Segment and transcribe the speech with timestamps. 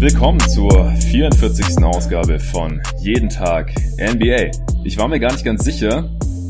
[0.00, 1.84] Willkommen zur 44.
[1.84, 4.50] Ausgabe von Jeden Tag NBA.
[4.84, 6.08] Ich war mir gar nicht ganz sicher,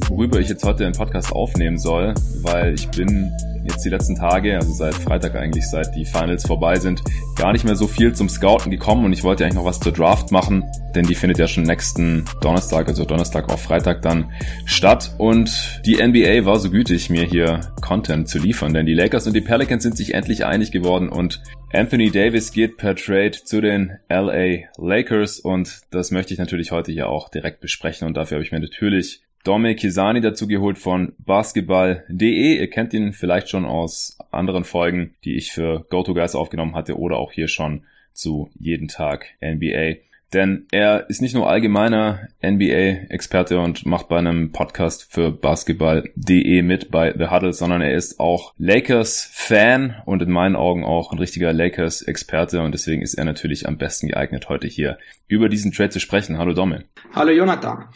[0.08, 3.32] worüber ich jetzt heute den Podcast aufnehmen soll, weil ich bin
[3.78, 7.02] jetzt die letzten Tage, also seit Freitag eigentlich, seit die Finals vorbei sind,
[7.36, 9.04] gar nicht mehr so viel zum Scouten gekommen.
[9.04, 10.64] Und ich wollte eigentlich noch was zur Draft machen,
[10.96, 14.32] denn die findet ja schon nächsten Donnerstag, also Donnerstag auf Freitag dann
[14.64, 15.14] statt.
[15.18, 19.34] Und die NBA war so gütig, mir hier Content zu liefern, denn die Lakers und
[19.34, 21.40] die Pelicans sind sich endlich einig geworden und
[21.72, 25.38] Anthony Davis geht per Trade zu den LA Lakers.
[25.38, 28.60] Und das möchte ich natürlich heute hier auch direkt besprechen und dafür habe ich mir
[28.60, 32.58] natürlich Dome Kisani dazu geholt von basketball.de.
[32.58, 37.16] Ihr kennt ihn vielleicht schon aus anderen Folgen, die ich für GoToGuys aufgenommen hatte oder
[37.16, 40.00] auch hier schon zu jeden Tag NBA.
[40.34, 46.90] Denn er ist nicht nur allgemeiner NBA-Experte und macht bei einem Podcast für basketball.de mit
[46.90, 51.54] bei The Huddle, sondern er ist auch Lakers-Fan und in meinen Augen auch ein richtiger
[51.54, 56.00] Lakers-Experte und deswegen ist er natürlich am besten geeignet, heute hier über diesen Trade zu
[56.00, 56.36] sprechen.
[56.36, 56.84] Hallo Domme.
[57.14, 57.86] Hallo Jonathan.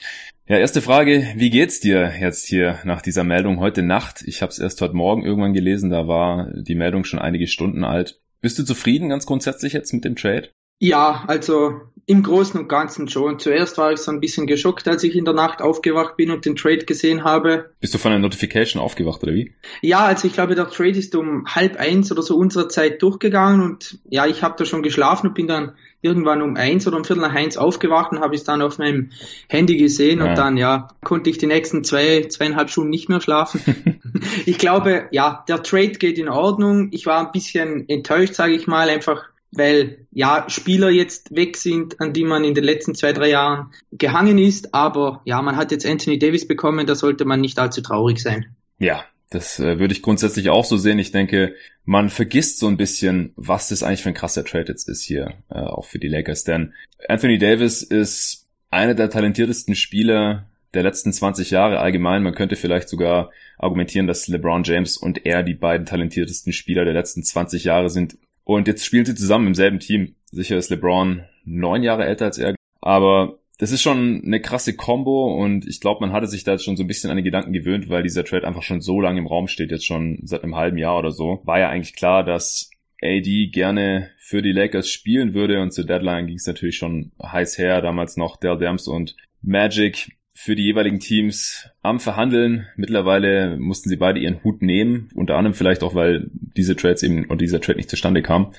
[0.52, 4.22] Ja, erste Frage, wie geht's dir jetzt hier nach dieser Meldung heute Nacht?
[4.26, 7.84] Ich habe es erst heute Morgen irgendwann gelesen, da war die Meldung schon einige Stunden
[7.84, 8.20] alt.
[8.42, 10.50] Bist du zufrieden ganz grundsätzlich jetzt mit dem Trade?
[10.78, 13.38] Ja, also im Großen und Ganzen schon.
[13.38, 16.44] Zuerst war ich so ein bisschen geschockt, als ich in der Nacht aufgewacht bin und
[16.44, 17.70] den Trade gesehen habe.
[17.80, 19.54] Bist du von einer Notification aufgewacht oder wie?
[19.80, 23.62] Ja, also ich glaube, der Trade ist um halb eins oder so unserer Zeit durchgegangen
[23.62, 27.04] und ja, ich habe da schon geschlafen und bin dann irgendwann um eins oder um
[27.04, 29.10] Viertel nach eins aufgewacht und habe es dann auf meinem
[29.48, 30.26] Handy gesehen ja.
[30.26, 34.00] und dann ja konnte ich die nächsten zwei zweieinhalb Stunden nicht mehr schlafen.
[34.46, 36.88] ich glaube, ja, der Trade geht in Ordnung.
[36.90, 39.22] Ich war ein bisschen enttäuscht, sage ich mal, einfach
[39.54, 43.72] weil ja Spieler jetzt weg sind, an die man in den letzten zwei, drei Jahren
[43.92, 44.74] gehangen ist.
[44.74, 48.56] Aber ja, man hat jetzt Anthony Davis bekommen, da sollte man nicht allzu traurig sein.
[48.78, 50.98] Ja, das äh, würde ich grundsätzlich auch so sehen.
[50.98, 51.54] Ich denke,
[51.84, 55.34] man vergisst so ein bisschen, was das eigentlich für ein krasser Trade jetzt ist hier,
[55.50, 56.44] äh, auch für die Lakers.
[56.44, 56.74] Denn
[57.08, 62.22] Anthony Davis ist einer der talentiertesten Spieler der letzten 20 Jahre allgemein.
[62.22, 66.94] Man könnte vielleicht sogar argumentieren, dass LeBron James und er die beiden talentiertesten Spieler der
[66.94, 70.14] letzten 20 Jahre sind und jetzt spielen sie zusammen im selben Team.
[70.30, 72.54] Sicher ist LeBron neun Jahre älter als er.
[72.80, 76.64] Aber das ist schon eine krasse Combo und ich glaube, man hatte sich da jetzt
[76.64, 79.20] schon so ein bisschen an die Gedanken gewöhnt, weil dieser Trade einfach schon so lange
[79.20, 81.40] im Raum steht, jetzt schon seit einem halben Jahr oder so.
[81.44, 82.70] War ja eigentlich klar, dass
[83.02, 87.58] AD gerne für die Lakers spielen würde und zur Deadline ging es natürlich schon heiß
[87.58, 87.82] her.
[87.82, 92.66] Damals noch Dell Dams und Magic für die jeweiligen Teams am Verhandeln.
[92.76, 97.26] Mittlerweile mussten sie beide ihren Hut nehmen, unter anderem vielleicht auch, weil diese Trades eben
[97.26, 98.52] und dieser Trade nicht zustande kam.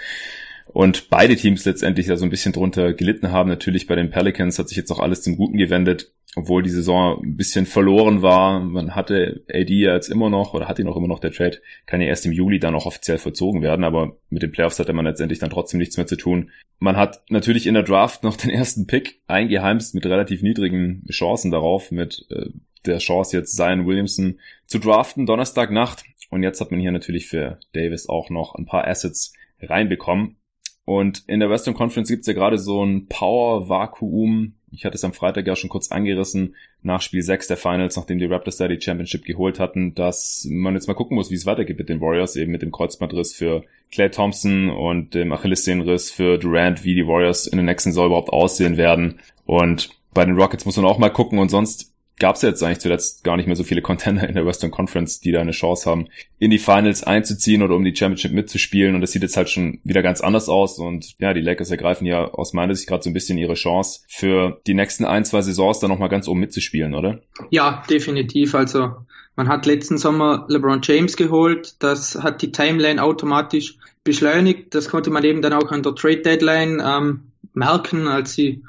[0.73, 3.49] Und beide Teams letztendlich da so ein bisschen drunter gelitten haben.
[3.49, 7.21] Natürlich bei den Pelicans hat sich jetzt auch alles zum Guten gewendet obwohl die Saison
[7.23, 8.59] ein bisschen verloren war.
[8.59, 11.59] Man hatte AD ja jetzt immer noch oder hat ihn auch immer noch der Trade,
[11.85, 14.93] kann ja erst im Juli dann auch offiziell vollzogen werden, aber mit den Playoffs hatte
[14.93, 16.51] man letztendlich dann trotzdem nichts mehr zu tun.
[16.79, 21.51] Man hat natürlich in der Draft noch den ersten Pick eingeheimst mit relativ niedrigen Chancen
[21.51, 22.49] darauf, mit äh,
[22.85, 26.03] der Chance jetzt Zion Williamson zu draften, Donnerstagnacht.
[26.29, 30.35] Und jetzt hat man hier natürlich für Davis auch noch ein paar Assets reinbekommen.
[30.85, 34.53] Und in der Western Conference gibt's ja gerade so ein Power-Vakuum.
[34.71, 38.17] Ich hatte es am Freitag ja schon kurz angerissen, nach Spiel 6 der Finals, nachdem
[38.17, 41.45] die Raptors da die Championship geholt hatten, dass man jetzt mal gucken muss, wie es
[41.45, 46.37] weitergeht mit den Warriors, eben mit dem Kreuzbandriss für Clay Thompson und dem Achillessehnenriss für
[46.37, 49.19] Durant, wie die Warriors in der nächsten Saison überhaupt aussehen werden.
[49.45, 51.39] Und bei den Rockets muss man auch mal gucken.
[51.39, 51.92] Und sonst
[52.23, 55.19] gab es jetzt eigentlich zuletzt gar nicht mehr so viele Contender in der Western Conference,
[55.19, 56.07] die da eine Chance haben,
[56.39, 58.95] in die Finals einzuziehen oder um die Championship mitzuspielen.
[58.95, 60.79] Und das sieht jetzt halt schon wieder ganz anders aus.
[60.79, 64.05] Und ja, die Lakers ergreifen ja aus meiner Sicht gerade so ein bisschen ihre Chance,
[64.07, 67.19] für die nächsten ein, zwei Saisons dann nochmal ganz oben mitzuspielen, oder?
[67.49, 68.55] Ja, definitiv.
[68.55, 68.93] Also
[69.35, 71.75] man hat letzten Sommer LeBron James geholt.
[71.79, 73.75] Das hat die Timeline automatisch
[74.05, 74.73] beschleunigt.
[74.73, 78.63] Das konnte man eben dann auch an der Trade Deadline ähm, merken, als sie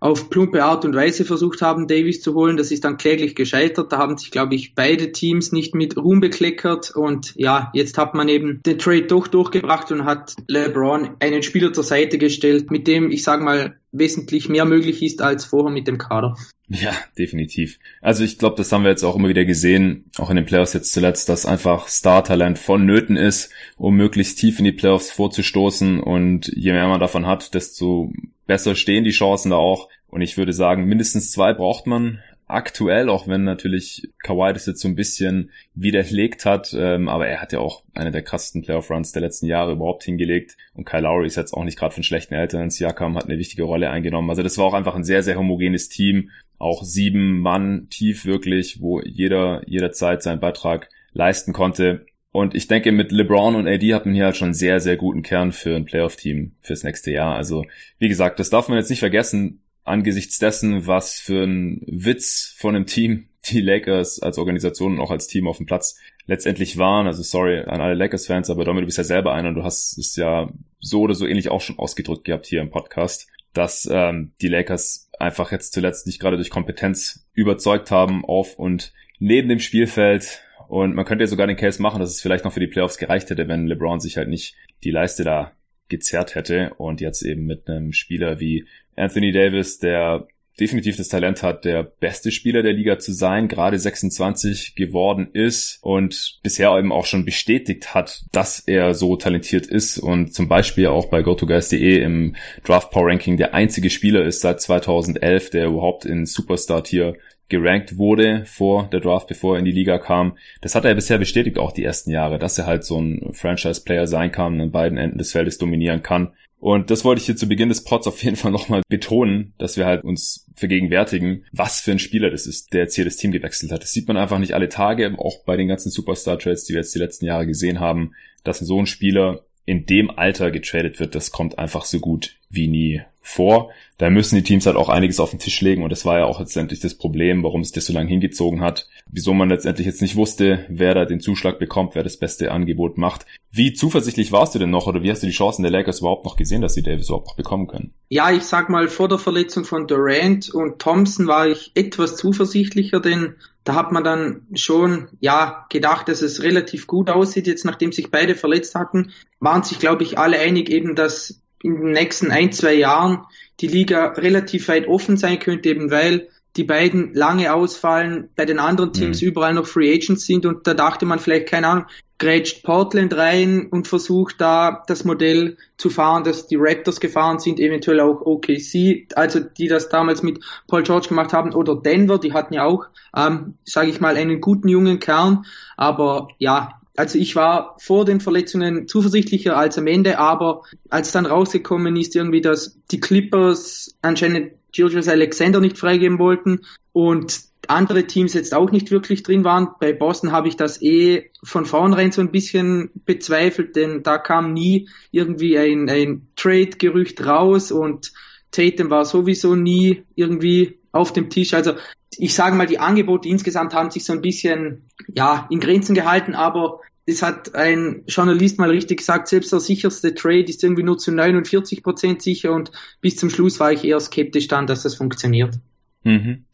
[0.00, 2.56] auf plumpe Art und Weise versucht haben, Davis zu holen.
[2.56, 3.92] Das ist dann kläglich gescheitert.
[3.92, 6.92] Da haben sich, glaube ich, beide Teams nicht mit Ruhm bekleckert.
[6.94, 11.72] Und ja, jetzt hat man eben den Trade doch durchgebracht und hat LeBron einen Spieler
[11.72, 15.86] zur Seite gestellt, mit dem, ich sage mal, wesentlich mehr möglich ist als vorher mit
[15.88, 16.36] dem Kader.
[16.68, 17.78] Ja, definitiv.
[18.02, 20.74] Also ich glaube, das haben wir jetzt auch immer wieder gesehen, auch in den Playoffs
[20.74, 26.52] jetzt zuletzt, dass einfach Star-Talent vonnöten ist, um möglichst tief in die Playoffs vorzustoßen und
[26.54, 28.12] je mehr man davon hat, desto
[28.46, 29.88] besser stehen die Chancen da auch.
[30.08, 34.80] Und ich würde sagen, mindestens zwei braucht man aktuell, auch wenn natürlich Kawhi das jetzt
[34.80, 39.12] so ein bisschen widerlegt hat, ähm, aber er hat ja auch eine der krassesten Playoff-Runs
[39.12, 42.34] der letzten Jahre überhaupt hingelegt und Kyle Lowry ist jetzt auch nicht gerade von schlechten
[42.34, 42.70] Eltern.
[42.70, 44.30] Siakam hat eine wichtige Rolle eingenommen.
[44.30, 48.80] Also das war auch einfach ein sehr, sehr homogenes Team, auch sieben Mann tief wirklich,
[48.80, 52.06] wo jeder jederzeit seinen Beitrag leisten konnte.
[52.30, 54.96] Und ich denke, mit LeBron und AD hat man hier halt schon einen sehr, sehr
[54.96, 57.34] guten Kern für ein Playoff-Team fürs nächste Jahr.
[57.34, 57.64] Also,
[57.98, 62.76] wie gesagt, das darf man jetzt nicht vergessen angesichts dessen, was für ein Witz von
[62.76, 67.06] einem Team die Lakers als Organisation und auch als Team auf dem Platz letztendlich waren.
[67.06, 69.96] Also sorry an alle Lakers-Fans, aber Domi, du bist ja selber einer und du hast
[69.98, 70.50] es ja
[70.80, 75.10] so oder so ähnlich auch schon ausgedrückt gehabt hier im Podcast, dass ähm, die Lakers
[75.18, 80.42] einfach jetzt zuletzt nicht gerade durch Kompetenz überzeugt haben auf und neben dem Spielfeld.
[80.68, 82.98] Und man könnte ja sogar den Case machen, dass es vielleicht noch für die Playoffs
[82.98, 84.54] gereicht hätte, wenn LeBron sich halt nicht
[84.84, 85.52] die Leiste da
[85.88, 90.26] gezerrt hätte und jetzt eben mit einem Spieler wie Anthony Davis, der
[90.58, 95.78] definitiv das Talent hat, der beste Spieler der Liga zu sein, gerade 26 geworden ist
[95.82, 100.88] und bisher eben auch schon bestätigt hat, dass er so talentiert ist und zum Beispiel
[100.88, 106.04] auch bei GoToGuys.de im Draft Power Ranking der einzige Spieler ist seit 2011, der überhaupt
[106.04, 107.16] in Superstar Tier
[107.48, 110.36] gerankt wurde vor der Draft, bevor er in die Liga kam.
[110.60, 114.06] Das hat er bisher bestätigt, auch die ersten Jahre, dass er halt so ein Franchise-Player
[114.06, 116.32] sein kann und an beiden Enden des Feldes dominieren kann.
[116.60, 119.76] Und das wollte ich hier zu Beginn des Pods auf jeden Fall nochmal betonen, dass
[119.76, 123.30] wir halt uns vergegenwärtigen, was für ein Spieler das ist, der jetzt hier das Team
[123.30, 123.82] gewechselt hat.
[123.82, 126.94] Das sieht man einfach nicht alle Tage, auch bei den ganzen Superstar-Trades, die wir jetzt
[126.94, 128.12] die letzten Jahre gesehen haben,
[128.42, 132.68] dass so ein Spieler in dem Alter getradet wird, das kommt einfach so gut wie
[132.68, 133.70] nie vor.
[133.98, 136.24] Da müssen die Teams halt auch einiges auf den Tisch legen und das war ja
[136.24, 138.88] auch letztendlich das Problem, warum es das so lange hingezogen hat.
[139.10, 142.96] Wieso man letztendlich jetzt nicht wusste, wer da den Zuschlag bekommt, wer das beste Angebot
[142.96, 143.26] macht.
[143.50, 146.24] Wie zuversichtlich warst du denn noch oder wie hast du die Chancen der Lakers überhaupt
[146.24, 147.92] noch gesehen, dass sie Davis überhaupt noch bekommen können?
[148.08, 153.00] Ja, ich sag mal, vor der Verletzung von Durant und Thompson war ich etwas zuversichtlicher,
[153.00, 153.34] denn
[153.68, 157.46] da hat man dann schon, ja, gedacht, dass es relativ gut aussieht.
[157.46, 161.74] Jetzt, nachdem sich beide verletzt hatten, waren sich, glaube ich, alle einig eben, dass in
[161.74, 163.26] den nächsten ein, zwei Jahren
[163.60, 168.58] die Liga relativ weit offen sein könnte, eben weil die beiden lange ausfallen, bei den
[168.58, 169.28] anderen Teams mhm.
[169.28, 171.86] überall noch Free Agents sind und da dachte man vielleicht, keine Ahnung,
[172.18, 177.60] grätscht Portland rein und versucht da das Modell zu fahren, dass die Raptors gefahren sind,
[177.60, 182.32] eventuell auch OKC, also die das damals mit Paul George gemacht haben, oder Denver, die
[182.32, 185.46] hatten ja auch, ähm, sage ich mal, einen guten jungen Kern,
[185.76, 191.26] aber ja, also ich war vor den Verletzungen zuversichtlicher als am Ende, aber als dann
[191.26, 196.60] rausgekommen ist irgendwie, dass die Clippers anscheinend Julius Alexander nicht freigeben wollten
[196.92, 199.68] und andere Teams jetzt auch nicht wirklich drin waren.
[199.80, 204.52] Bei Boston habe ich das eh von vornherein so ein bisschen bezweifelt, denn da kam
[204.52, 208.12] nie irgendwie ein, ein Trade-Gerücht raus und
[208.50, 211.52] Tatum war sowieso nie irgendwie auf dem Tisch.
[211.52, 211.74] Also
[212.16, 216.34] ich sage mal, die Angebote insgesamt haben sich so ein bisschen ja in Grenzen gehalten,
[216.34, 220.98] aber es hat ein Journalist mal richtig gesagt, selbst der sicherste Trade ist irgendwie nur
[220.98, 222.70] zu 49 Prozent sicher und
[223.00, 225.54] bis zum Schluss war ich eher skeptisch dann, dass das funktioniert.
[226.02, 226.44] Mhm.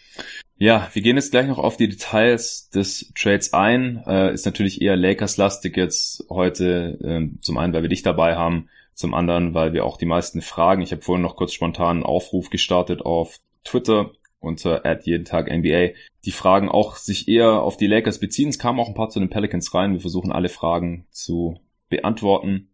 [0.57, 4.05] Ja, wir gehen jetzt gleich noch auf die Details des Trades ein.
[4.07, 8.69] Äh, ist natürlich eher Lakers-lastig jetzt heute, äh, zum einen, weil wir dich dabei haben,
[8.95, 12.03] zum anderen, weil wir auch die meisten Fragen, ich habe vorhin noch kurz spontan einen
[12.05, 14.13] Aufruf gestartet auf Twitter,
[14.45, 15.91] unter at jeden Tag NBA.
[16.25, 18.49] Die Fragen auch sich eher auf die Lakers beziehen.
[18.49, 19.93] Es kamen auch ein paar zu den Pelicans rein.
[19.93, 21.59] Wir versuchen alle Fragen zu
[21.89, 22.69] beantworten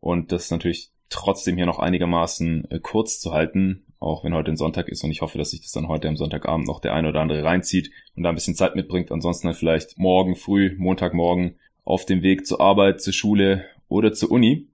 [0.00, 4.56] und das natürlich trotzdem hier noch einigermaßen äh, kurz zu halten, auch wenn heute ein
[4.56, 7.06] Sonntag ist und ich hoffe, dass sich das dann heute am Sonntagabend noch der ein
[7.06, 9.12] oder andere reinzieht und da ein bisschen Zeit mitbringt.
[9.12, 14.30] Ansonsten dann vielleicht morgen früh, Montagmorgen auf dem Weg zur Arbeit, zur Schule oder zur
[14.30, 14.68] Uni.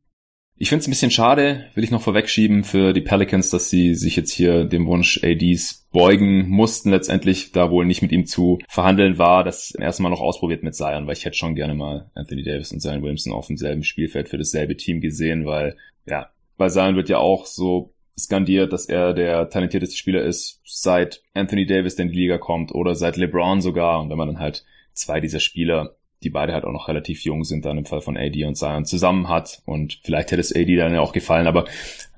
[0.60, 3.94] Ich finde es ein bisschen schade, will ich noch vorwegschieben, für die Pelicans, dass sie
[3.94, 8.58] sich jetzt hier dem Wunsch ADs beugen mussten letztendlich, da wohl nicht mit ihm zu
[8.68, 12.10] verhandeln war, das erste Mal noch ausprobiert mit Zion, weil ich hätte schon gerne mal
[12.14, 16.68] Anthony Davis und Zion Williamson auf demselben Spielfeld für dasselbe Team gesehen, weil, ja, bei
[16.68, 21.94] Zion wird ja auch so skandiert, dass er der talentierteste Spieler ist, seit Anthony Davis
[21.94, 24.00] in die Liga kommt oder seit LeBron sogar.
[24.00, 27.44] Und wenn man dann halt zwei dieser Spieler die beide halt auch noch relativ jung
[27.44, 29.62] sind, dann im Fall von AD und Zion zusammen hat.
[29.64, 31.66] Und vielleicht hätte es AD dann ja auch gefallen, aber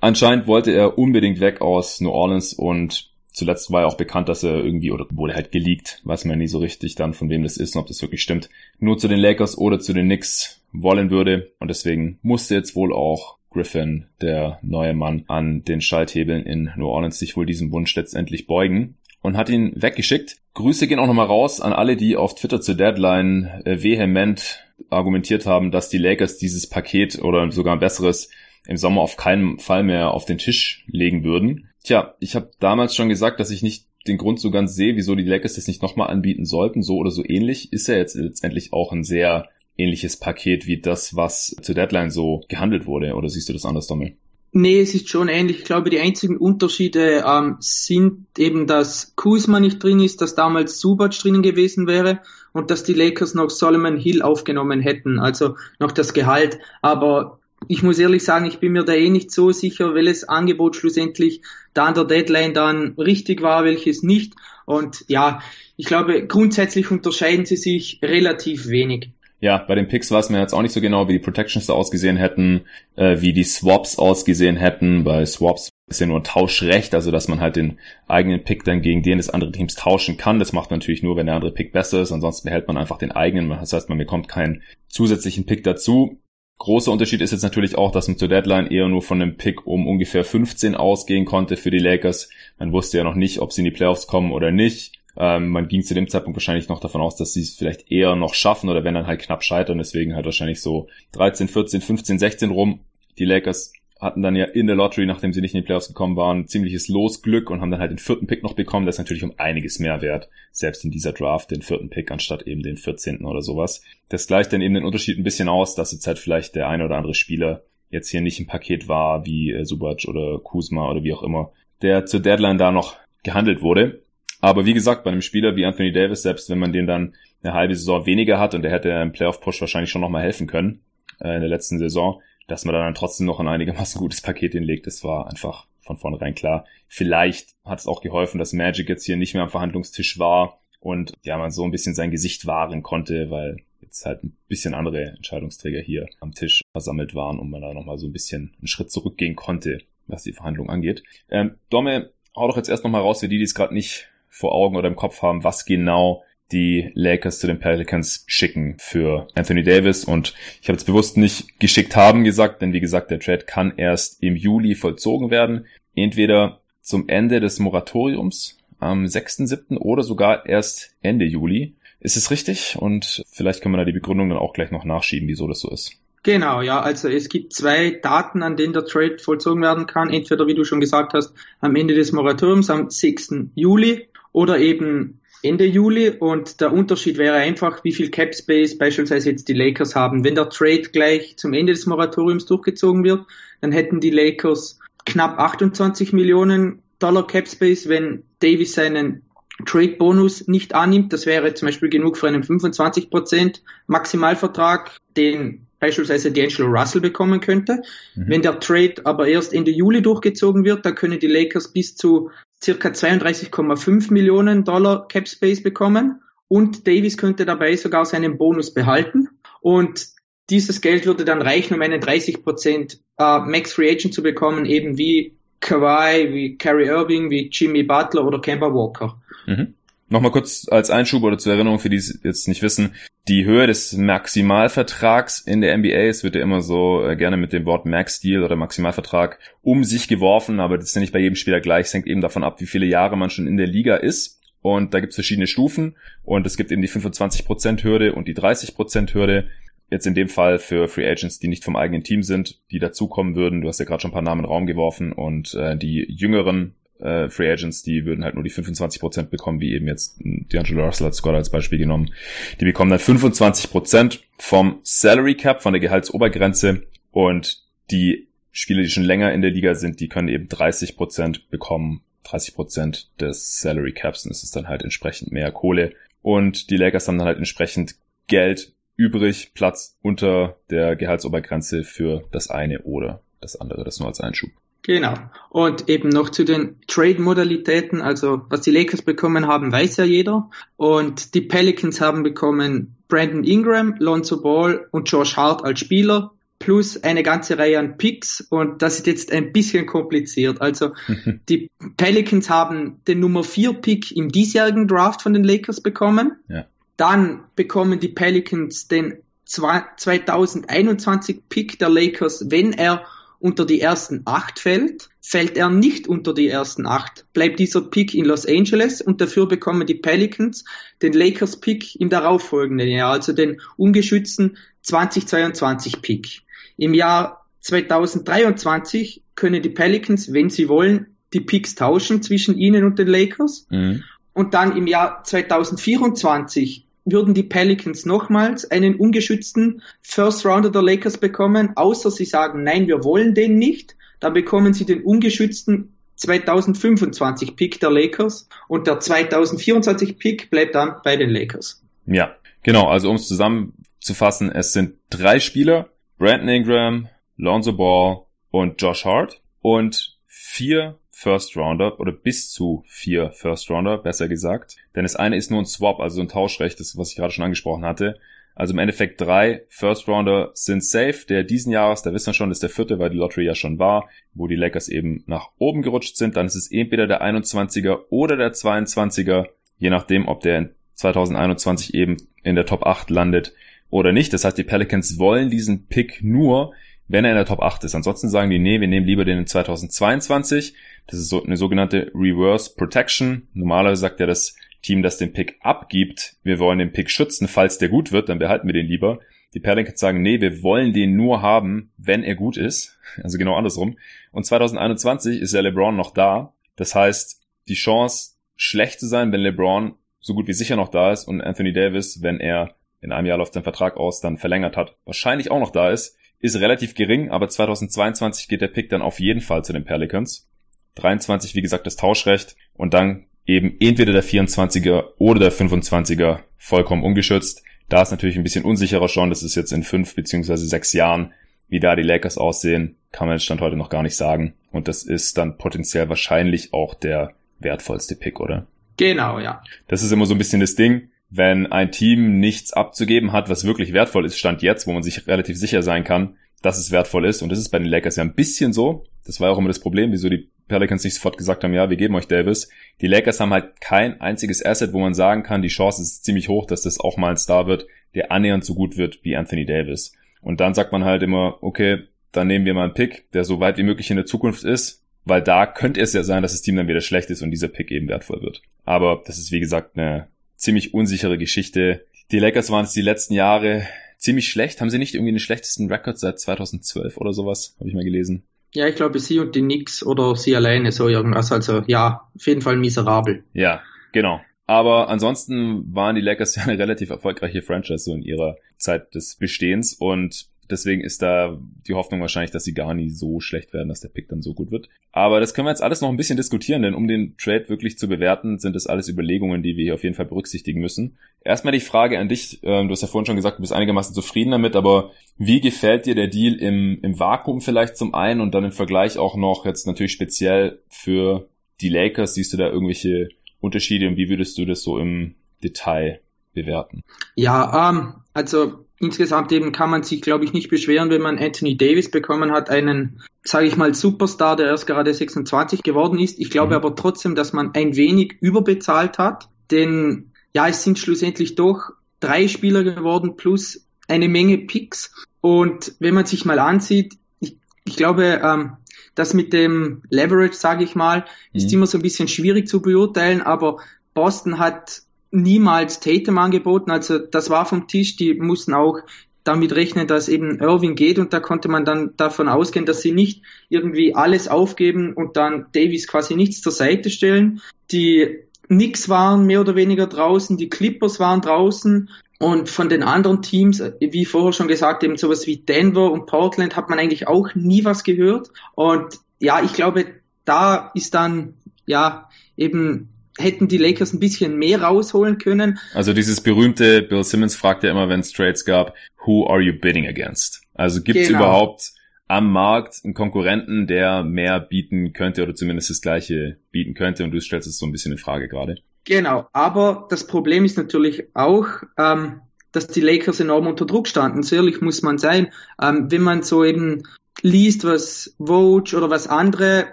[0.00, 4.42] anscheinend wollte er unbedingt weg aus New Orleans und zuletzt war er auch bekannt, dass
[4.42, 7.56] er irgendwie, oder wurde halt geleakt, weiß man nie so richtig dann, von wem das
[7.56, 11.10] ist und ob das wirklich stimmt, nur zu den Lakers oder zu den Knicks wollen
[11.10, 11.52] würde.
[11.58, 16.86] Und deswegen musste jetzt wohl auch Griffin, der neue Mann, an den Schalthebeln in New
[16.86, 20.36] Orleans sich wohl diesem Wunsch letztendlich beugen und hat ihn weggeschickt.
[20.54, 25.46] Grüße gehen auch nochmal raus an alle, die auf Twitter zur Deadline äh, vehement argumentiert
[25.46, 28.28] haben, dass die Lakers dieses Paket oder sogar ein besseres
[28.66, 31.68] im Sommer auf keinen Fall mehr auf den Tisch legen würden.
[31.82, 35.14] Tja, ich habe damals schon gesagt, dass ich nicht den Grund so ganz sehe, wieso
[35.14, 38.72] die Lakers das nicht nochmal anbieten sollten, so oder so ähnlich, ist ja jetzt letztendlich
[38.72, 39.48] auch ein sehr
[39.78, 43.14] ähnliches Paket wie das, was zur Deadline so gehandelt wurde.
[43.14, 44.16] Oder siehst du das anders, Dommel?
[44.54, 45.60] Nee, es ist schon ähnlich.
[45.60, 50.78] Ich glaube, die einzigen Unterschiede ähm, sind eben, dass Kuzma nicht drin ist, dass damals
[50.78, 52.20] Subac drinnen gewesen wäre
[52.52, 56.58] und dass die Lakers noch Solomon Hill aufgenommen hätten, also noch das Gehalt.
[56.82, 60.76] Aber ich muss ehrlich sagen, ich bin mir da eh nicht so sicher, welches Angebot
[60.76, 61.40] schlussendlich
[61.72, 64.34] da an der Deadline dann richtig war, welches nicht.
[64.66, 65.40] Und ja,
[65.78, 70.52] ich glaube, grundsätzlich unterscheiden sie sich relativ wenig ja, bei den Picks weiß man jetzt
[70.54, 72.60] auch nicht so genau, wie die Protections da ausgesehen hätten,
[72.94, 75.02] äh, wie die Swaps ausgesehen hätten.
[75.02, 78.82] Bei Swaps ist ja nur ein Tauschrecht, also dass man halt den eigenen Pick dann
[78.82, 80.38] gegen den des anderen Teams tauschen kann.
[80.38, 82.12] Das macht man natürlich nur, wenn der andere Pick besser ist.
[82.12, 83.48] Ansonsten behält man einfach den eigenen.
[83.50, 86.20] Das heißt, man bekommt keinen zusätzlichen Pick dazu.
[86.58, 89.66] Großer Unterschied ist jetzt natürlich auch, dass man zur Deadline eher nur von einem Pick
[89.66, 92.30] um ungefähr 15 ausgehen konnte für die Lakers.
[92.60, 95.01] Man wusste ja noch nicht, ob sie in die Playoffs kommen oder nicht.
[95.16, 98.16] Ähm, man ging zu dem Zeitpunkt wahrscheinlich noch davon aus, dass sie es vielleicht eher
[98.16, 99.78] noch schaffen oder wenn dann halt knapp scheitern.
[99.78, 102.80] Deswegen halt wahrscheinlich so 13, 14, 15, 16 rum.
[103.18, 106.16] Die Lakers hatten dann ja in der Lottery, nachdem sie nicht in die Playoffs gekommen
[106.16, 108.84] waren, ziemliches Losglück und haben dann halt den vierten Pick noch bekommen.
[108.84, 112.42] Das ist natürlich um einiges mehr wert, selbst in dieser Draft, den vierten Pick anstatt
[112.42, 113.24] eben den 14.
[113.24, 113.82] oder sowas.
[114.08, 116.84] Das gleicht dann eben den Unterschied ein bisschen aus, dass jetzt halt vielleicht der eine
[116.84, 121.04] oder andere Spieler jetzt hier nicht im Paket war, wie äh, Subac oder Kuzma oder
[121.04, 121.52] wie auch immer,
[121.82, 124.02] der zur Deadline da noch gehandelt wurde.
[124.42, 127.54] Aber wie gesagt, bei einem Spieler wie Anthony Davis, selbst wenn man den dann eine
[127.54, 130.80] halbe Saison weniger hat und der hätte im Playoff-Push wahrscheinlich schon nochmal helfen können
[131.20, 134.86] äh, in der letzten Saison, dass man dann trotzdem noch ein einigermaßen gutes Paket hinlegt,
[134.88, 136.66] das war einfach von vornherein klar.
[136.88, 141.12] Vielleicht hat es auch geholfen, dass Magic jetzt hier nicht mehr am Verhandlungstisch war und
[141.22, 145.04] ja, man so ein bisschen sein Gesicht wahren konnte, weil jetzt halt ein bisschen andere
[145.04, 148.90] Entscheidungsträger hier am Tisch versammelt waren und man da nochmal so ein bisschen einen Schritt
[148.90, 151.04] zurückgehen konnte, was die Verhandlung angeht.
[151.30, 154.52] Ähm, Domme, hau doch jetzt erst nochmal raus für die, die es gerade nicht vor
[154.52, 159.62] Augen oder im Kopf haben, was genau die Lakers zu den Pelicans schicken für Anthony
[159.62, 160.04] Davis.
[160.04, 163.74] Und ich habe jetzt bewusst nicht geschickt haben gesagt, denn wie gesagt, der Trade kann
[163.76, 165.66] erst im Juli vollzogen werden.
[165.94, 169.76] Entweder zum Ende des Moratoriums am 6.7.
[169.78, 171.74] oder sogar erst Ende Juli.
[172.00, 172.76] Ist es richtig?
[172.78, 175.70] Und vielleicht können wir da die Begründung dann auch gleich noch nachschieben, wieso das so
[175.70, 175.92] ist.
[176.24, 180.10] Genau, ja, also es gibt zwei Daten, an denen der Trade vollzogen werden kann.
[180.10, 183.50] Entweder, wie du schon gesagt hast, am Ende des Moratoriums am 6.
[183.54, 189.30] Juli oder eben Ende Juli und der Unterschied wäre einfach, wie viel Cap Space beispielsweise
[189.30, 190.24] jetzt die Lakers haben.
[190.24, 193.26] Wenn der Trade gleich zum Ende des Moratoriums durchgezogen wird,
[193.60, 199.22] dann hätten die Lakers knapp 28 Millionen Dollar Cap Space, wenn Davis seinen
[199.66, 201.12] Trade Bonus nicht annimmt.
[201.12, 207.82] Das wäre zum Beispiel genug für einen 25% Maximalvertrag, den beispielsweise D'Angelo Russell bekommen könnte.
[208.14, 208.24] Mhm.
[208.28, 212.30] Wenn der Trade aber erst Ende Juli durchgezogen wird, dann können die Lakers bis zu
[212.62, 219.28] circa 32,5 Millionen Dollar Cap Space bekommen und Davis könnte dabei sogar seinen Bonus behalten
[219.60, 220.06] und
[220.50, 224.98] dieses Geld würde dann reichen, um einen 30% äh, Max Free Agent zu bekommen, eben
[224.98, 229.20] wie Kawhi, wie Kerry Irving, wie Jimmy Butler oder Kemba Walker.
[229.46, 229.74] Mhm.
[230.12, 232.92] Nochmal kurz als Einschub oder zur Erinnerung für die, die jetzt nicht wissen,
[233.28, 237.54] die Höhe des Maximalvertrags in der NBA, es wird ja immer so äh, gerne mit
[237.54, 241.18] dem Wort Max Deal oder Maximalvertrag um sich geworfen, aber das ist ja nicht bei
[241.18, 243.66] jedem Spieler gleich, es hängt eben davon ab, wie viele Jahre man schon in der
[243.66, 244.38] Liga ist.
[244.60, 248.36] Und da gibt es verschiedene Stufen und es gibt eben die 25% Hürde und die
[248.36, 249.48] 30% Hürde.
[249.90, 253.34] Jetzt in dem Fall für Free Agents, die nicht vom eigenen Team sind, die dazukommen
[253.34, 253.62] würden.
[253.62, 256.04] Du hast ja gerade schon ein paar Namen in den Raum geworfen und äh, die
[256.06, 260.84] jüngeren äh, Free Agents, die würden halt nur die 25% bekommen, wie eben jetzt D'Angelo
[260.84, 262.12] Russell hat Scott als Beispiel genommen.
[262.60, 269.04] Die bekommen dann 25% vom Salary Cap, von der Gehaltsobergrenze und die Spieler, die schon
[269.04, 274.30] länger in der Liga sind, die können eben 30% bekommen, 30% des Salary Caps und
[274.30, 275.94] es ist dann halt entsprechend mehr Kohle.
[276.20, 277.96] Und die Lakers haben dann halt entsprechend
[278.28, 283.84] Geld übrig, Platz unter der Gehaltsobergrenze für das eine oder das andere.
[283.84, 284.50] Das nur als Einschub.
[284.82, 285.14] Genau.
[285.48, 290.50] Und eben noch zu den Trade-Modalitäten, also was die Lakers bekommen haben, weiß ja jeder.
[290.76, 297.02] Und die Pelicans haben bekommen Brandon Ingram, Lonzo Ball und Josh Hart als Spieler plus
[297.02, 300.60] eine ganze Reihe an Picks und das ist jetzt ein bisschen kompliziert.
[300.60, 300.92] Also
[301.48, 306.36] die Pelicans haben den Nummer 4 Pick im diesjährigen Draft von den Lakers bekommen.
[306.48, 306.66] Ja.
[306.96, 313.04] Dann bekommen die Pelicans den 2021 Pick der Lakers, wenn er
[313.42, 315.08] unter die ersten acht fällt.
[315.20, 319.46] Fällt er nicht unter die ersten acht, bleibt dieser Pick in Los Angeles und dafür
[319.46, 320.64] bekommen die Pelicans
[321.00, 326.42] den Lakers Pick im darauffolgenden Jahr, also den ungeschützten 2022 Pick.
[326.76, 332.98] Im Jahr 2023 können die Pelicans, wenn sie wollen, die Picks tauschen zwischen ihnen und
[332.98, 333.66] den Lakers.
[333.70, 334.04] Mhm.
[334.34, 341.18] Und dann im Jahr 2024 würden die Pelicans nochmals einen ungeschützten First Rounder der Lakers
[341.18, 343.96] bekommen, außer sie sagen, nein, wir wollen den nicht.
[344.20, 350.96] Dann bekommen sie den ungeschützten 2025 Pick der Lakers und der 2024 Pick bleibt dann
[351.02, 351.82] bei den Lakers.
[352.06, 352.88] Ja, genau.
[352.88, 359.42] Also um es zusammenzufassen, es sind drei Spieler, Brandon Ingram, Lonzo Ball und Josh Hart
[359.60, 364.76] und vier First Rounder oder bis zu vier First Rounder, besser gesagt.
[364.96, 367.44] Denn das eine ist nur ein Swap, also ein Tauschrecht, das was ich gerade schon
[367.44, 368.18] angesprochen hatte.
[368.56, 371.24] Also im Endeffekt drei First Rounder sind safe.
[371.28, 373.78] Der diesen Jahres, da wissen wir schon, ist der vierte, weil die Lottery ja schon
[373.78, 376.36] war, wo die Lakers eben nach oben gerutscht sind.
[376.36, 379.46] Dann ist es entweder der 21er oder der 22er,
[379.78, 383.54] je nachdem, ob der 2021 eben in der Top 8 landet
[383.90, 384.32] oder nicht.
[384.32, 386.72] Das heißt, die Pelicans wollen diesen Pick nur,
[387.08, 387.94] wenn er in der Top 8 ist.
[387.94, 390.74] Ansonsten sagen die, nee, wir nehmen lieber den in 2022.
[391.06, 393.48] Das ist so eine sogenannte Reverse Protection.
[393.54, 397.78] Normalerweise sagt ja das Team, das den Pick abgibt, wir wollen den Pick schützen, falls
[397.78, 399.20] der gut wird, dann behalten wir den lieber.
[399.54, 402.98] Die Pelicans sagen, nee, wir wollen den nur haben, wenn er gut ist.
[403.22, 403.98] Also genau andersrum.
[404.30, 406.54] Und 2021 ist ja LeBron noch da.
[406.76, 411.12] Das heißt, die Chance, schlecht zu sein, wenn LeBron so gut wie sicher noch da
[411.12, 414.78] ist und Anthony Davis, wenn er in einem Jahr läuft sein Vertrag aus, dann verlängert
[414.78, 419.02] hat, wahrscheinlich auch noch da ist, ist relativ gering, aber 2022 geht der Pick dann
[419.02, 420.48] auf jeden Fall zu den Pelicans.
[420.96, 427.04] 23, wie gesagt, das Tauschrecht und dann eben entweder der 24er oder der 25er vollkommen
[427.04, 427.62] ungeschützt.
[427.88, 431.32] Da ist natürlich ein bisschen unsicherer schon, das ist jetzt in fünf beziehungsweise sechs Jahren,
[431.68, 434.54] wie da die Lakers aussehen, kann man jetzt Stand heute noch gar nicht sagen.
[434.70, 438.66] Und das ist dann potenziell wahrscheinlich auch der wertvollste Pick, oder?
[438.96, 439.62] Genau, ja.
[439.88, 443.64] Das ist immer so ein bisschen das Ding, wenn ein Team nichts abzugeben hat, was
[443.64, 447.26] wirklich wertvoll ist, Stand jetzt, wo man sich relativ sicher sein kann, dass es wertvoll
[447.26, 447.42] ist.
[447.42, 449.04] Und das ist bei den Lakers ja ein bisschen so.
[449.26, 451.96] Das war auch immer das Problem, wieso die Pelicans nicht sofort gesagt haben, ja, wir
[451.96, 452.70] geben euch Davis.
[453.00, 456.48] Die Lakers haben halt kein einziges Asset, wo man sagen kann, die Chance ist ziemlich
[456.48, 459.66] hoch, dass das auch mal ein Star wird, der annähernd so gut wird wie Anthony
[459.66, 460.14] Davis.
[460.40, 463.60] Und dann sagt man halt immer, okay, dann nehmen wir mal einen Pick, der so
[463.60, 466.62] weit wie möglich in der Zukunft ist, weil da könnte es ja sein, dass das
[466.62, 468.62] Team dann wieder schlecht ist und dieser Pick eben wertvoll wird.
[468.84, 472.06] Aber das ist wie gesagt eine ziemlich unsichere Geschichte.
[472.30, 473.86] Die Lakers waren es die letzten Jahre
[474.22, 474.80] ziemlich schlecht.
[474.80, 477.74] Haben sie nicht irgendwie den schlechtesten Rekord seit 2012 oder sowas?
[477.78, 478.44] Habe ich mal gelesen.
[478.72, 481.52] Ja, ich glaube, sie und die Knicks oder sie alleine so irgendwas.
[481.52, 483.44] Also ja, auf jeden Fall miserabel.
[483.52, 483.82] Ja,
[484.12, 484.40] genau.
[484.66, 489.36] Aber ansonsten waren die Lakers ja eine relativ erfolgreiche Franchise so in ihrer Zeit des
[489.36, 493.88] Bestehens und Deswegen ist da die Hoffnung wahrscheinlich, dass sie gar nie so schlecht werden,
[493.88, 494.88] dass der Pick dann so gut wird.
[495.10, 497.98] Aber das können wir jetzt alles noch ein bisschen diskutieren, denn um den Trade wirklich
[497.98, 501.18] zu bewerten, sind das alles Überlegungen, die wir hier auf jeden Fall berücksichtigen müssen.
[501.44, 502.60] Erstmal die Frage an dich.
[502.62, 506.06] Ähm, du hast ja vorhin schon gesagt, du bist einigermaßen zufrieden damit, aber wie gefällt
[506.06, 509.66] dir der Deal im, im Vakuum vielleicht zum einen und dann im Vergleich auch noch
[509.66, 511.48] jetzt natürlich speziell für
[511.80, 512.34] die Lakers?
[512.34, 513.28] Siehst du da irgendwelche
[513.60, 516.20] Unterschiede und wie würdest du das so im Detail
[516.54, 517.02] bewerten?
[517.34, 521.76] Ja, ähm, also insgesamt eben kann man sich, glaube ich, nicht beschweren, wenn man Anthony
[521.76, 526.38] Davis bekommen hat, einen, sage ich mal, Superstar, der erst gerade 26 geworden ist.
[526.38, 526.76] Ich glaube mhm.
[526.76, 532.46] aber trotzdem, dass man ein wenig überbezahlt hat, denn ja, es sind schlussendlich doch drei
[532.46, 535.12] Spieler geworden plus eine Menge Picks.
[535.40, 538.76] Und wenn man sich mal ansieht, ich, ich glaube, ähm,
[539.16, 541.78] das mit dem Leverage, sage ich mal, ist mhm.
[541.78, 543.78] immer so ein bisschen schwierig zu beurteilen, aber
[544.14, 546.90] Boston hat niemals Tatum angeboten.
[546.90, 548.16] Also das war vom Tisch.
[548.16, 549.00] Die mussten auch
[549.44, 553.12] damit rechnen, dass eben Irving geht und da konnte man dann davon ausgehen, dass sie
[553.12, 557.60] nicht irgendwie alles aufgeben und dann Davis quasi nichts zur Seite stellen.
[557.90, 563.42] Die Knicks waren mehr oder weniger draußen, die Clippers waren draußen und von den anderen
[563.42, 567.54] Teams, wie vorher schon gesagt, eben sowas wie Denver und Portland hat man eigentlich auch
[567.54, 568.50] nie was gehört.
[568.74, 570.06] Und ja, ich glaube,
[570.44, 571.54] da ist dann
[571.86, 575.78] ja eben hätten die Lakers ein bisschen mehr rausholen können.
[575.94, 579.72] Also dieses berühmte, Bill Simmons fragt ja immer, wenn es Trades gab, who are you
[579.72, 580.62] bidding against?
[580.74, 581.40] Also gibt es genau.
[581.40, 581.92] überhaupt
[582.28, 587.30] am Markt einen Konkurrenten, der mehr bieten könnte oder zumindest das gleiche bieten könnte und
[587.30, 588.76] du stellst es so ein bisschen in Frage gerade.
[589.04, 591.66] Genau, aber das Problem ist natürlich auch,
[591.98, 592.40] ähm,
[592.70, 594.42] dass die Lakers enorm unter Druck standen.
[594.42, 595.52] So ehrlich muss man sein.
[595.80, 597.02] Ähm, wenn man so eben
[597.42, 599.88] liest, was Vogue oder was andere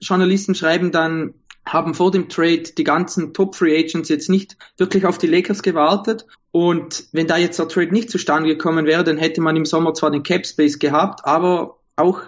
[0.00, 1.34] Journalisten schreiben, dann
[1.66, 5.62] haben vor dem Trade die ganzen Top Free Agents jetzt nicht wirklich auf die Lakers
[5.62, 6.26] gewartet.
[6.52, 9.92] Und wenn da jetzt der Trade nicht zustande gekommen wäre, dann hätte man im Sommer
[9.92, 12.22] zwar den Cap Space gehabt, aber auch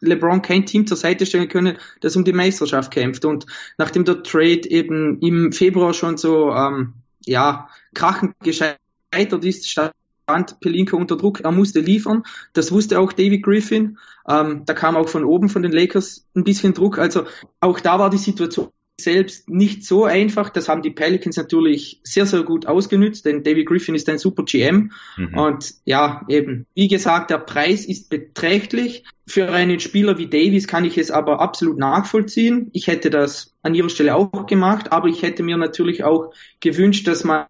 [0.00, 3.24] LeBron kein Team zur Seite stellen können, das um die Meisterschaft kämpft.
[3.24, 3.46] Und
[3.78, 9.92] nachdem der Trade eben im Februar schon so ähm, ja krachend gescheitert ist, statt
[10.26, 12.24] stand Pelinka unter Druck, er musste liefern.
[12.52, 13.98] Das wusste auch David Griffin.
[14.28, 16.98] Ähm, da kam auch von oben von den Lakers ein bisschen Druck.
[16.98, 17.24] Also
[17.60, 20.48] auch da war die Situation selbst nicht so einfach.
[20.50, 24.42] Das haben die Pelicans natürlich sehr, sehr gut ausgenützt, denn David Griffin ist ein super
[24.42, 24.90] GM.
[25.16, 25.38] Mhm.
[25.38, 29.04] Und ja, eben, wie gesagt, der Preis ist beträchtlich.
[29.28, 32.70] Für einen Spieler wie Davis kann ich es aber absolut nachvollziehen.
[32.72, 37.06] Ich hätte das an ihrer Stelle auch gemacht, aber ich hätte mir natürlich auch gewünscht,
[37.06, 37.46] dass man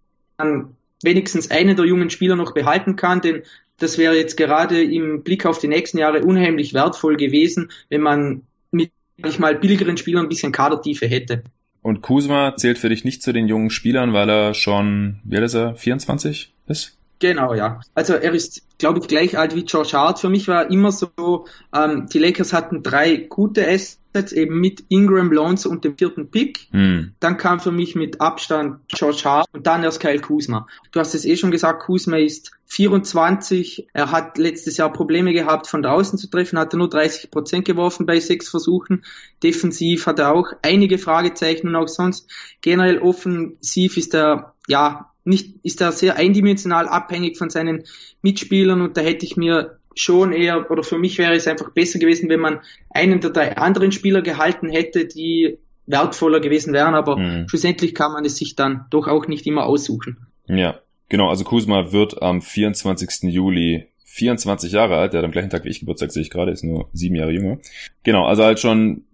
[1.03, 3.43] wenigstens einen der jungen Spieler noch behalten kann, denn
[3.79, 8.43] das wäre jetzt gerade im Blick auf die nächsten Jahre unheimlich wertvoll gewesen, wenn man
[8.71, 8.91] mit
[9.25, 11.43] ich mal billigeren Spielern ein bisschen Kadertiefe hätte.
[11.83, 15.45] Und Kuzma zählt für dich nicht zu den jungen Spielern, weil er schon, wie alt
[15.45, 16.96] ist er, 24 ist?
[17.19, 17.81] Genau, ja.
[17.95, 20.19] Also er ist, glaube ich, gleich alt wie George Hart.
[20.21, 25.33] Für mich war immer so, ähm, die Lakers hatten drei gute Assets, eben mit Ingram,
[25.33, 26.69] Lonzo und dem vierten Pick.
[26.73, 27.15] Hm.
[27.19, 30.67] Dann kam für mich mit Abstand George Hart und dann erst Kyle Kuzma.
[30.93, 33.89] Du hast es eh schon gesagt, Kuzma ist 24.
[33.95, 37.65] Er hat letztes Jahr Probleme gehabt, von draußen zu treffen, hat er nur 30 Prozent
[37.65, 39.05] geworfen bei sechs Versuchen.
[39.43, 45.57] Defensiv hat er auch einige Fragezeichen und auch sonst generell offensiv ist er, ja, nicht,
[45.63, 47.85] ist er sehr eindimensional abhängig von seinen
[48.23, 51.99] Mitspielern und da hätte ich mir schon eher, oder für mich wäre es einfach besser
[51.99, 52.61] gewesen, wenn man
[52.91, 57.49] einen der drei anderen Spieler gehalten hätte, die wertvoller gewesen wären, aber mhm.
[57.49, 60.27] schlussendlich kann man es sich dann doch auch nicht immer aussuchen.
[60.49, 63.33] Ja, genau, also Kuzma wird am 24.
[63.33, 66.51] Juli 24 Jahre alt, der hat am gleichen Tag wie ich Geburtstag, sehe ich gerade,
[66.51, 67.59] ist nur sieben Jahre jünger.
[68.03, 69.05] Genau, also halt schon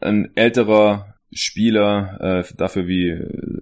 [0.00, 3.18] ein älterer Spieler äh, dafür, wie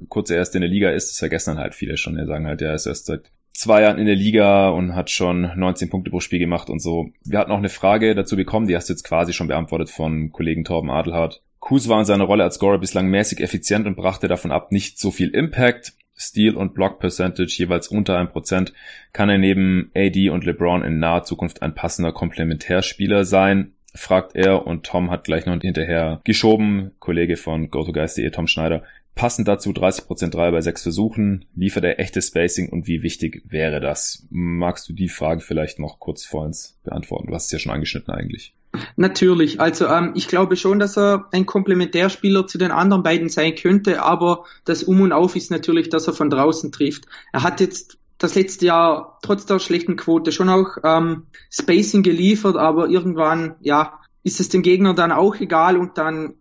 [0.08, 2.16] kurz er erst in der Liga ist, das vergessen halt viele schon.
[2.16, 5.50] Die sagen halt, er ist erst seit zwei Jahren in der Liga und hat schon
[5.56, 7.10] 19 Punkte pro Spiel gemacht und so.
[7.24, 10.32] Wir hatten auch eine Frage dazu bekommen, die hast du jetzt quasi schon beantwortet von
[10.32, 11.42] Kollegen Torben Adelhardt.
[11.60, 14.98] Kuz war in seiner Rolle als Scorer bislang mäßig effizient und brachte davon ab nicht
[14.98, 15.94] so viel Impact.
[16.16, 18.72] Steal und Block Percentage jeweils unter einem Prozent,
[19.12, 24.66] kann er neben AD und LeBron in naher Zukunft ein passender Komplementärspieler sein fragt er
[24.66, 28.83] und Tom hat gleich noch hinterher geschoben, Kollege von GoToGuys.de, Tom Schneider.
[29.14, 33.80] Passend dazu 30% Dreier bei sechs Versuchen, liefert er echtes Spacing und wie wichtig wäre
[33.80, 34.26] das?
[34.30, 37.28] Magst du die Frage vielleicht noch kurz vor uns beantworten?
[37.28, 38.54] Du hast es ja schon angeschnitten eigentlich.
[38.96, 43.54] Natürlich, also ähm, ich glaube schon, dass er ein Komplementärspieler zu den anderen beiden sein
[43.54, 47.04] könnte, aber das Um und Auf ist natürlich, dass er von draußen trifft.
[47.33, 52.57] Er hat jetzt das letzte Jahr trotz der schlechten Quote schon auch ähm, Spacing geliefert,
[52.57, 56.35] aber irgendwann, ja, ist es dem Gegner dann auch egal und dann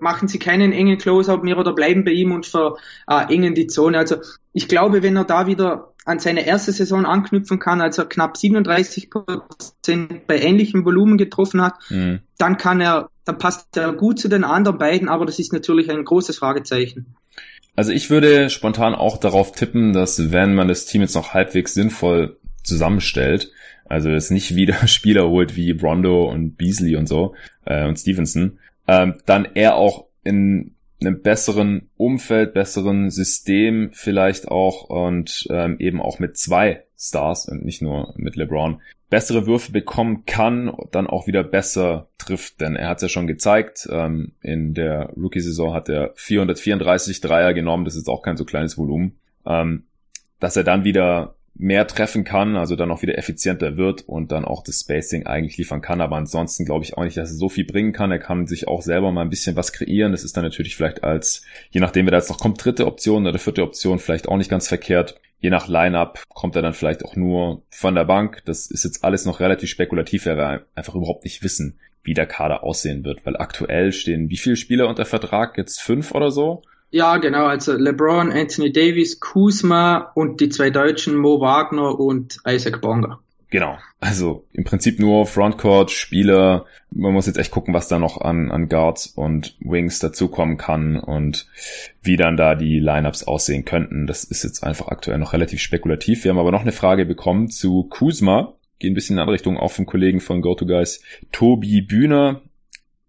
[0.00, 3.98] machen sie keinen engen Closeout mehr oder bleiben bei ihm und verengen die Zone.
[3.98, 4.16] Also
[4.52, 8.36] ich glaube, wenn er da wieder an seine erste Saison anknüpfen kann, als er knapp
[8.36, 12.20] 37 Prozent bei ähnlichem Volumen getroffen hat, mhm.
[12.38, 15.90] dann kann er, dann passt er gut zu den anderen beiden, aber das ist natürlich
[15.90, 17.14] ein großes Fragezeichen.
[17.74, 21.74] Also ich würde spontan auch darauf tippen, dass wenn man das Team jetzt noch halbwegs
[21.74, 23.50] sinnvoll zusammenstellt,
[23.86, 28.58] also es nicht wieder Spieler holt wie Rondo und Beasley und so äh, und Stevenson,
[28.88, 30.74] ähm, dann er auch in
[31.06, 37.64] einem besseren Umfeld, besseren System vielleicht auch und ähm, eben auch mit zwei Stars und
[37.64, 38.80] nicht nur mit LeBron
[39.12, 42.62] bessere Würfe bekommen kann, dann auch wieder besser trifft.
[42.62, 47.52] Denn er hat es ja schon gezeigt, ähm, in der Rookie-Saison hat er 434 Dreier
[47.52, 49.84] genommen, das ist auch kein so kleines Volumen, ähm,
[50.40, 54.44] dass er dann wieder mehr treffen kann, also dann auch wieder effizienter wird und dann
[54.44, 56.00] auch das Spacing eigentlich liefern kann.
[56.00, 58.10] Aber ansonsten glaube ich auch nicht, dass er so viel bringen kann.
[58.10, 60.12] Er kann sich auch selber mal ein bisschen was kreieren.
[60.12, 63.26] Das ist dann natürlich vielleicht als, je nachdem, wer da jetzt noch kommt, dritte Option
[63.26, 65.20] oder vierte Option vielleicht auch nicht ganz verkehrt.
[65.40, 68.42] Je nach Lineup kommt er dann vielleicht auch nur von der Bank.
[68.44, 72.26] Das ist jetzt alles noch relativ spekulativ, weil wir einfach überhaupt nicht wissen, wie der
[72.26, 73.26] Kader aussehen wird.
[73.26, 75.58] Weil aktuell stehen wie viele Spieler unter Vertrag?
[75.58, 76.62] Jetzt fünf oder so?
[76.92, 77.46] Ja, genau.
[77.46, 83.18] Also LeBron, Anthony Davis, Kuzma und die zwei Deutschen Mo Wagner und Isaac Bonga.
[83.48, 83.78] Genau.
[83.98, 86.66] Also im Prinzip nur Frontcourt, Spieler.
[86.90, 90.98] Man muss jetzt echt gucken, was da noch an, an Guards und Wings dazukommen kann
[90.98, 91.46] und
[92.02, 94.06] wie dann da die Lineups aussehen könnten.
[94.06, 96.24] Das ist jetzt einfach aktuell noch relativ spekulativ.
[96.24, 98.54] Wir haben aber noch eine Frage bekommen zu Kuzma.
[98.78, 102.42] Gehen ein bisschen in andere Richtung, auch vom Kollegen von GoToGuys, Tobi Bühner.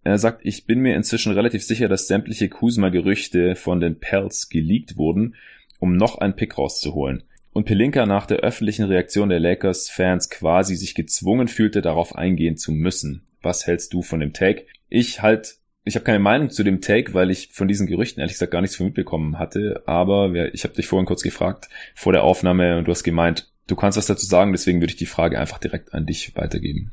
[0.04, 4.98] Er sagt, ich bin mir inzwischen relativ sicher, dass sämtliche Kuzma-Gerüchte von den Pelts geleakt
[4.98, 5.36] wurden,
[5.80, 10.96] um noch einen Pick rauszuholen und Pelinka nach der öffentlichen Reaktion der Lakers-Fans quasi sich
[10.96, 13.28] gezwungen fühlte, darauf eingehen zu müssen.
[13.42, 14.66] Was hältst du von dem Take?
[14.89, 18.34] Ich halt, ich habe keine Meinung zu dem Take, weil ich von diesen Gerüchten ehrlich
[18.34, 19.84] gesagt gar nichts von mitbekommen hatte.
[19.86, 23.76] Aber ich habe dich vorhin kurz gefragt vor der Aufnahme und du hast gemeint, du
[23.76, 26.92] kannst was dazu sagen, deswegen würde ich die Frage einfach direkt an dich weitergeben.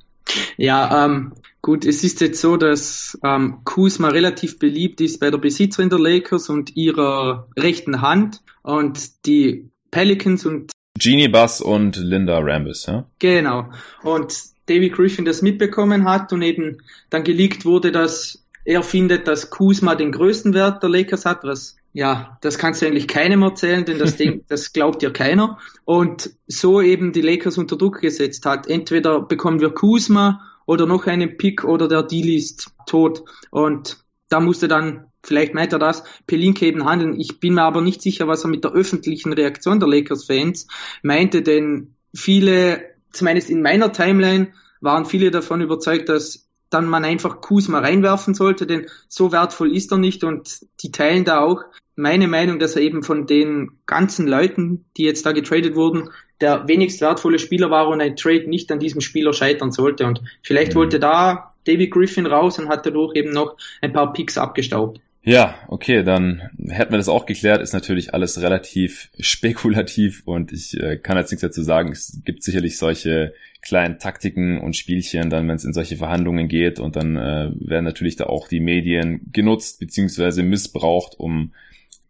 [0.56, 5.38] Ja, ähm, gut, es ist jetzt so, dass ähm, Kuzma relativ beliebt ist bei der
[5.38, 12.38] Besitzerin der Lakers und ihrer rechten Hand und die Pelicans und Genie Bass und Linda
[12.38, 13.06] Rambis, ja?
[13.18, 13.70] Genau.
[14.02, 14.34] Und
[14.66, 19.94] David Griffin das mitbekommen hat und eben dann geleakt wurde, dass er findet, dass Kuzma
[19.94, 23.98] den größten Wert der Lakers hat, was ja, das kannst du eigentlich keinem erzählen, denn
[23.98, 25.58] das, Ding, das glaubt dir keiner.
[25.84, 28.68] Und so eben die Lakers unter Druck gesetzt hat.
[28.68, 33.24] Entweder bekommen wir Kuzma oder noch einen Pick oder der Deal ist tot.
[33.50, 37.18] Und da musste dann, vielleicht meint er das, Pelinke eben handeln.
[37.18, 40.68] Ich bin mir aber nicht sicher, was er mit der öffentlichen Reaktion der Lakers-Fans
[41.02, 47.40] meinte, denn viele, zumindest in meiner Timeline, waren viele davon überzeugt, dass dann man einfach
[47.40, 51.64] Kuzma reinwerfen sollte, denn so wertvoll ist er nicht und die teilen da auch
[51.96, 56.66] meine Meinung, dass er eben von den ganzen Leuten, die jetzt da getradet wurden, der
[56.68, 60.06] wenigst wertvolle Spieler war und ein Trade nicht an diesem Spieler scheitern sollte.
[60.06, 60.78] Und vielleicht mhm.
[60.78, 65.00] wollte da David Griffin raus und hat dadurch eben noch ein paar Picks abgestaubt.
[65.22, 67.60] Ja, okay, dann hätten wir das auch geklärt.
[67.60, 71.92] Ist natürlich alles relativ spekulativ und ich äh, kann jetzt nichts dazu sagen.
[71.92, 76.80] Es gibt sicherlich solche kleinen Taktiken und Spielchen, dann wenn es in solche Verhandlungen geht
[76.80, 81.52] und dann äh, werden natürlich da auch die Medien genutzt beziehungsweise missbraucht, um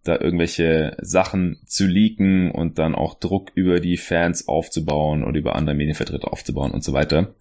[0.05, 5.57] da irgendwelche Sachen zu leaken und dann auch Druck über die Fans aufzubauen oder über
[5.57, 7.35] andere Medienvertreter aufzubauen und so weiter.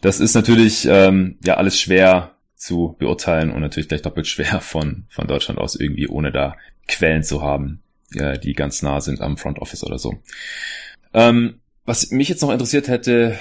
[0.00, 5.06] Das ist natürlich ähm, ja alles schwer zu beurteilen und natürlich gleich doppelt schwer von,
[5.08, 6.56] von Deutschland aus irgendwie, ohne da
[6.88, 10.14] Quellen zu haben, ja, die ganz nah sind am Front Office oder so.
[11.12, 13.36] Ähm, was mich jetzt noch interessiert hätte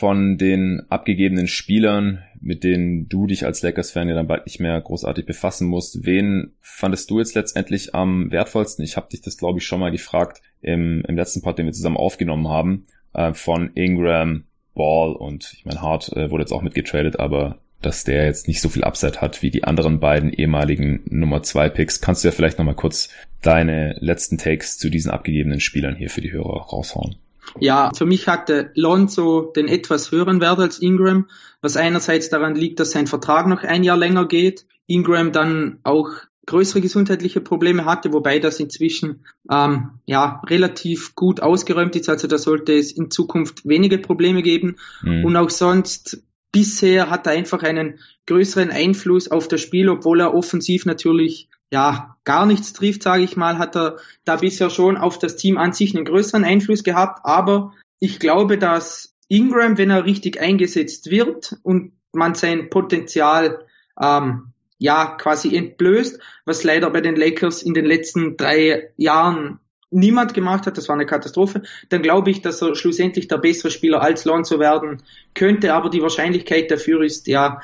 [0.00, 4.80] von den abgegebenen Spielern, mit denen du dich als Lakers-Fan ja dann bald nicht mehr
[4.80, 8.82] großartig befassen musst, wen fandest du jetzt letztendlich am wertvollsten?
[8.82, 11.74] Ich habe dich das, glaube ich, schon mal gefragt im, im letzten Part, den wir
[11.74, 16.62] zusammen aufgenommen haben, äh, von Ingram, Ball und ich meine, Hart äh, wurde jetzt auch
[16.62, 21.02] mitgetradet, aber dass der jetzt nicht so viel Upside hat wie die anderen beiden ehemaligen
[21.10, 22.00] Nummer 2 Picks.
[22.00, 23.10] Kannst du ja vielleicht nochmal kurz
[23.42, 27.16] deine letzten Takes zu diesen abgegebenen Spielern hier für die Hörer raushauen?
[27.58, 31.28] Ja, für mich hatte Lonzo den etwas höheren Wert als Ingram,
[31.62, 34.66] was einerseits daran liegt, dass sein Vertrag noch ein Jahr länger geht.
[34.86, 36.10] Ingram dann auch
[36.46, 42.08] größere gesundheitliche Probleme hatte, wobei das inzwischen ähm, ja relativ gut ausgeräumt ist.
[42.08, 44.76] Also da sollte es in Zukunft wenige Probleme geben.
[45.02, 45.24] Mhm.
[45.24, 50.34] Und auch sonst bisher hat er einfach einen größeren Einfluss auf das Spiel, obwohl er
[50.34, 55.18] offensiv natürlich ja gar nichts trifft, sage ich mal, hat er da bisher schon auf
[55.18, 57.20] das Team an sich einen größeren Einfluss gehabt.
[57.24, 63.64] Aber ich glaube, dass Ingram, wenn er richtig eingesetzt wird und man sein Potenzial
[64.00, 70.34] ähm, ja quasi entblößt, was leider bei den Lakers in den letzten drei Jahren niemand
[70.34, 74.00] gemacht hat, das war eine Katastrophe, dann glaube ich, dass er schlussendlich der bessere Spieler
[74.02, 75.02] als Lonzo werden
[75.34, 77.60] könnte, aber die Wahrscheinlichkeit dafür ist ja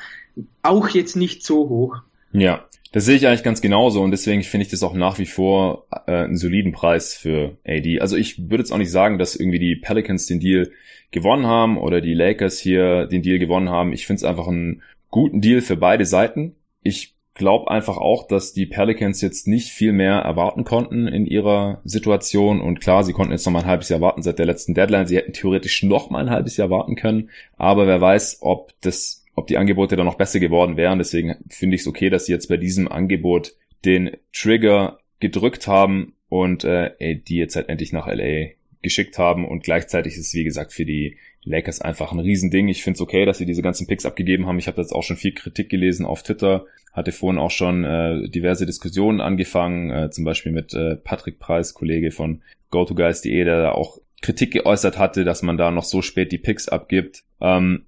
[0.61, 1.97] auch jetzt nicht so hoch.
[2.33, 5.25] Ja, das sehe ich eigentlich ganz genauso und deswegen finde ich das auch nach wie
[5.25, 7.99] vor äh, einen soliden Preis für AD.
[7.99, 10.71] Also ich würde jetzt auch nicht sagen, dass irgendwie die Pelicans den Deal
[11.11, 13.93] gewonnen haben oder die Lakers hier den Deal gewonnen haben.
[13.93, 16.55] Ich finde es einfach einen guten Deal für beide Seiten.
[16.81, 21.81] Ich glaube einfach auch, dass die Pelicans jetzt nicht viel mehr erwarten konnten in ihrer
[21.83, 22.59] Situation.
[22.59, 25.07] Und klar, sie konnten jetzt noch mal ein halbes Jahr warten seit der letzten Deadline.
[25.07, 27.29] Sie hätten theoretisch noch mal ein halbes Jahr warten können.
[27.55, 30.97] Aber wer weiß, ob das ob die Angebote dann noch besser geworden wären.
[30.97, 33.53] Deswegen finde ich es okay, dass sie jetzt bei diesem Angebot
[33.85, 38.49] den Trigger gedrückt haben und äh, die jetzt halt endlich nach LA
[38.81, 42.67] geschickt haben und gleichzeitig ist es wie gesagt für die Lakers einfach ein Riesending.
[42.67, 44.57] Ich finde es okay, dass sie diese ganzen Picks abgegeben haben.
[44.57, 48.27] Ich habe jetzt auch schon viel Kritik gelesen auf Twitter, hatte vorhin auch schon äh,
[48.29, 53.71] diverse Diskussionen angefangen, äh, zum Beispiel mit äh, Patrick Preis, Kollege von GoToGuys.de, der da
[53.71, 57.23] auch Kritik geäußert hatte, dass man da noch so spät die Picks abgibt.
[57.39, 57.85] Ähm,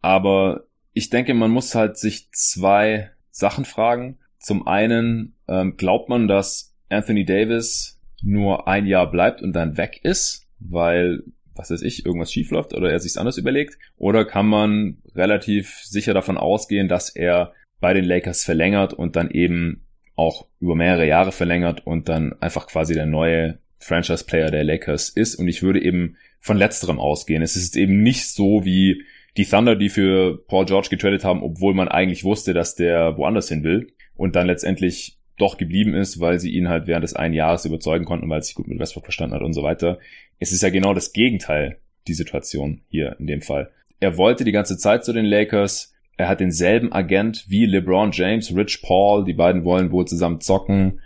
[0.00, 4.18] aber ich denke, man muss halt sich zwei Sachen fragen.
[4.38, 10.00] Zum einen ähm, glaubt man, dass Anthony Davis nur ein Jahr bleibt und dann weg
[10.02, 11.22] ist, weil,
[11.54, 13.78] was weiß ich, irgendwas schiefläuft oder er sich's anders überlegt?
[13.96, 19.30] Oder kann man relativ sicher davon ausgehen, dass er bei den Lakers verlängert und dann
[19.30, 19.84] eben
[20.16, 25.36] auch über mehrere Jahre verlängert und dann einfach quasi der neue Franchise-Player der Lakers ist.
[25.36, 27.42] Und ich würde eben von letzterem ausgehen.
[27.42, 29.04] Es ist eben nicht so wie
[29.38, 33.48] die Thunder, die für Paul George getradet haben, obwohl man eigentlich wusste, dass der woanders
[33.48, 37.34] hin will und dann letztendlich doch geblieben ist, weil sie ihn halt während des einen
[37.34, 40.00] Jahres überzeugen konnten, weil es sich gut mit Westbrook verstanden hat und so weiter.
[40.40, 43.70] Es ist ja genau das Gegenteil, die Situation hier in dem Fall.
[44.00, 45.94] Er wollte die ganze Zeit zu den Lakers.
[46.16, 49.24] Er hat denselben Agent wie LeBron James, Rich Paul.
[49.24, 51.00] Die beiden wollen wohl zusammen zocken.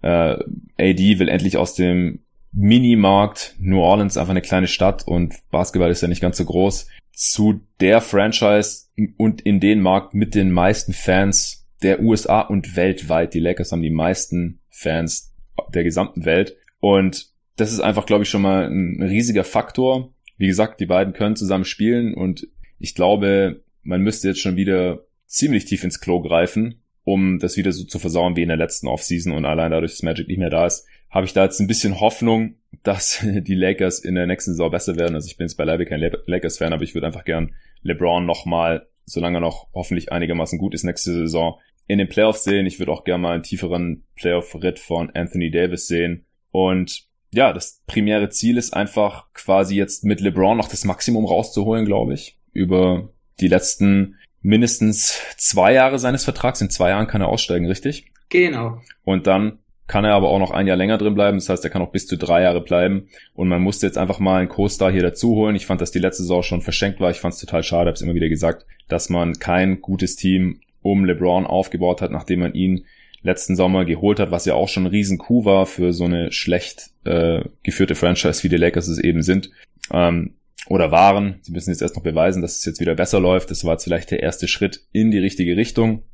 [0.00, 0.38] Äh,
[0.78, 2.20] AD will endlich aus dem
[2.52, 6.88] Minimarkt New Orleans, einfach eine kleine Stadt und Basketball ist ja nicht ganz so groß,
[7.14, 13.34] zu der Franchise und in den Markt mit den meisten Fans der USA und weltweit.
[13.34, 15.34] Die Lakers haben die meisten Fans
[15.72, 16.56] der gesamten Welt.
[16.80, 20.12] Und das ist einfach, glaube ich, schon mal ein riesiger Faktor.
[20.36, 22.48] Wie gesagt, die beiden können zusammen spielen und
[22.78, 27.70] ich glaube, man müsste jetzt schon wieder ziemlich tief ins Klo greifen, um das wieder
[27.70, 30.50] so zu versauen wie in der letzten Offseason und allein dadurch, dass Magic nicht mehr
[30.50, 34.50] da ist, habe ich da jetzt ein bisschen Hoffnung, dass die Lakers in der nächsten
[34.50, 35.14] Saison besser werden.
[35.14, 39.38] Also ich bin jetzt beileibe kein Lakers-Fan, aber ich würde einfach gern LeBron nochmal, solange
[39.38, 42.66] er noch hoffentlich einigermaßen gut ist nächste Saison, in den Playoffs sehen.
[42.66, 46.26] Ich würde auch gerne mal einen tieferen Playoff-Ritt von Anthony Davis sehen.
[46.50, 51.84] Und ja, das primäre Ziel ist einfach quasi jetzt mit LeBron noch das Maximum rauszuholen,
[51.84, 52.38] glaube ich.
[52.52, 56.60] Über die letzten mindestens zwei Jahre seines Vertrags.
[56.60, 58.06] In zwei Jahren kann er aussteigen, richtig?
[58.30, 58.80] Genau.
[59.04, 61.36] Und dann kann er aber auch noch ein Jahr länger drin bleiben.
[61.38, 63.08] Das heißt, er kann auch bis zu drei Jahre bleiben.
[63.34, 65.56] Und man musste jetzt einfach mal einen Co-Star hier dazu holen.
[65.56, 67.10] Ich fand, dass die letzte Saison schon verschenkt war.
[67.10, 70.60] Ich fand es total schade, habe es immer wieder gesagt, dass man kein gutes Team
[70.80, 72.86] um LeBron aufgebaut hat, nachdem man ihn
[73.22, 76.30] letzten Sommer geholt hat, was ja auch schon ein riesen Coup war für so eine
[76.30, 79.50] schlecht äh, geführte Franchise, wie die Lakers es eben sind.
[79.92, 80.34] Ähm,
[80.68, 81.40] oder waren.
[81.42, 83.50] Sie müssen jetzt erst noch beweisen, dass es jetzt wieder besser läuft.
[83.50, 86.04] Das war jetzt vielleicht der erste Schritt in die richtige Richtung.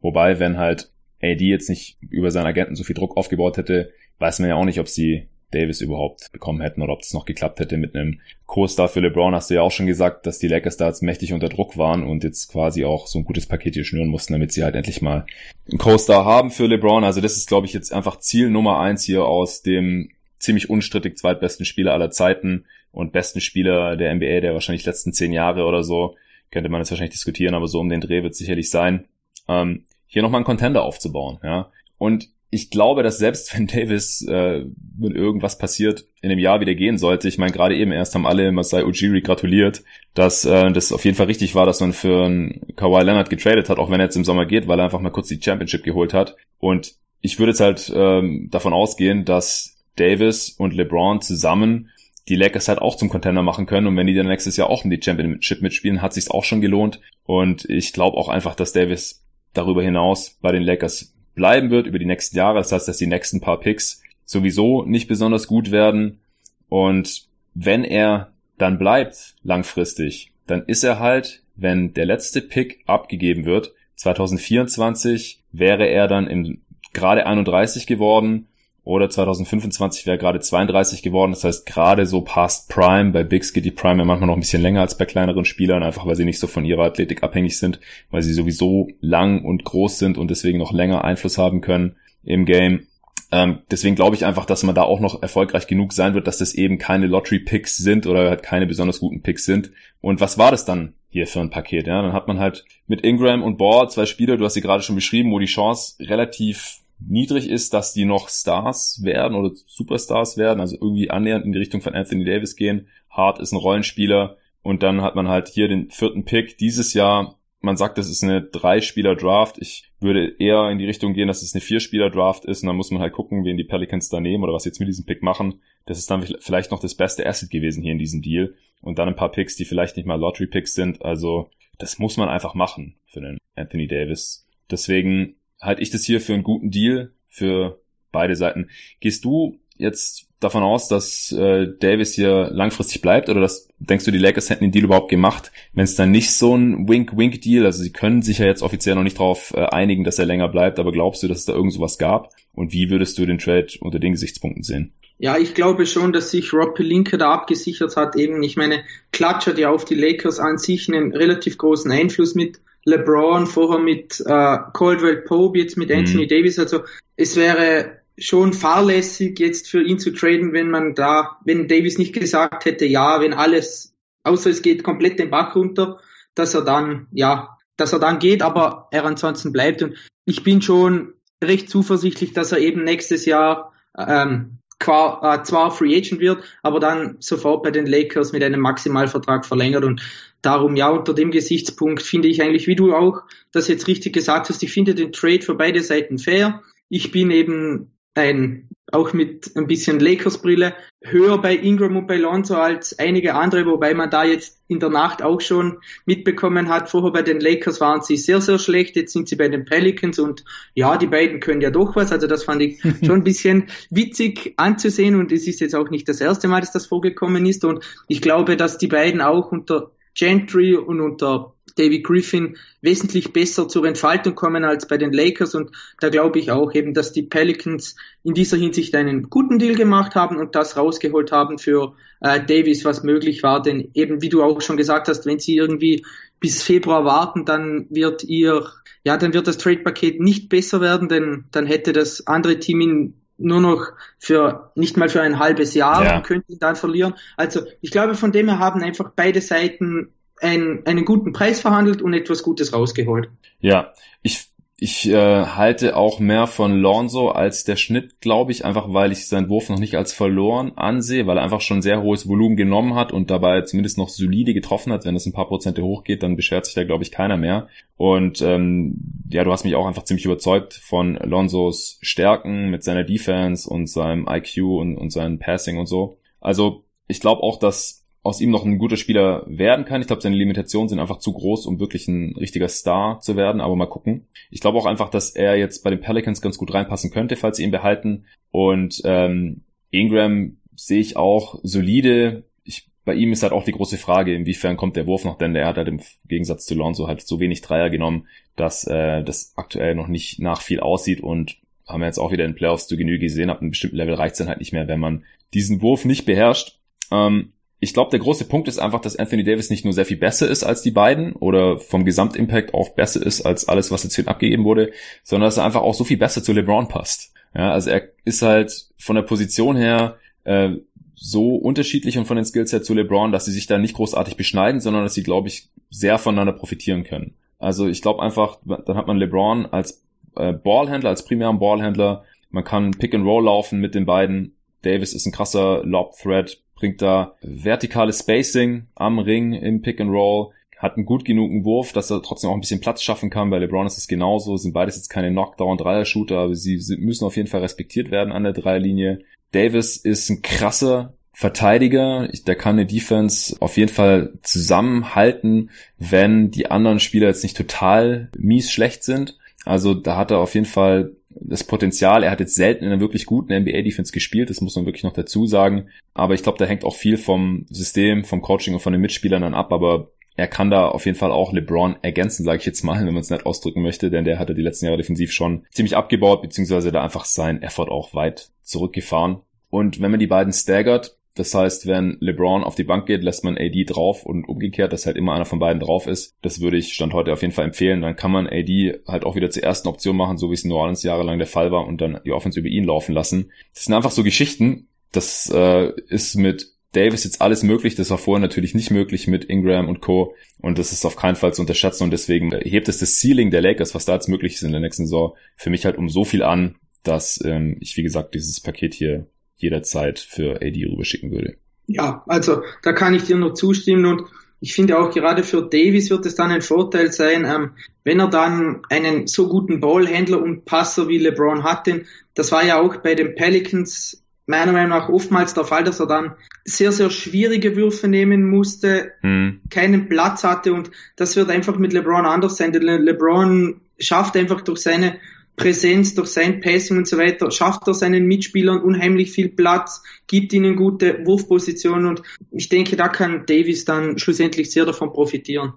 [0.00, 0.90] Wobei, wenn halt
[1.22, 4.64] AD jetzt nicht über seinen Agenten so viel Druck aufgebaut hätte, weiß man ja auch
[4.64, 8.20] nicht, ob sie Davis überhaupt bekommen hätten oder ob es noch geklappt hätte mit einem
[8.46, 9.34] Co-Star für LeBron.
[9.34, 12.02] Hast du ja auch schon gesagt, dass die Lakers da jetzt mächtig unter Druck waren
[12.02, 15.00] und jetzt quasi auch so ein gutes Paket hier schnüren mussten, damit sie halt endlich
[15.00, 15.26] mal
[15.70, 17.04] einen Co-Star haben für LeBron.
[17.04, 21.16] Also das ist, glaube ich, jetzt einfach Ziel Nummer eins hier aus dem ziemlich unstrittig
[21.16, 25.82] zweitbesten Spieler aller Zeiten und besten Spieler der NBA der wahrscheinlich letzten zehn Jahre oder
[25.82, 26.16] so.
[26.50, 29.06] Könnte man jetzt wahrscheinlich diskutieren, aber so um den Dreh wird sicherlich sein.
[29.48, 31.70] Ähm, hier nochmal einen Contender aufzubauen, ja.
[31.98, 34.64] Und ich glaube, dass selbst wenn Davis, äh,
[34.96, 38.26] wenn irgendwas passiert, in einem Jahr wieder gehen sollte, ich meine, gerade eben erst haben
[38.26, 39.82] alle Masai Ujiri gratuliert,
[40.14, 43.68] dass äh, das auf jeden Fall richtig war, dass man für einen Kawhi Leonard getradet
[43.68, 45.82] hat, auch wenn er jetzt im Sommer geht, weil er einfach mal kurz die Championship
[45.82, 46.36] geholt hat.
[46.58, 51.90] Und ich würde jetzt halt ähm, davon ausgehen, dass Davis und LeBron zusammen
[52.28, 54.84] die Lakers halt auch zum Contender machen können und wenn die dann nächstes Jahr auch
[54.84, 58.72] um die Championship mitspielen, hat sich's auch schon gelohnt und ich glaube auch einfach, dass
[58.72, 59.23] Davis
[59.54, 62.58] darüber hinaus bei den Lakers bleiben wird über die nächsten Jahre.
[62.58, 66.20] Das heißt, dass die nächsten paar Picks sowieso nicht besonders gut werden.
[66.68, 73.44] Und wenn er dann bleibt langfristig, dann ist er halt, wenn der letzte Pick abgegeben
[73.44, 76.60] wird, 2024 wäre er dann im
[76.92, 78.46] gerade 31 geworden
[78.84, 81.32] oder 2025 wäre gerade 32 geworden.
[81.32, 83.12] Das heißt, gerade so past Prime.
[83.12, 85.82] Bei Bigs geht die Prime ja manchmal noch ein bisschen länger als bei kleineren Spielern,
[85.82, 89.64] einfach weil sie nicht so von ihrer Athletik abhängig sind, weil sie sowieso lang und
[89.64, 92.86] groß sind und deswegen noch länger Einfluss haben können im Game.
[93.32, 96.38] Ähm, deswegen glaube ich einfach, dass man da auch noch erfolgreich genug sein wird, dass
[96.38, 99.72] das eben keine Lottery-Picks sind oder halt keine besonders guten Picks sind.
[100.02, 101.86] Und was war das dann hier für ein Paket?
[101.86, 104.82] Ja, dann hat man halt mit Ingram und Ball zwei Spieler, du hast sie gerade
[104.82, 110.36] schon beschrieben, wo die Chance relativ niedrig ist, dass die noch Stars werden oder Superstars
[110.36, 112.88] werden, also irgendwie annähernd in die Richtung von Anthony Davis gehen.
[113.10, 117.38] Hart ist ein Rollenspieler und dann hat man halt hier den vierten Pick dieses Jahr.
[117.60, 119.56] Man sagt, das ist eine Drei-Spieler-Draft.
[119.58, 122.90] Ich würde eher in die Richtung gehen, dass es eine Vier-Spieler-Draft ist und dann muss
[122.90, 125.22] man halt gucken, wen die Pelicans da nehmen oder was sie jetzt mit diesem Pick
[125.22, 125.60] machen.
[125.86, 129.08] Das ist dann vielleicht noch das beste Asset gewesen hier in diesem Deal und dann
[129.08, 131.02] ein paar Picks, die vielleicht nicht mal Lottery-Picks sind.
[131.02, 134.46] Also das muss man einfach machen für den Anthony Davis.
[134.70, 137.80] Deswegen halte ich das hier für einen guten Deal für
[138.12, 138.68] beide Seiten.
[139.00, 144.10] Gehst du jetzt davon aus, dass äh, Davis hier langfristig bleibt oder dass, denkst du,
[144.10, 147.82] die Lakers hätten den Deal überhaupt gemacht, wenn es dann nicht so ein Wink-Wink-Deal, also
[147.82, 150.78] sie können sich ja jetzt offiziell noch nicht darauf äh, einigen, dass er länger bleibt,
[150.78, 152.30] aber glaubst du, dass es da irgend sowas gab?
[152.52, 154.92] Und wie würdest du den Trade unter den Gesichtspunkten sehen?
[155.18, 158.16] Ja, ich glaube schon, dass sich Rob Pelinka da abgesichert hat.
[158.16, 162.34] Eben, ich meine, Klatsch hat ja auf die Lakers an sich einen relativ großen Einfluss
[162.34, 166.28] mit LeBron, vorher mit äh, Caldwell Pope, jetzt mit Anthony mhm.
[166.28, 166.58] Davis.
[166.58, 166.80] Also
[167.16, 172.12] es wäre schon fahrlässig jetzt für ihn zu traden, wenn man da, wenn Davis nicht
[172.12, 176.00] gesagt hätte, ja, wenn alles, außer es geht komplett den Bach runter,
[176.34, 179.82] dass er dann, ja, dass er dann geht, aber er ansonsten bleibt.
[179.82, 185.96] Und ich bin schon recht zuversichtlich, dass er eben nächstes Jahr ähm, äh, zwar Free
[185.96, 190.02] Agent wird, aber dann sofort bei den Lakers mit einem Maximalvertrag verlängert und
[190.42, 194.48] darum ja, unter dem Gesichtspunkt finde ich eigentlich, wie du auch das jetzt richtig gesagt
[194.48, 196.62] hast, ich finde den Trade für beide Seiten fair.
[196.88, 202.54] Ich bin eben ein, auch mit ein bisschen Lakers-Brille, höher bei Ingram und bei Lonzo
[202.54, 207.12] als einige andere, wobei man da jetzt in der Nacht auch schon mitbekommen hat, vorher
[207.12, 210.44] bei den Lakers waren sie sehr, sehr schlecht, jetzt sind sie bei den Pelicans und
[210.74, 214.54] ja, die beiden können ja doch was, also das fand ich schon ein bisschen witzig
[214.56, 217.84] anzusehen und es ist jetzt auch nicht das erste Mal, dass das vorgekommen ist und
[218.08, 223.84] ich glaube, dass die beiden auch unter Gentry und unter David Griffin wesentlich besser zur
[223.84, 225.54] Entfaltung kommen als bei den Lakers.
[225.54, 229.74] Und da glaube ich auch eben, dass die Pelicans in dieser Hinsicht einen guten Deal
[229.74, 234.28] gemacht haben und das rausgeholt haben für äh, Davis, was möglich war, denn eben wie
[234.28, 236.04] du auch schon gesagt hast, wenn sie irgendwie
[236.40, 238.68] bis Februar warten, dann wird ihr,
[239.02, 243.23] ja, dann wird das Trade-Paket nicht besser werden, denn dann hätte das andere Team ihn
[243.38, 246.16] nur noch für nicht mal für ein halbes Jahr ja.
[246.16, 247.14] und könnte ihn dann verlieren.
[247.36, 252.02] Also ich glaube, von dem her haben einfach beide Seiten ein, einen guten Preis verhandelt
[252.02, 253.28] und etwas Gutes rausgeholt.
[253.60, 258.92] Ja, ich ich äh, halte auch mehr von Lonzo als der Schnitt, glaube ich, einfach
[258.92, 262.28] weil ich seinen Wurf noch nicht als verloren ansehe, weil er einfach schon sehr hohes
[262.28, 265.04] Volumen genommen hat und dabei zumindest noch solide getroffen hat.
[265.04, 267.68] Wenn es ein paar Prozente hochgeht, dann beschwert sich da, glaube ich, keiner mehr.
[267.96, 268.96] Und ähm,
[269.30, 273.86] ja, du hast mich auch einfach ziemlich überzeugt von Lonzos Stärken mit seiner Defense und
[273.88, 276.18] seinem IQ und, und seinem Passing und so.
[276.40, 280.00] Also ich glaube auch, dass aus ihm noch ein guter Spieler werden kann.
[280.00, 283.60] Ich glaube, seine Limitationen sind einfach zu groß, um wirklich ein richtiger Star zu werden,
[283.60, 284.26] aber mal gucken.
[284.50, 287.58] Ich glaube auch einfach, dass er jetzt bei den Pelicans ganz gut reinpassen könnte, falls
[287.58, 288.24] sie ihn behalten.
[288.50, 289.60] Und ähm,
[289.90, 292.44] Ingram sehe ich auch solide.
[292.64, 295.52] Ich, bei ihm ist halt auch die große Frage, inwiefern kommt der Wurf noch, denn
[295.52, 299.52] der hat halt im Gegensatz zu Lonzo halt so wenig Dreier genommen, dass äh, das
[299.56, 302.96] aktuell noch nicht nach viel aussieht und haben wir jetzt auch wieder in Playoffs zu
[302.96, 305.82] Genüge gesehen, ab einem bestimmten Level reicht es dann halt nicht mehr, wenn man diesen
[305.82, 306.78] Wurf nicht beherrscht.
[307.10, 307.52] Ähm,
[307.84, 310.48] ich glaube, der große Punkt ist einfach, dass Anthony Davis nicht nur sehr viel besser
[310.48, 314.26] ist als die beiden oder vom Gesamtimpact auch besser ist als alles, was jetzt hier
[314.26, 314.90] abgegeben wurde,
[315.22, 317.34] sondern dass er einfach auch so viel besser zu LeBron passt.
[317.54, 320.70] Ja, also er ist halt von der Position her äh,
[321.14, 324.36] so unterschiedlich und von den Skills her zu LeBron, dass sie sich da nicht großartig
[324.36, 327.34] beschneiden, sondern dass sie, glaube ich, sehr voneinander profitieren können.
[327.58, 330.02] Also ich glaube einfach, dann hat man LeBron als
[330.36, 332.24] äh, Ballhändler, als primären Ballhändler.
[332.50, 334.54] Man kann Pick and Roll laufen mit den beiden.
[334.80, 340.50] Davis ist ein krasser Lob-Threat, bringt da vertikales Spacing am Ring im Pick and Roll,
[340.76, 343.48] hat einen gut genugen Wurf, dass er trotzdem auch ein bisschen Platz schaffen kann.
[343.48, 347.48] Bei LeBron ist es genauso, sind beides jetzt keine Knockdown-Dreier-Shooter, aber sie müssen auf jeden
[347.48, 349.20] Fall respektiert werden an der Dreierlinie.
[349.52, 356.70] Davis ist ein krasser Verteidiger, der kann eine Defense auf jeden Fall zusammenhalten, wenn die
[356.70, 359.38] anderen Spieler jetzt nicht total mies schlecht sind.
[359.64, 362.22] Also da hat er auf jeden Fall das Potenzial.
[362.22, 365.12] Er hat jetzt selten in einer wirklich guten NBA-Defense gespielt, das muss man wirklich noch
[365.12, 365.88] dazu sagen.
[366.14, 369.42] Aber ich glaube, da hängt auch viel vom System, vom Coaching und von den Mitspielern
[369.42, 369.72] dann ab.
[369.72, 373.14] Aber er kann da auf jeden Fall auch LeBron ergänzen, sage ich jetzt mal, wenn
[373.14, 376.42] man es nicht ausdrücken möchte, denn der hatte die letzten Jahre defensiv schon ziemlich abgebaut,
[376.42, 379.40] beziehungsweise da einfach sein Effort auch weit zurückgefahren.
[379.70, 383.42] Und wenn man die beiden staggert, das heißt, wenn LeBron auf die Bank geht, lässt
[383.42, 386.36] man AD drauf und umgekehrt, dass halt immer einer von beiden drauf ist.
[386.42, 388.02] Das würde ich Stand heute auf jeden Fall empfehlen.
[388.02, 390.70] Dann kann man AD halt auch wieder zur ersten Option machen, so wie es in
[390.70, 393.50] New Orleans jahrelang der Fall war und dann die Offense über ihn laufen lassen.
[393.74, 394.86] Das sind einfach so Geschichten.
[395.10, 397.96] Das äh, ist mit Davis jetzt alles möglich.
[397.96, 400.36] Das war vorher natürlich nicht möglich mit Ingram und Co.
[400.60, 403.60] Und das ist auf keinen Fall zu unterschätzen und deswegen hebt es das Ceiling der
[403.60, 406.24] Lakers, was da jetzt möglich ist in der nächsten Saison, für mich halt um so
[406.24, 409.26] viel an, dass ähm, ich, wie gesagt, dieses Paket hier
[409.64, 411.56] jederzeit für AD rüberschicken würde.
[411.86, 414.22] Ja, also da kann ich dir nur zustimmen und
[414.60, 418.28] ich finde auch gerade für Davis wird es dann ein Vorteil sein, ähm, wenn er
[418.28, 422.96] dann einen so guten Ballhändler und Passer wie LeBron hat, denn das war ja auch
[422.96, 426.32] bei den Pelicans meiner Meinung nach oftmals der Fall, dass er dann
[426.64, 429.60] sehr, sehr schwierige Würfe nehmen musste, hm.
[429.70, 434.62] keinen Platz hatte und das wird einfach mit LeBron anders sein, denn LeBron schafft einfach
[434.62, 435.18] durch seine
[435.56, 440.52] Präsenz, durch sein Passing und so weiter, schafft er seinen Mitspielern unheimlich viel Platz, gibt
[440.52, 445.74] ihnen gute Wurfpositionen und ich denke, da kann Davis dann schlussendlich sehr davon profitieren.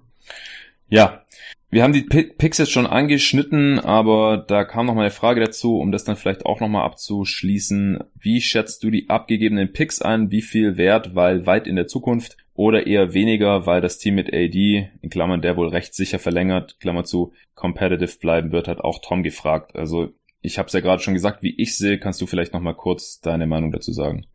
[0.89, 1.25] Ja,
[1.69, 5.80] wir haben die Picks jetzt schon angeschnitten, aber da kam noch mal eine Frage dazu,
[5.80, 7.99] um das dann vielleicht auch noch mal abzuschließen.
[8.17, 10.32] Wie schätzt du die abgegebenen Picks ein?
[10.32, 14.34] Wie viel wert, weil weit in der Zukunft oder eher weniger, weil das Team mit
[14.34, 18.99] AD, in Klammern der wohl recht sicher verlängert, Klammer zu, competitive bleiben wird, hat auch
[19.01, 19.76] Tom gefragt.
[19.76, 20.10] Also
[20.41, 22.74] ich habe es ja gerade schon gesagt, wie ich sehe, kannst du vielleicht noch mal
[22.74, 24.26] kurz deine Meinung dazu sagen?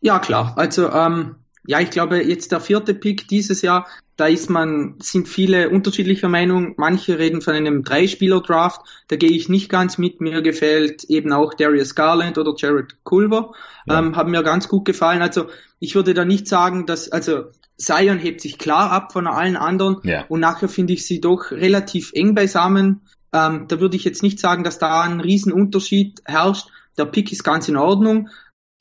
[0.00, 0.54] Ja, klar.
[0.56, 1.36] Also ähm,
[1.66, 3.86] ja, ich glaube, jetzt der vierte Pick dieses Jahr,
[4.16, 6.74] da ist man, sind viele unterschiedlicher Meinung.
[6.76, 8.80] Manche reden von einem Dreispieler-Draft.
[9.08, 10.20] Da gehe ich nicht ganz mit.
[10.20, 13.52] Mir gefällt eben auch Darius Garland oder Jared Culver.
[13.86, 13.98] Ja.
[13.98, 15.22] Ähm, haben mir ganz gut gefallen.
[15.22, 15.46] Also
[15.78, 17.44] ich würde da nicht sagen, dass, also
[17.78, 19.98] Zion hebt sich klar ab von allen anderen.
[20.02, 20.26] Ja.
[20.28, 23.02] Und nachher finde ich sie doch relativ eng beisammen.
[23.32, 26.68] Ähm, da würde ich jetzt nicht sagen, dass da ein Riesenunterschied herrscht.
[26.98, 28.28] Der Pick ist ganz in Ordnung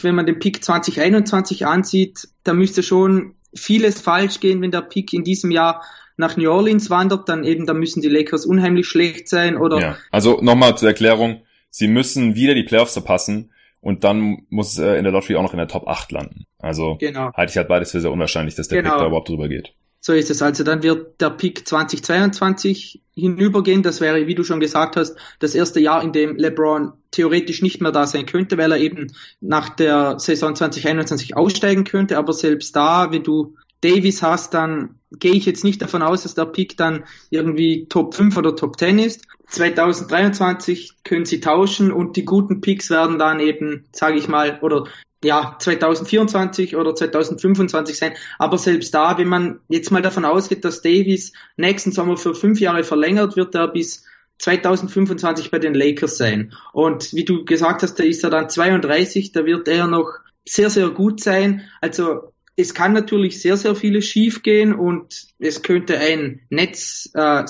[0.03, 5.13] wenn man den Pick 2021 ansieht, da müsste schon vieles falsch gehen, wenn der Pick
[5.13, 5.83] in diesem Jahr
[6.17, 9.79] nach New Orleans wandert, dann eben, da müssen die Lakers unheimlich schlecht sein oder.
[9.79, 9.97] Ja.
[10.11, 15.03] Also nochmal zur Erklärung, sie müssen wieder die Playoffs verpassen und dann muss äh, in
[15.03, 16.45] der Lottery auch noch in der Top 8 landen.
[16.59, 17.33] Also genau.
[17.33, 18.93] halte ich halt beides für sehr unwahrscheinlich, dass der genau.
[18.93, 19.73] Pick da überhaupt drüber geht.
[20.03, 20.41] So ist es.
[20.41, 23.83] Also dann wird der Pick 2022 hinübergehen.
[23.83, 27.81] Das wäre, wie du schon gesagt hast, das erste Jahr, in dem LeBron theoretisch nicht
[27.81, 32.17] mehr da sein könnte, weil er eben nach der Saison 2021 aussteigen könnte.
[32.17, 36.33] Aber selbst da, wenn du Davis hast, dann gehe ich jetzt nicht davon aus, dass
[36.33, 39.25] der Pick dann irgendwie Top 5 oder Top 10 ist.
[39.49, 44.85] 2023 können sie tauschen und die guten Picks werden dann eben, sage ich mal, oder
[45.23, 48.13] ja, 2024 oder 2025 sein.
[48.39, 52.59] Aber selbst da, wenn man jetzt mal davon ausgeht, dass Davis nächsten Sommer für fünf
[52.59, 54.05] Jahre verlängert, wird er bis
[54.39, 56.53] 2025 bei den Lakers sein.
[56.73, 60.11] Und wie du gesagt hast, da ist er dann 32, da wird er noch
[60.45, 61.69] sehr, sehr gut sein.
[61.79, 67.43] Also es kann natürlich sehr, sehr vieles schiefgehen und es könnte ein Netz äh,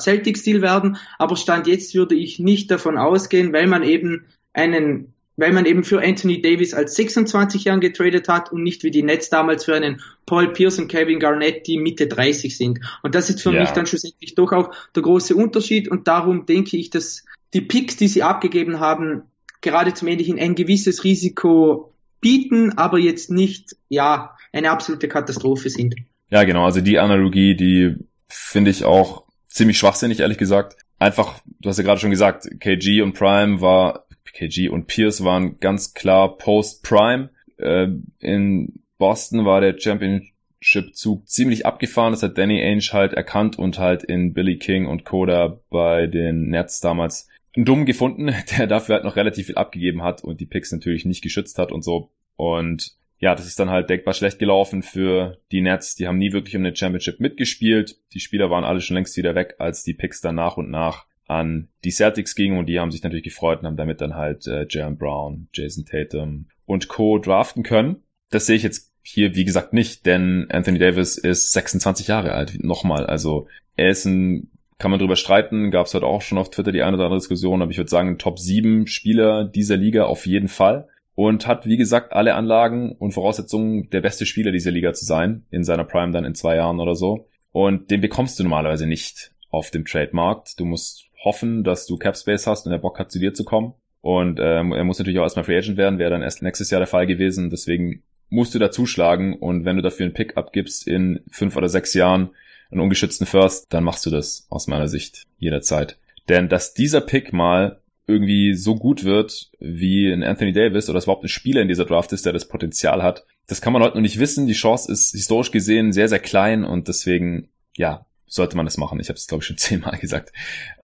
[0.62, 5.66] werden, aber Stand jetzt würde ich nicht davon ausgehen, weil man eben einen weil man
[5.66, 9.66] eben für Anthony Davis als 26 Jahren getradet hat und nicht wie die Nets damals
[9.66, 12.80] für einen Paul Pierce und Kevin Garnett, die Mitte 30 sind.
[13.02, 13.62] Und das ist für ja.
[13.62, 17.98] mich dann schlussendlich doch auch der große Unterschied und darum denke ich, dass die Picks,
[17.98, 19.24] die sie abgegeben haben,
[19.62, 25.96] gerade zum Ähnlichen ein gewisses Risiko bieten, aber jetzt nicht, ja, eine absolute Katastrophe sind.
[26.30, 26.66] Ja, genau.
[26.66, 27.96] Also die Analogie, die
[28.28, 30.78] finde ich auch ziemlich schwachsinnig, ehrlich gesagt.
[31.00, 35.60] Einfach, du hast ja gerade schon gesagt, KG und Prime war KG und Pierce waren
[35.60, 37.30] ganz klar Post-Prime.
[37.58, 37.88] Äh,
[38.20, 42.14] in Boston war der Championship-Zug ziemlich abgefahren.
[42.14, 46.50] Das hat Danny Ainge halt erkannt und halt in Billy King und Coda bei den
[46.50, 50.72] Nets damals dumm gefunden, der dafür halt noch relativ viel abgegeben hat und die Picks
[50.72, 52.12] natürlich nicht geschützt hat und so.
[52.36, 55.96] Und ja, das ist dann halt denkbar schlecht gelaufen für die Nets.
[55.96, 57.98] Die haben nie wirklich um den Championship mitgespielt.
[58.14, 61.06] Die Spieler waren alle schon längst wieder weg, als die Picks dann nach und nach
[61.32, 64.48] an die Celtics gingen und die haben sich natürlich gefreut und haben damit dann halt
[64.48, 67.20] äh, Jalen Brown, Jason Tatum und Co.
[67.20, 68.04] draften können.
[68.32, 72.62] Das sehe ich jetzt hier, wie gesagt, nicht, denn Anthony Davis ist 26 Jahre alt,
[72.62, 73.06] nochmal.
[73.06, 76.74] Also er ist ein, kann man drüber streiten, gab es heute auch schon auf Twitter
[76.74, 80.26] die eine oder andere Diskussion, aber ich würde sagen, Top 7 Spieler dieser Liga auf
[80.26, 80.90] jeden Fall.
[81.16, 85.46] Und hat, wie gesagt, alle Anlagen und Voraussetzungen, der beste Spieler dieser Liga zu sein,
[85.50, 87.28] in seiner Prime dann in zwei Jahren oder so.
[87.52, 90.60] Und den bekommst du normalerweise nicht auf dem Trademarkt.
[90.60, 93.74] Du musst hoffen, dass du Capspace hast und er Bock hat, zu dir zu kommen.
[94.02, 96.80] Und ähm, er muss natürlich auch erstmal Free Agent werden, wäre dann erst nächstes Jahr
[96.80, 97.50] der Fall gewesen.
[97.50, 101.70] Deswegen musst du da zuschlagen und wenn du dafür einen Pick abgibst in fünf oder
[101.70, 102.32] sechs Jahren,
[102.72, 105.98] einen ungeschützten First, dann machst du das aus meiner Sicht jederzeit.
[106.30, 111.06] Denn dass dieser Pick mal irgendwie so gut wird wie ein Anthony Davis oder es
[111.06, 113.96] überhaupt ein Spieler in dieser Draft ist, der das Potenzial hat, das kann man heute
[113.96, 114.48] noch nicht wissen.
[114.48, 119.00] Die Chance ist historisch gesehen sehr, sehr klein und deswegen, ja, sollte man das machen.
[119.00, 120.32] Ich habe es, glaube ich, schon zehnmal gesagt.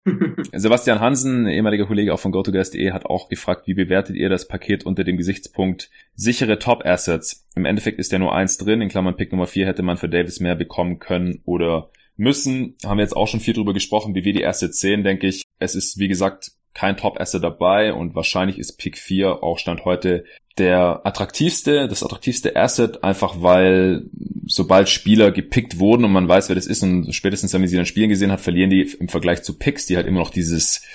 [0.51, 4.86] Sebastian Hansen, ehemaliger Kollege auch von GoToGuest.de, hat auch gefragt, wie bewertet ihr das Paket
[4.86, 7.47] unter dem Gesichtspunkt sichere Top-Assets?
[7.56, 10.10] Im Endeffekt ist ja nur eins drin, in Klammern Pick Nummer vier hätte man für
[10.10, 12.76] Davis mehr bekommen können oder müssen.
[12.84, 15.43] Haben wir jetzt auch schon viel drüber gesprochen, wie wir die Assets sehen, denke ich.
[15.60, 20.26] Es ist, wie gesagt, kein Top-Asset dabei und wahrscheinlich ist Pick 4 auch Stand heute
[20.57, 24.05] der attraktivste, das attraktivste Asset, einfach weil
[24.45, 27.76] sobald Spieler gepickt wurden und man weiß, wer das ist und spätestens, wenn man sie
[27.76, 30.86] dann spielen gesehen hat, verlieren die im Vergleich zu Picks, die halt immer noch dieses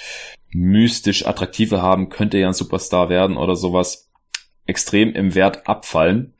[0.51, 4.09] mystisch attraktive haben, könnte ja ein Superstar werden oder sowas,
[4.67, 6.35] extrem im Wert abfallen.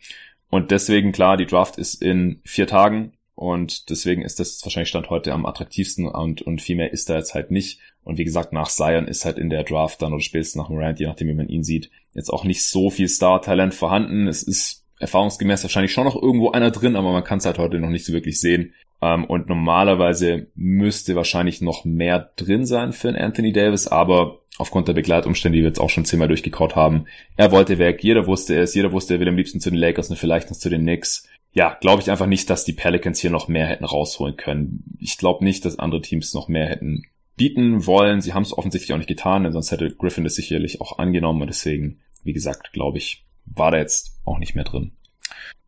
[0.51, 5.11] Und deswegen, klar, die Draft ist in vier Tagen und deswegen ist das wahrscheinlich Stand
[5.11, 7.79] heute am attraktivsten und, und viel mehr ist da jetzt halt nicht.
[8.03, 10.99] Und wie gesagt, nach Zion ist halt in der Draft dann oder spätestens nach Morant,
[10.99, 14.27] je nachdem wie man ihn sieht, jetzt auch nicht so viel Star-Talent vorhanden.
[14.27, 17.79] Es ist erfahrungsgemäß wahrscheinlich schon noch irgendwo einer drin, aber man kann es halt heute
[17.79, 18.75] noch nicht so wirklich sehen.
[19.01, 24.89] Ähm, und normalerweise müsste wahrscheinlich noch mehr drin sein für einen Anthony Davis, aber aufgrund
[24.89, 27.05] der Begleitumstände, die wir jetzt auch schon zehnmal durchgekaut haben,
[27.37, 30.11] er wollte weg, jeder wusste es, jeder wusste, er will am liebsten zu den Lakers
[30.11, 31.29] und vielleicht noch zu den Knicks
[31.59, 34.85] ja, glaube ich einfach nicht, dass die Pelicans hier noch mehr hätten rausholen können.
[35.01, 37.03] Ich glaube nicht, dass andere Teams noch mehr hätten
[37.37, 38.21] bieten wollen.
[38.21, 41.41] Sie haben es offensichtlich auch nicht getan, denn sonst hätte Griffin das sicherlich auch angenommen.
[41.41, 44.93] Und deswegen, wie gesagt, glaube ich, war da jetzt auch nicht mehr drin.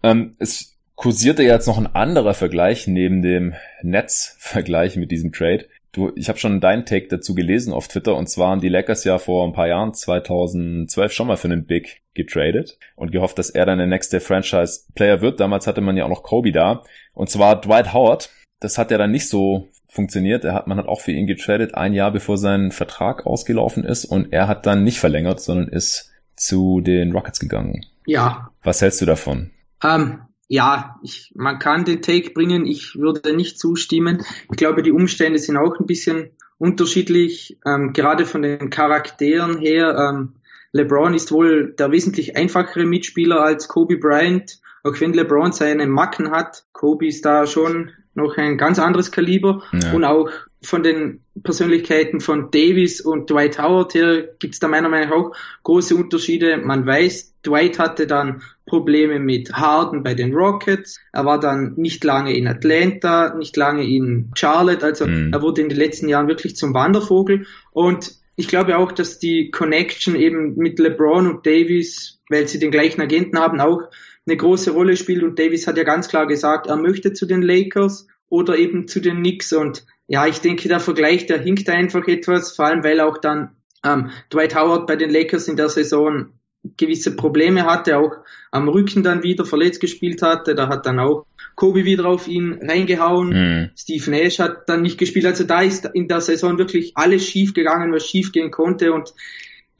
[0.05, 5.67] Ähm, es kursierte jetzt noch ein anderer Vergleich neben dem Netz-Vergleich mit diesem Trade.
[5.93, 9.03] Du, ich habe schon deinen Take dazu gelesen auf Twitter und zwar haben die Lakers
[9.05, 13.51] ja vor ein paar Jahren, 2012, schon mal für einen Big getradet und gehofft, dass
[13.51, 15.41] er dann der nächste Franchise-Player wird.
[15.41, 18.31] Damals hatte man ja auch noch Kobe da und zwar Dwight Howard.
[18.61, 20.45] Das hat ja dann nicht so funktioniert.
[20.45, 24.05] Er hat, man hat auch für ihn getradet, ein Jahr bevor sein Vertrag ausgelaufen ist
[24.05, 27.85] und er hat dann nicht verlängert, sondern ist zu den Rockets gegangen.
[28.07, 28.51] Ja.
[28.63, 29.51] Was hältst du davon?
[29.83, 34.25] Ähm, ja, ich, man kann den Take bringen, ich würde nicht zustimmen.
[34.51, 39.97] Ich glaube, die Umstände sind auch ein bisschen unterschiedlich, ähm, gerade von den Charakteren her.
[39.97, 40.33] Ähm,
[40.73, 46.31] LeBron ist wohl der wesentlich einfachere Mitspieler als Kobe Bryant auch wenn LeBron seine Macken
[46.31, 49.93] hat, Kobe ist da schon noch ein ganz anderes Kaliber ja.
[49.93, 50.31] und auch
[50.63, 55.17] von den Persönlichkeiten von Davis und Dwight Howard hier gibt es da meiner Meinung nach
[55.17, 56.59] auch große Unterschiede.
[56.59, 61.01] Man weiß, Dwight hatte dann Probleme mit Harden bei den Rockets.
[61.13, 64.85] Er war dann nicht lange in Atlanta, nicht lange in Charlotte.
[64.85, 65.33] Also mhm.
[65.33, 67.47] er wurde in den letzten Jahren wirklich zum Wandervogel.
[67.73, 72.71] Und ich glaube auch, dass die Connection eben mit LeBron und Davis, weil sie den
[72.71, 73.83] gleichen Agenten haben, auch
[74.27, 75.23] eine große Rolle spielt.
[75.23, 79.01] Und Davis hat ja ganz klar gesagt, er möchte zu den Lakers oder eben zu
[79.01, 79.53] den Knicks.
[79.53, 83.57] Und ja, ich denke, der Vergleich, der hinkt einfach etwas, vor allem weil auch dann
[83.85, 86.33] ähm, Dwight Howard bei den Lakers in der Saison
[86.77, 88.13] gewisse Probleme hatte, auch
[88.51, 90.55] am Rücken dann wieder verletzt gespielt hatte.
[90.55, 93.29] Da hat dann auch Kobe wieder auf ihn reingehauen.
[93.29, 93.71] Mhm.
[93.77, 95.27] Steve Nash hat dann nicht gespielt.
[95.27, 98.93] Also da ist in der Saison wirklich alles schief gegangen, was schief gehen konnte.
[98.93, 99.15] Und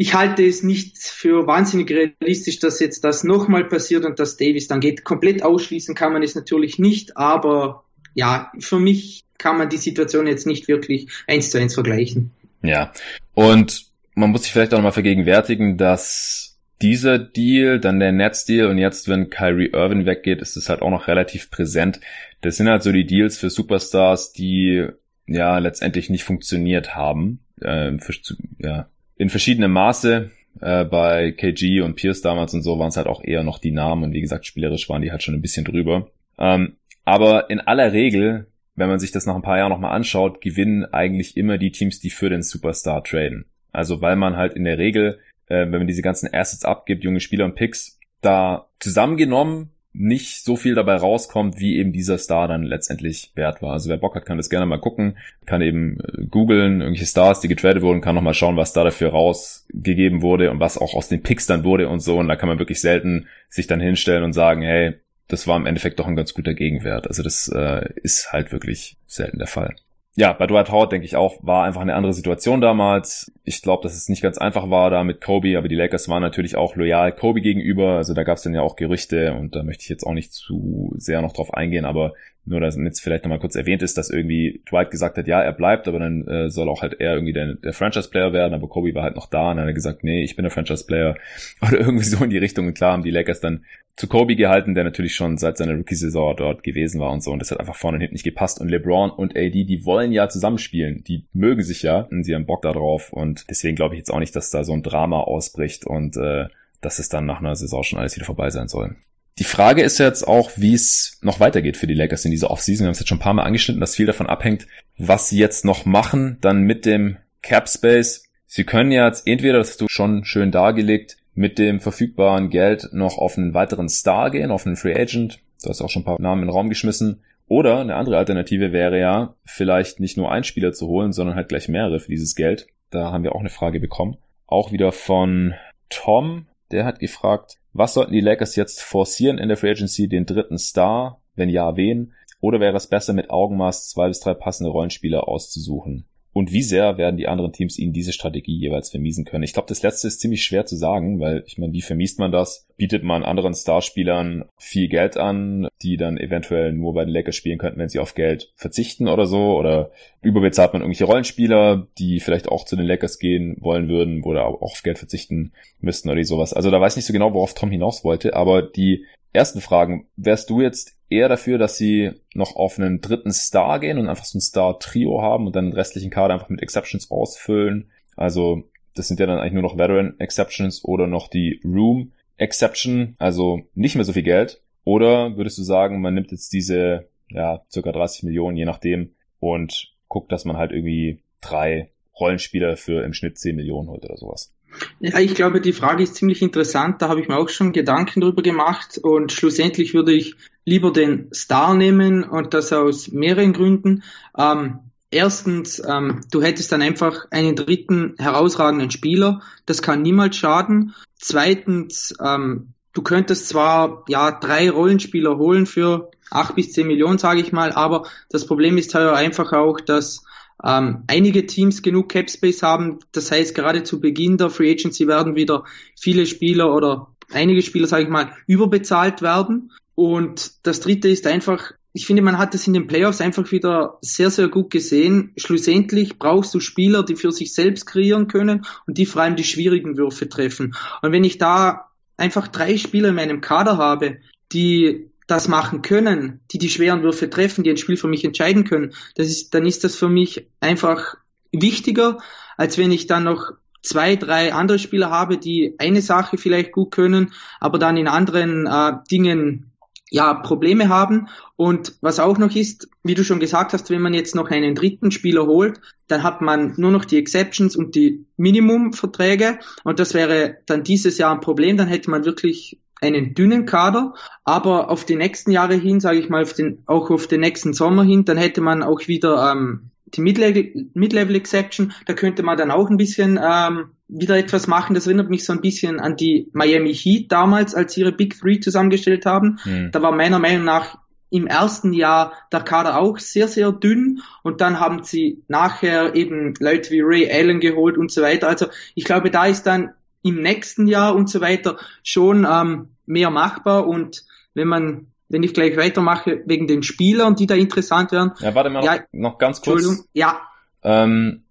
[0.01, 4.67] ich halte es nicht für wahnsinnig realistisch, dass jetzt das nochmal passiert und dass Davis
[4.67, 5.05] dann geht.
[5.05, 7.85] Komplett ausschließen kann man es natürlich nicht, aber
[8.15, 12.31] ja, für mich kann man die Situation jetzt nicht wirklich eins zu eins vergleichen.
[12.63, 12.95] Ja,
[13.35, 18.79] und man muss sich vielleicht auch nochmal vergegenwärtigen, dass dieser Deal, dann der Nets-Deal und
[18.79, 22.01] jetzt, wenn Kyrie Irving weggeht, ist es halt auch noch relativ präsent.
[22.41, 24.87] Das sind halt so die Deals für Superstars, die
[25.27, 27.41] ja letztendlich nicht funktioniert haben.
[27.61, 28.15] Äh, für,
[28.61, 28.89] ja,
[29.21, 30.31] in verschiedenem Maße.
[30.61, 33.71] Äh, bei KG und Pierce damals und so waren es halt auch eher noch die
[33.71, 36.09] Namen und wie gesagt, spielerisch waren die halt schon ein bisschen drüber.
[36.39, 40.41] Ähm, aber in aller Regel, wenn man sich das nach ein paar Jahren nochmal anschaut,
[40.41, 43.45] gewinnen eigentlich immer die Teams, die für den Superstar traden.
[43.71, 47.21] Also weil man halt in der Regel äh, wenn man diese ganzen Assets abgibt, junge
[47.21, 52.63] Spieler und Picks, da zusammengenommen nicht so viel dabei rauskommt, wie eben dieser Star dann
[52.63, 53.73] letztendlich wert war.
[53.73, 55.17] Also wer Bock hat, kann das gerne mal gucken,
[55.47, 59.11] kann eben äh, googeln, irgendwelche Stars, die getradet wurden, kann nochmal schauen, was da dafür
[59.11, 62.19] rausgegeben wurde und was auch aus den Picks dann wurde und so.
[62.19, 64.95] Und da kann man wirklich selten sich dann hinstellen und sagen, hey,
[65.27, 67.09] das war im Endeffekt doch ein ganz guter Gegenwert.
[67.09, 69.75] Also das äh, ist halt wirklich selten der Fall
[70.21, 73.33] ja, bei Dwight Howard denke ich auch, war einfach eine andere Situation damals.
[73.45, 76.21] Ich glaube, dass es nicht ganz einfach war da mit Kobe, aber die Lakers waren
[76.21, 77.97] natürlich auch loyal Kobe gegenüber.
[77.97, 80.35] Also da gab es dann ja auch Gerüchte und da möchte ich jetzt auch nicht
[80.35, 82.13] zu sehr noch drauf eingehen, aber
[82.45, 85.53] nur, dass jetzt vielleicht nochmal kurz erwähnt ist, dass irgendwie Dwight gesagt hat, ja, er
[85.53, 88.95] bleibt, aber dann äh, soll auch halt er irgendwie der, der Franchise-Player werden, aber Kobe
[88.95, 91.17] war halt noch da und dann hat er gesagt, nee, ich bin der Franchise-Player
[91.63, 92.67] oder irgendwie so in die Richtung.
[92.67, 93.65] Und klar haben die Lakers dann
[94.01, 97.33] zu Kobe gehalten, der natürlich schon seit seiner Rookie-Saison dort gewesen war und so.
[97.33, 98.59] Und das hat einfach vorne und hinten nicht gepasst.
[98.59, 101.05] Und LeBron und AD, die wollen ja zusammenspielen.
[101.05, 103.13] Die mögen sich ja und sie haben Bock darauf.
[103.13, 106.47] Und deswegen glaube ich jetzt auch nicht, dass da so ein Drama ausbricht und äh,
[106.81, 108.97] dass es dann nach einer Saison schon alles wieder vorbei sein soll.
[109.39, 112.85] Die Frage ist jetzt auch, wie es noch weitergeht für die Lakers in dieser Offseason.
[112.85, 115.39] Wir haben es jetzt schon ein paar Mal angeschnitten, dass viel davon abhängt, was sie
[115.39, 118.25] jetzt noch machen, dann mit dem Cap Space.
[118.47, 122.91] Sie können ja jetzt entweder, das hast du schon schön dargelegt, mit dem verfügbaren Geld
[122.93, 125.41] noch auf einen weiteren Star gehen, auf einen Free Agent.
[125.63, 127.23] Du hast auch schon ein paar Namen in den Raum geschmissen.
[127.49, 131.49] Oder eine andere Alternative wäre ja, vielleicht nicht nur einen Spieler zu holen, sondern halt
[131.49, 132.67] gleich mehrere für dieses Geld.
[132.91, 134.19] Da haben wir auch eine Frage bekommen.
[134.47, 135.55] Auch wieder von
[135.89, 140.27] Tom, der hat gefragt, was sollten die Lakers jetzt forcieren in der Free Agency, den
[140.27, 141.23] dritten Star?
[141.37, 142.13] Wenn ja, wen?
[142.43, 146.05] Oder wäre es besser, mit Augenmaß zwei bis drei passende Rollenspieler auszusuchen?
[146.33, 149.43] Und wie sehr werden die anderen Teams ihnen diese Strategie jeweils vermiesen können.
[149.43, 152.33] Ich glaube, das letzte ist ziemlich schwer zu sagen, weil ich meine, wie vermiest man
[152.33, 152.67] das?
[152.81, 157.59] Bietet man anderen Starspielern viel Geld an, die dann eventuell nur bei den Lakers spielen
[157.59, 159.59] könnten, wenn sie auf Geld verzichten oder so?
[159.59, 159.91] Oder
[160.23, 164.63] überbezahlt man irgendwelche Rollenspieler, die vielleicht auch zu den Lakers gehen wollen würden oder auch
[164.63, 166.55] auf Geld verzichten müssten oder sowas.
[166.55, 169.05] Also da weiß ich nicht so genau, worauf Tom hinaus wollte, aber die
[169.35, 170.07] ersten Fragen.
[170.17, 174.25] Wärst du jetzt eher dafür, dass sie noch auf einen dritten Star gehen und einfach
[174.25, 177.91] so ein Star-Trio haben und dann den restlichen Kader einfach mit Exceptions ausfüllen?
[178.17, 178.63] Also,
[178.95, 183.63] das sind ja dann eigentlich nur noch Veteran Exceptions oder noch die Room Exception, also
[183.75, 184.63] nicht mehr so viel Geld.
[184.85, 189.93] Oder würdest du sagen, man nimmt jetzt diese, ja, circa 30 Millionen, je nachdem, und
[190.09, 194.53] guckt, dass man halt irgendwie drei Rollenspieler für im Schnitt 10 Millionen holt oder sowas?
[195.01, 197.03] Ja, ich glaube, die Frage ist ziemlich interessant.
[197.03, 201.29] Da habe ich mir auch schon Gedanken drüber gemacht und schlussendlich würde ich lieber den
[201.35, 204.03] Star nehmen und das aus mehreren Gründen.
[204.39, 209.43] Ähm, erstens, ähm, du hättest dann einfach einen dritten herausragenden Spieler.
[209.67, 210.95] Das kann niemals schaden.
[211.17, 217.41] Zweitens, ähm, du könntest zwar ja drei Rollenspieler holen für acht bis zehn Millionen, sage
[217.41, 220.25] ich mal, aber das Problem ist halt einfach auch, dass
[220.65, 222.99] ähm, einige Teams genug Cap Space haben.
[223.13, 225.65] Das heißt, gerade zu Beginn der Free Agency werden wieder
[225.99, 229.73] viele Spieler oder einige Spieler, sage ich mal, überbezahlt werden.
[229.95, 233.99] Und das dritte ist einfach, ich finde, man hat es in den Playoffs einfach wieder
[234.01, 235.33] sehr, sehr gut gesehen.
[235.37, 239.45] Schlussendlich brauchst du Spieler, die für sich selbst kreieren können und die vor allem die
[239.45, 240.77] schwierigen Würfe treffen.
[241.03, 244.19] Und wenn ich da einfach drei Spieler in meinem Kader habe,
[244.53, 248.65] die das machen können, die die schweren Würfe treffen, die ein Spiel für mich entscheiden
[248.65, 251.17] können, das ist, dann ist das für mich einfach
[251.53, 252.19] wichtiger,
[252.57, 256.91] als wenn ich dann noch zwei, drei andere Spieler habe, die eine Sache vielleicht gut
[256.91, 259.70] können, aber dann in anderen äh, Dingen
[260.11, 261.29] ja Probleme haben.
[261.57, 264.75] Und was auch noch ist, wie du schon gesagt hast, wenn man jetzt noch einen
[264.75, 269.59] dritten Spieler holt, dann hat man nur noch die Exceptions und die Minimumverträge.
[269.85, 271.77] Und das wäre dann dieses Jahr ein Problem.
[271.77, 276.29] Dann hätte man wirklich einen dünnen Kader, aber auf die nächsten Jahre hin, sage ich
[276.29, 279.90] mal, auf den, auch auf den nächsten Sommer hin, dann hätte man auch wieder ähm,
[280.15, 284.95] die Mid-Level Exception, da könnte man dann auch ein bisschen ähm, wieder etwas machen.
[284.95, 288.39] Das erinnert mich so ein bisschen an die Miami Heat damals, als sie ihre Big
[288.39, 289.59] Three zusammengestellt haben.
[289.65, 289.91] Mhm.
[289.93, 290.99] Da war meiner Meinung nach
[291.31, 296.55] im ersten Jahr der Kader auch sehr, sehr dünn und dann haben sie nachher eben
[296.59, 298.49] Leute wie Ray Allen geholt und so weiter.
[298.49, 299.93] Also ich glaube, da ist dann
[300.23, 305.55] im nächsten Jahr und so weiter schon ähm, mehr machbar und wenn man wenn ich
[305.55, 308.33] gleich weitermache, wegen den Spielern, die da interessant wären.
[308.41, 309.83] Ja, warte mal ja, noch, noch ganz kurz.
[309.83, 310.41] Entschuldigung, ja.
[310.83, 311.45] Ähm,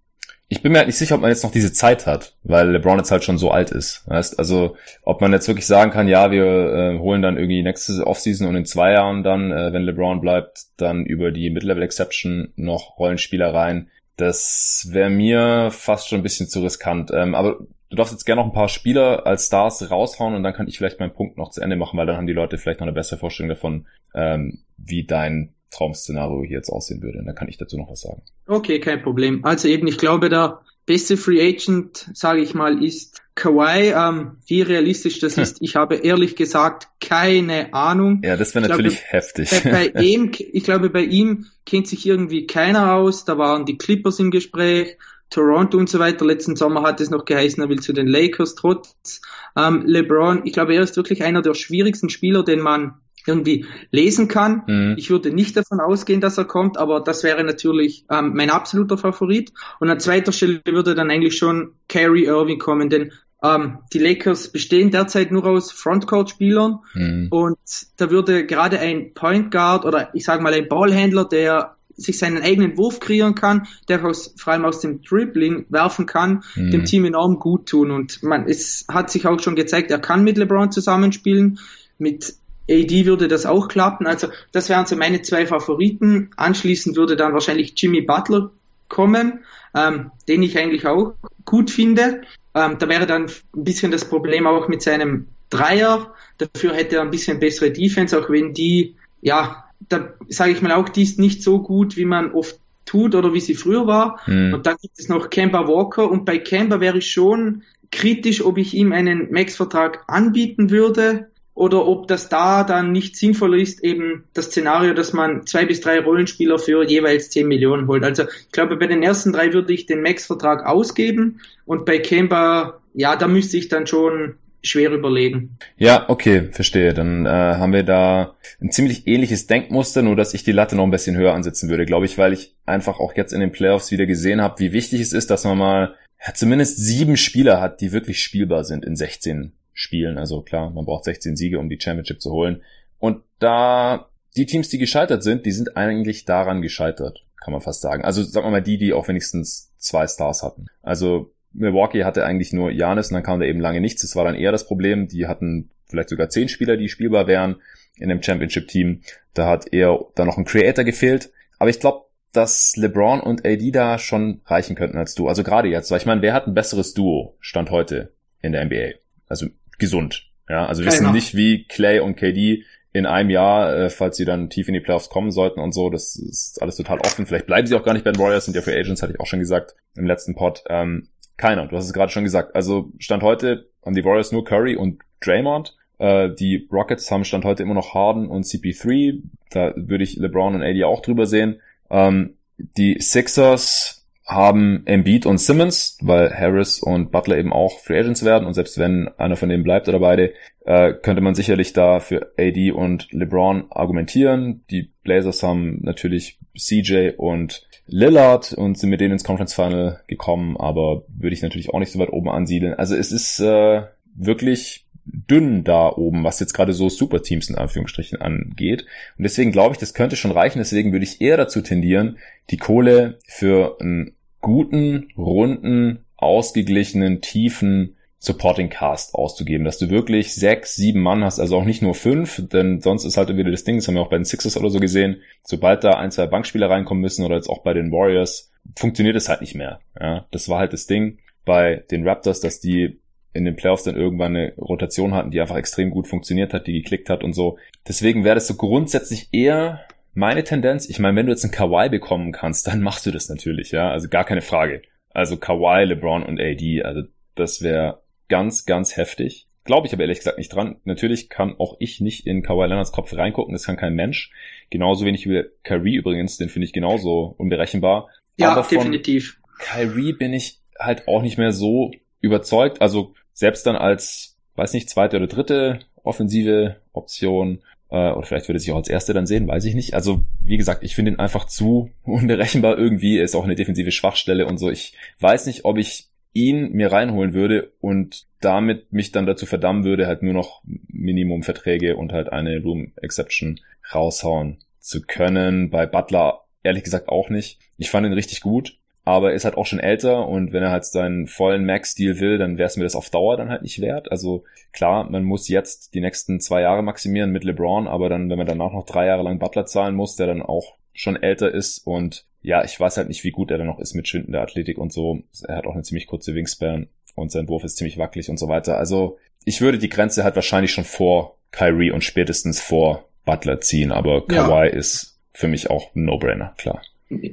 [0.52, 2.98] ich bin mir halt nicht sicher, ob man jetzt noch diese Zeit hat, weil LeBron
[2.98, 4.02] jetzt halt schon so alt ist.
[4.08, 4.36] Weißt?
[4.38, 8.48] Also ob man jetzt wirklich sagen kann, ja, wir äh, holen dann irgendwie nächste Offseason
[8.48, 12.98] und in zwei Jahren dann, äh, wenn LeBron bleibt, dann über die Mid-Level Exception noch
[12.98, 13.90] Rollenspieler rein.
[14.16, 17.12] Das wäre mir fast schon ein bisschen zu riskant.
[17.14, 17.60] Ähm, aber
[17.90, 20.78] du darfst jetzt gerne noch ein paar Spieler als Stars raushauen und dann kann ich
[20.78, 22.94] vielleicht meinen Punkt noch zu Ende machen, weil dann haben die Leute vielleicht noch eine
[22.94, 27.18] bessere Vorstellung davon, ähm, wie dein Traum-Szenario hier jetzt aussehen würde.
[27.18, 28.22] Und dann kann ich dazu noch was sagen.
[28.46, 29.44] Okay, kein Problem.
[29.44, 33.92] Also eben, ich glaube, der beste Free Agent, sage ich mal, ist Kawhi.
[33.92, 38.22] Ähm, wie realistisch das ist, ich habe ehrlich gesagt keine Ahnung.
[38.24, 39.50] Ja, das wäre natürlich glaube, heftig.
[39.64, 43.24] Bei, bei ihm, ich glaube, bei ihm kennt sich irgendwie keiner aus.
[43.24, 44.96] Da waren die Clippers im Gespräch.
[45.30, 46.24] Toronto und so weiter.
[46.24, 49.22] Letzten Sommer hat es noch geheißen, er will zu den Lakers trotz
[49.56, 50.42] ähm, LeBron.
[50.44, 52.94] Ich glaube, er ist wirklich einer der schwierigsten Spieler, den man
[53.26, 54.62] irgendwie lesen kann.
[54.66, 54.94] Mhm.
[54.98, 58.98] Ich würde nicht davon ausgehen, dass er kommt, aber das wäre natürlich ähm, mein absoluter
[58.98, 59.52] Favorit.
[59.78, 63.12] Und an zweiter Stelle würde dann eigentlich schon Kyrie Irving kommen, denn
[63.42, 67.28] ähm, die Lakers bestehen derzeit nur aus Frontcourt-Spielern mhm.
[67.30, 67.58] und
[67.96, 72.42] da würde gerade ein Point Guard oder ich sage mal ein Ballhändler, der sich seinen
[72.42, 76.70] eigenen Wurf kreieren kann, der aus, vor allem aus dem Dribbling werfen kann, mhm.
[76.70, 77.90] dem Team enorm gut tun.
[77.90, 81.58] Und man, es hat sich auch schon gezeigt, er kann mit LeBron zusammenspielen.
[81.98, 82.34] Mit
[82.70, 84.06] AD würde das auch klappen.
[84.06, 86.30] Also das wären so meine zwei Favoriten.
[86.36, 88.50] Anschließend würde dann wahrscheinlich Jimmy Butler
[88.88, 89.40] kommen,
[89.74, 92.22] ähm, den ich eigentlich auch gut finde.
[92.54, 96.14] Ähm, da wäre dann ein bisschen das Problem auch mit seinem Dreier.
[96.38, 100.72] Dafür hätte er ein bisschen bessere Defense, auch wenn die, ja, da sage ich mal
[100.72, 104.20] auch, die ist nicht so gut, wie man oft tut oder wie sie früher war.
[104.26, 104.54] Mhm.
[104.54, 108.58] Und dann gibt es noch Kemba Walker und bei Kemba wäre ich schon kritisch, ob
[108.58, 114.24] ich ihm einen Max-Vertrag anbieten würde oder ob das da dann nicht sinnvoller ist, eben
[114.32, 118.04] das Szenario, dass man zwei bis drei Rollenspieler für jeweils 10 Millionen holt.
[118.04, 122.80] Also ich glaube, bei den ersten drei würde ich den Max-Vertrag ausgeben und bei Kemba,
[122.94, 125.58] ja, da müsste ich dann schon schwer überlegen.
[125.76, 126.94] Ja, okay, verstehe.
[126.94, 130.84] Dann äh, haben wir da ein ziemlich ähnliches Denkmuster, nur dass ich die Latte noch
[130.84, 133.90] ein bisschen höher ansetzen würde, glaube ich, weil ich einfach auch jetzt in den Playoffs
[133.90, 135.94] wieder gesehen habe, wie wichtig es ist, dass man mal
[136.26, 140.18] ja, zumindest sieben Spieler hat, die wirklich spielbar sind in 16 spielen.
[140.18, 142.62] Also klar, man braucht 16 Siege, um die Championship zu holen.
[142.98, 147.80] Und da die Teams, die gescheitert sind, die sind eigentlich daran gescheitert, kann man fast
[147.80, 148.04] sagen.
[148.04, 150.66] Also sagen wir mal die, die auch wenigstens zwei Stars hatten.
[150.82, 154.02] Also Milwaukee hatte eigentlich nur Janis und dann kam da eben lange nichts.
[154.02, 155.08] Das war dann eher das Problem.
[155.08, 157.56] Die hatten vielleicht sogar zehn Spieler, die spielbar wären
[157.98, 159.02] in dem Championship-Team.
[159.34, 161.30] Da hat eher da noch ein Creator gefehlt.
[161.58, 165.28] Aber ich glaube, dass LeBron und AD da schon reichen könnten als du.
[165.28, 168.64] Also gerade jetzt, weil ich meine, wer hat ein besseres Duo Stand heute in der
[168.64, 168.98] NBA?
[169.28, 169.46] Also
[169.78, 170.30] gesund.
[170.48, 174.24] Ja, also wir wissen nicht, wie Clay und KD in einem Jahr, äh, falls sie
[174.24, 177.26] dann tief in die Playoffs kommen sollten und so, das ist alles total offen.
[177.26, 179.20] Vielleicht bleiben sie auch gar nicht bei den Warriors, sind ja für Agents, hatte ich
[179.20, 180.64] auch schon gesagt im letzten Pod.
[180.68, 181.08] Ähm,
[181.40, 182.54] keiner, du hast es gerade schon gesagt.
[182.54, 185.76] Also Stand heute haben die Warriors nur Curry und Draymond.
[185.98, 189.22] Äh, die Rockets haben Stand heute immer noch Harden und CP3.
[189.50, 191.60] Da würde ich LeBron und AD auch drüber sehen.
[191.90, 198.24] Ähm, die Sixers haben Embiid und Simmons, weil Harris und Butler eben auch Free Agents
[198.24, 200.34] werden und selbst wenn einer von denen bleibt oder beide,
[200.66, 204.62] äh, könnte man sicherlich da für AD und LeBron argumentieren.
[204.70, 210.56] Die Blazers haben natürlich CJ und Lillard und sind mit denen ins Conference Final gekommen,
[210.56, 212.74] aber würde ich natürlich auch nicht so weit oben ansiedeln.
[212.74, 213.82] Also es ist äh,
[214.14, 218.86] wirklich dünn da oben, was jetzt gerade so Superteams in Anführungsstrichen angeht.
[219.18, 220.58] Und deswegen glaube ich, das könnte schon reichen.
[220.58, 222.18] Deswegen würde ich eher dazu tendieren,
[222.50, 230.76] die Kohle für einen guten, runden, ausgeglichenen, tiefen Supporting Cast auszugeben, dass du wirklich sechs,
[230.76, 233.76] sieben Mann hast, also auch nicht nur fünf, denn sonst ist halt wieder das Ding,
[233.76, 236.68] das haben wir auch bei den Sixers oder so gesehen, sobald da ein, zwei Bankspieler
[236.68, 239.80] reinkommen müssen oder jetzt auch bei den Warriors, funktioniert es halt nicht mehr.
[239.98, 243.00] Ja, das war halt das Ding bei den Raptors, dass die
[243.32, 246.74] in den Playoffs dann irgendwann eine Rotation hatten, die einfach extrem gut funktioniert hat, die
[246.74, 247.56] geklickt hat und so.
[247.88, 249.80] Deswegen wäre das so grundsätzlich eher
[250.12, 250.90] meine Tendenz.
[250.90, 253.90] Ich meine, wenn du jetzt einen Kawhi bekommen kannst, dann machst du das natürlich, ja,
[253.90, 254.82] also gar keine Frage.
[255.10, 257.02] Also Kawhi, LeBron und AD, also
[257.34, 259.46] das wäre ganz, ganz heftig.
[259.64, 260.76] Glaube ich aber ehrlich gesagt nicht dran.
[260.84, 264.32] Natürlich kann auch ich nicht in Kawhi Leonards Kopf reingucken, das kann kein Mensch.
[264.70, 268.08] Genauso wenig wie Kyrie übrigens, den finde ich genauso unberechenbar.
[268.38, 269.38] Ja, aber definitiv.
[269.58, 271.90] Kyrie bin ich halt auch nicht mehr so
[272.22, 272.80] überzeugt.
[272.80, 278.58] Also selbst dann als, weiß nicht, zweite oder dritte offensive Option, äh, oder vielleicht würde
[278.58, 279.94] er sich auch als erste dann sehen, weiß ich nicht.
[279.94, 283.18] Also, wie gesagt, ich finde ihn einfach zu unberechenbar irgendwie.
[283.18, 284.70] Ist auch eine defensive Schwachstelle und so.
[284.70, 289.84] Ich weiß nicht, ob ich ihn mir reinholen würde und damit mich dann dazu verdammen
[289.84, 293.60] würde, halt nur noch Minimumverträge und halt eine Room Exception
[293.92, 295.70] raushauen zu können.
[295.70, 297.58] Bei Butler ehrlich gesagt auch nicht.
[297.76, 300.70] Ich fand ihn richtig gut, aber er ist halt auch schon älter und wenn er
[300.70, 303.80] halt seinen vollen Max-Deal will, dann wäre es mir das auf Dauer dann halt nicht
[303.80, 304.10] wert.
[304.10, 308.38] Also klar, man muss jetzt die nächsten zwei Jahre maximieren mit LeBron, aber dann, wenn
[308.38, 311.78] man danach noch drei Jahre lang Butler zahlen muss, der dann auch schon älter ist
[311.86, 314.78] und ja, ich weiß halt nicht, wie gut er dann noch ist mit schwindender Athletik
[314.78, 315.22] und so.
[315.46, 318.48] Er hat auch eine ziemlich kurze Wingspan und sein Wurf ist ziemlich wackelig und so
[318.48, 318.78] weiter.
[318.78, 323.92] Also ich würde die Grenze halt wahrscheinlich schon vor Kyrie und spätestens vor Butler ziehen,
[323.92, 324.72] aber Kawhi ja.
[324.72, 326.82] ist für mich auch ein No-Brainer, klar.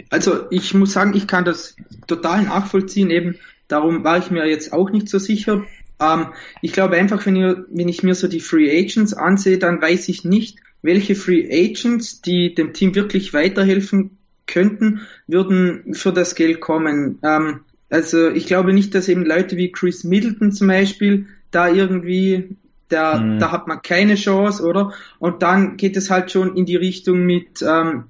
[0.10, 1.76] Also ich muss sagen, ich kann das
[2.08, 3.38] total nachvollziehen, eben
[3.68, 5.64] darum war ich mir jetzt auch nicht so sicher.
[6.02, 6.28] Ähm,
[6.62, 10.10] ich glaube einfach, wenn, ihr, wenn ich mir so die Free Agents ansehe, dann weiß
[10.10, 14.18] ich nicht, welche Free Agents, die dem Team wirklich weiterhelfen
[14.48, 17.20] könnten, würden für das Geld kommen.
[17.24, 22.56] Ähm, also ich glaube nicht, dass eben Leute wie Chris Middleton zum Beispiel da irgendwie,
[22.90, 23.40] da, mhm.
[23.40, 24.94] da hat man keine Chance, oder?
[25.20, 28.06] Und dann geht es halt schon in die Richtung mit, ähm,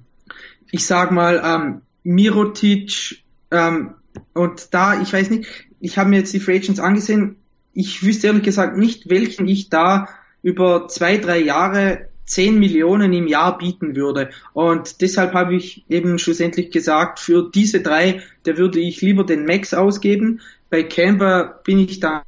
[0.70, 3.94] ich sag mal, ähm, Mirotic ähm,
[4.32, 5.48] und da, ich weiß nicht,
[5.80, 7.36] ich habe mir jetzt die Free Agents angesehen,
[7.72, 10.08] ich wüsste ehrlich gesagt nicht, welchen ich da
[10.42, 14.30] über zwei, drei Jahre 10 Millionen im Jahr bieten würde.
[14.52, 19.44] Und deshalb habe ich eben schlussendlich gesagt, für diese drei, da würde ich lieber den
[19.44, 20.40] Max ausgeben.
[20.70, 22.22] Bei Canberra bin ich da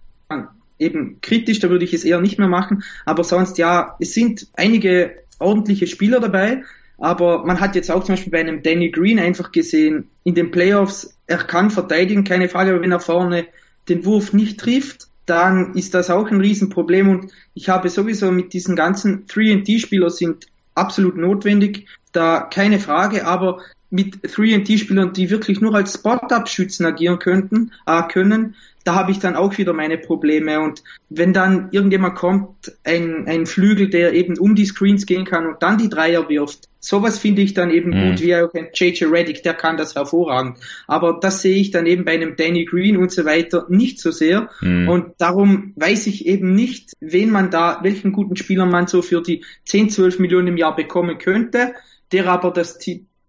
[0.78, 2.82] eben kritisch, da würde ich es eher nicht mehr machen.
[3.05, 6.64] Aber sonst ja, es sind einige ordentliche Spieler dabei.
[6.98, 10.51] Aber man hat jetzt auch zum Beispiel bei einem Danny Green einfach gesehen, in den
[10.51, 13.46] Playoffs, er kann verteidigen, keine Frage, aber wenn er vorne
[13.88, 18.53] den Wurf nicht trifft, dann ist das auch ein Riesenproblem und ich habe sowieso mit
[18.53, 23.61] diesen ganzen 3D-Spieler sind absolut notwendig, da keine Frage, aber
[23.91, 29.36] mit 3D-Spielern, die wirklich nur als Spot-Up-Schützen agieren könnten, äh, können, da habe ich dann
[29.36, 30.61] auch wieder meine Probleme.
[30.61, 35.47] Und wenn dann irgendjemand kommt, ein, ein Flügel, der eben um die Screens gehen kann
[35.47, 38.11] und dann die Dreier wirft, sowas finde ich dann eben mhm.
[38.11, 40.59] gut, wie auch ein JJ Reddick, der kann das hervorragend.
[40.86, 44.11] Aber das sehe ich dann eben bei einem Danny Green und so weiter nicht so
[44.11, 44.49] sehr.
[44.62, 44.88] Mhm.
[44.88, 49.20] Und darum weiß ich eben nicht, wen man da, welchen guten Spieler man so für
[49.20, 51.74] die 10, 12 Millionen im Jahr bekommen könnte,
[52.12, 52.78] der aber das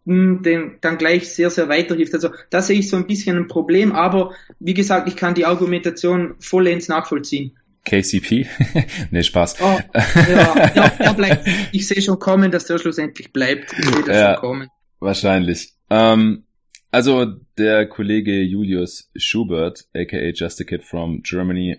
[0.06, 2.14] den dann gleich sehr, sehr weiterhilft.
[2.14, 5.46] Also da sehe ich so ein bisschen ein Problem, aber wie gesagt, ich kann die
[5.46, 7.58] Argumentation vollends nachvollziehen.
[7.86, 8.48] KCP?
[9.12, 9.58] nee, Spaß.
[9.62, 11.48] Oh, ja, ja, er bleibt.
[11.72, 13.74] Ich sehe schon kommen, dass der schlussendlich bleibt.
[13.74, 14.68] Ich sehe das ja, schon kommen.
[15.00, 15.74] Wahrscheinlich.
[15.90, 16.44] Ähm,
[16.92, 17.26] also
[17.58, 21.78] der Kollege Julius Schubert, aka Just a Kid from Germany.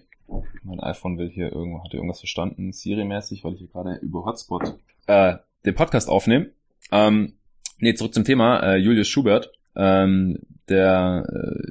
[0.64, 4.74] Mein iPhone will hier irgendwo, hat irgendwas verstanden, Siri-mäßig, weil ich hier gerade über Hotspot
[5.06, 6.50] äh, den Podcast aufnehme.
[6.90, 7.34] Ähm,
[7.82, 8.60] Nee, zurück zum Thema.
[8.60, 11.66] Äh, Julius Schubert, ähm, der äh,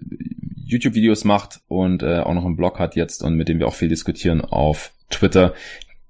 [0.66, 3.76] YouTube-Videos macht und äh, auch noch einen Blog hat jetzt und mit dem wir auch
[3.76, 5.54] viel diskutieren auf Twitter.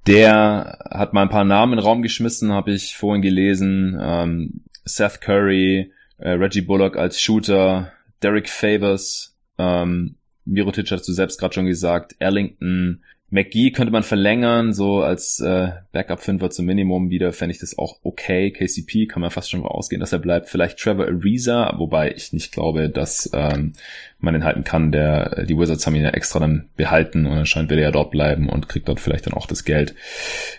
[0.08, 3.96] Der hat mal ein paar Namen in den Raum geschmissen, habe ich vorhin gelesen.
[4.02, 7.92] Ähm, Seth Curry, äh, Reggie Bullock als Shooter,
[8.24, 14.74] Derek Favors, ähm, Mirotic hast du selbst gerade schon gesagt, Erlington, McGee könnte man verlängern,
[14.74, 18.52] so als äh, Backup-Fünfer zum Minimum wieder, fände ich das auch okay.
[18.52, 20.50] KCP kann man fast schon ausgehen, dass er bleibt.
[20.50, 23.72] Vielleicht Trevor Ariza, wobei ich nicht glaube, dass ähm,
[24.20, 24.92] man ihn halten kann.
[24.92, 28.12] Der, die Wizards haben ihn ja extra dann behalten und anscheinend wird er ja dort
[28.12, 29.96] bleiben und kriegt dort vielleicht dann auch das Geld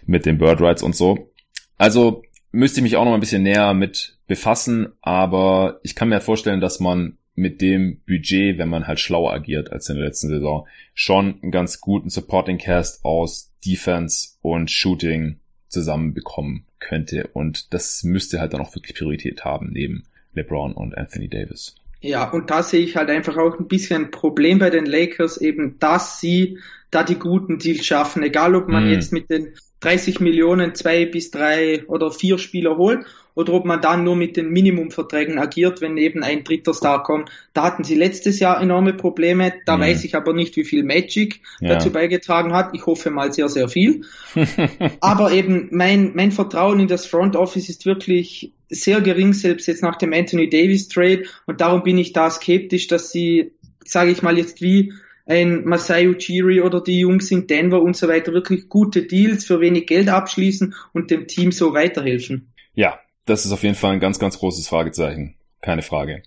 [0.06, 1.30] mit den Bird Rights und so.
[1.76, 6.14] Also müsste ich mich auch noch ein bisschen näher mit befassen, aber ich kann mir
[6.14, 10.06] halt vorstellen, dass man mit dem Budget, wenn man halt schlauer agiert als in der
[10.06, 17.30] letzten Saison, schon einen ganz guten Supporting Cast aus Defense und Shooting zusammenbekommen könnte.
[17.32, 20.04] Und das müsste halt dann auch wirklich Priorität haben neben
[20.34, 21.76] LeBron und Anthony Davis.
[22.00, 25.40] Ja, und da sehe ich halt einfach auch ein bisschen ein Problem bei den Lakers,
[25.40, 26.58] eben, dass sie
[26.90, 28.92] da die guten Deals schaffen, egal ob man mhm.
[28.92, 33.80] jetzt mit den 30 Millionen zwei bis drei oder vier Spieler holt oder ob man
[33.80, 37.30] dann nur mit den Minimumverträgen agiert, wenn eben ein dritter Star kommt.
[37.52, 39.52] Da hatten sie letztes Jahr enorme Probleme.
[39.66, 39.82] Da mhm.
[39.82, 41.70] weiß ich aber nicht, wie viel Magic ja.
[41.70, 42.70] dazu beigetragen hat.
[42.74, 44.02] Ich hoffe mal sehr, sehr viel.
[45.00, 49.82] aber eben mein, mein Vertrauen in das Front Office ist wirklich sehr gering, selbst jetzt
[49.82, 51.24] nach dem Anthony Davis Trade.
[51.46, 53.52] Und darum bin ich da skeptisch, dass sie,
[53.84, 54.92] sage ich mal jetzt wie
[55.24, 59.60] ein Masai Ujiri oder die Jungs in Denver und so weiter wirklich gute Deals für
[59.60, 62.52] wenig Geld abschließen und dem Team so weiterhelfen.
[62.74, 65.34] Ja, das ist auf jeden Fall ein ganz, ganz großes Fragezeichen.
[65.60, 66.22] Keine Frage.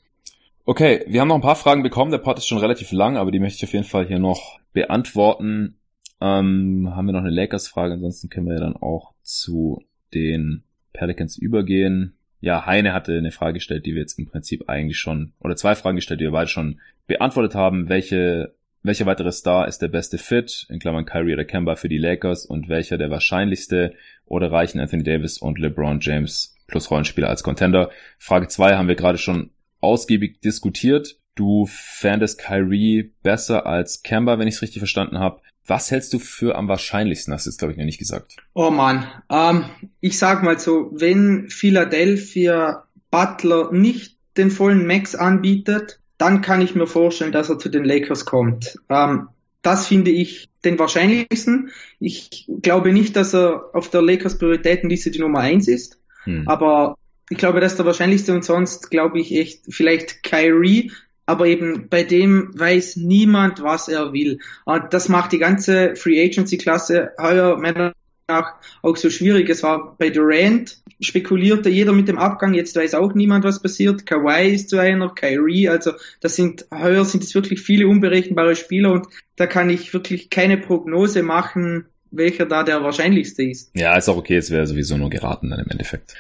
[0.66, 2.12] Okay, wir haben noch ein paar Fragen bekommen.
[2.12, 4.60] Der Part ist schon relativ lang, aber die möchte ich auf jeden Fall hier noch
[4.74, 5.78] beantworten.
[6.22, 7.94] Ähm, haben wir noch eine Lakers-Frage?
[7.94, 9.84] Ansonsten können wir dann auch zu
[10.14, 12.16] den Pelicans übergehen.
[12.40, 15.76] Ja, Heine hatte eine Frage gestellt, die wir jetzt im Prinzip eigentlich schon, oder zwei
[15.76, 17.90] Fragen gestellt, die wir beide schon beantwortet haben.
[17.90, 21.98] Welche, welcher weitere Star ist der beste Fit, in Klammern Kyrie oder Kemba für die
[21.98, 23.94] Lakers und welcher der wahrscheinlichste
[24.26, 27.90] oder reichen Anthony Davis und LeBron James plus Rollenspieler als Contender.
[28.18, 29.52] Frage zwei haben wir gerade schon
[29.82, 31.18] ausgiebig diskutiert.
[31.36, 35.42] Du fändest Kyrie besser als Kemba, wenn ich es richtig verstanden habe.
[35.68, 37.34] Was hältst du für am wahrscheinlichsten?
[37.34, 38.38] Hast du jetzt, glaube ich, noch nicht gesagt.
[38.54, 39.66] Oh man, ähm,
[40.00, 46.76] ich sag mal so, wenn Philadelphia Butler nicht den vollen Max anbietet, dann kann ich
[46.76, 48.80] mir vorstellen, dass er zu den Lakers kommt.
[48.90, 49.30] Ähm,
[49.62, 51.72] das finde ich den wahrscheinlichsten.
[52.00, 56.00] Ich glaube nicht, dass er auf der Lakers Prioritätenliste die Nummer eins ist.
[56.26, 56.48] Hm.
[56.48, 56.98] Aber
[57.30, 60.92] ich glaube, das ist der wahrscheinlichste und sonst glaube ich echt vielleicht Kyrie,
[61.26, 64.40] aber eben bei dem weiß niemand, was er will.
[64.66, 67.94] Und das macht die ganze Free Agency Klasse heuer meiner
[68.28, 69.50] nach auch so schwierig.
[69.50, 74.06] Es war bei Durant spekulierte jeder mit dem Abgang, jetzt weiß auch niemand, was passiert.
[74.06, 78.92] Kawhi ist zu einer, Kyrie, also das sind, heuer sind es wirklich viele unberechenbare Spieler
[78.92, 81.86] und da kann ich wirklich keine Prognose machen,
[82.18, 83.72] welcher da der wahrscheinlichste ist.
[83.76, 86.16] Ja, ist auch okay, es wäre sowieso nur geraten dann im Endeffekt.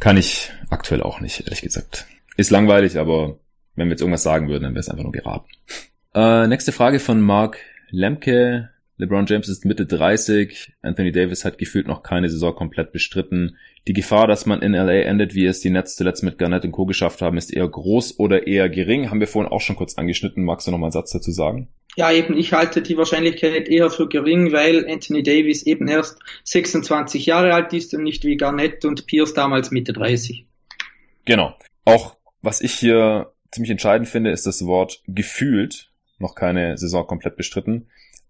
[0.00, 2.06] Kann ich aktuell auch nicht, ehrlich gesagt.
[2.36, 3.38] Ist langweilig, aber
[3.74, 5.48] wenn wir jetzt irgendwas sagen würden, dann wäre es einfach nur geraten.
[6.14, 7.58] Äh, nächste Frage von Mark
[7.90, 8.70] Lemke.
[8.96, 10.72] LeBron James ist Mitte 30.
[10.82, 13.56] Anthony Davis hat gefühlt noch keine Saison komplett bestritten.
[13.86, 16.72] Die Gefahr, dass man in LA endet, wie es die Nets zuletzt mit Garnett und
[16.72, 16.86] Co.
[16.86, 19.10] geschafft haben, ist eher groß oder eher gering.
[19.10, 20.44] Haben wir vorhin auch schon kurz angeschnitten.
[20.44, 21.68] Magst du noch mal einen Satz dazu sagen?
[21.98, 27.26] Ja, eben, ich halte die Wahrscheinlichkeit eher für gering, weil Anthony Davis eben erst 26
[27.26, 30.46] Jahre alt ist und nicht wie Garnett und Pierce damals Mitte 30.
[31.24, 31.58] Genau.
[31.84, 35.90] Auch was ich hier ziemlich entscheidend finde, ist das Wort gefühlt.
[36.20, 37.88] Noch keine Saison komplett bestritten.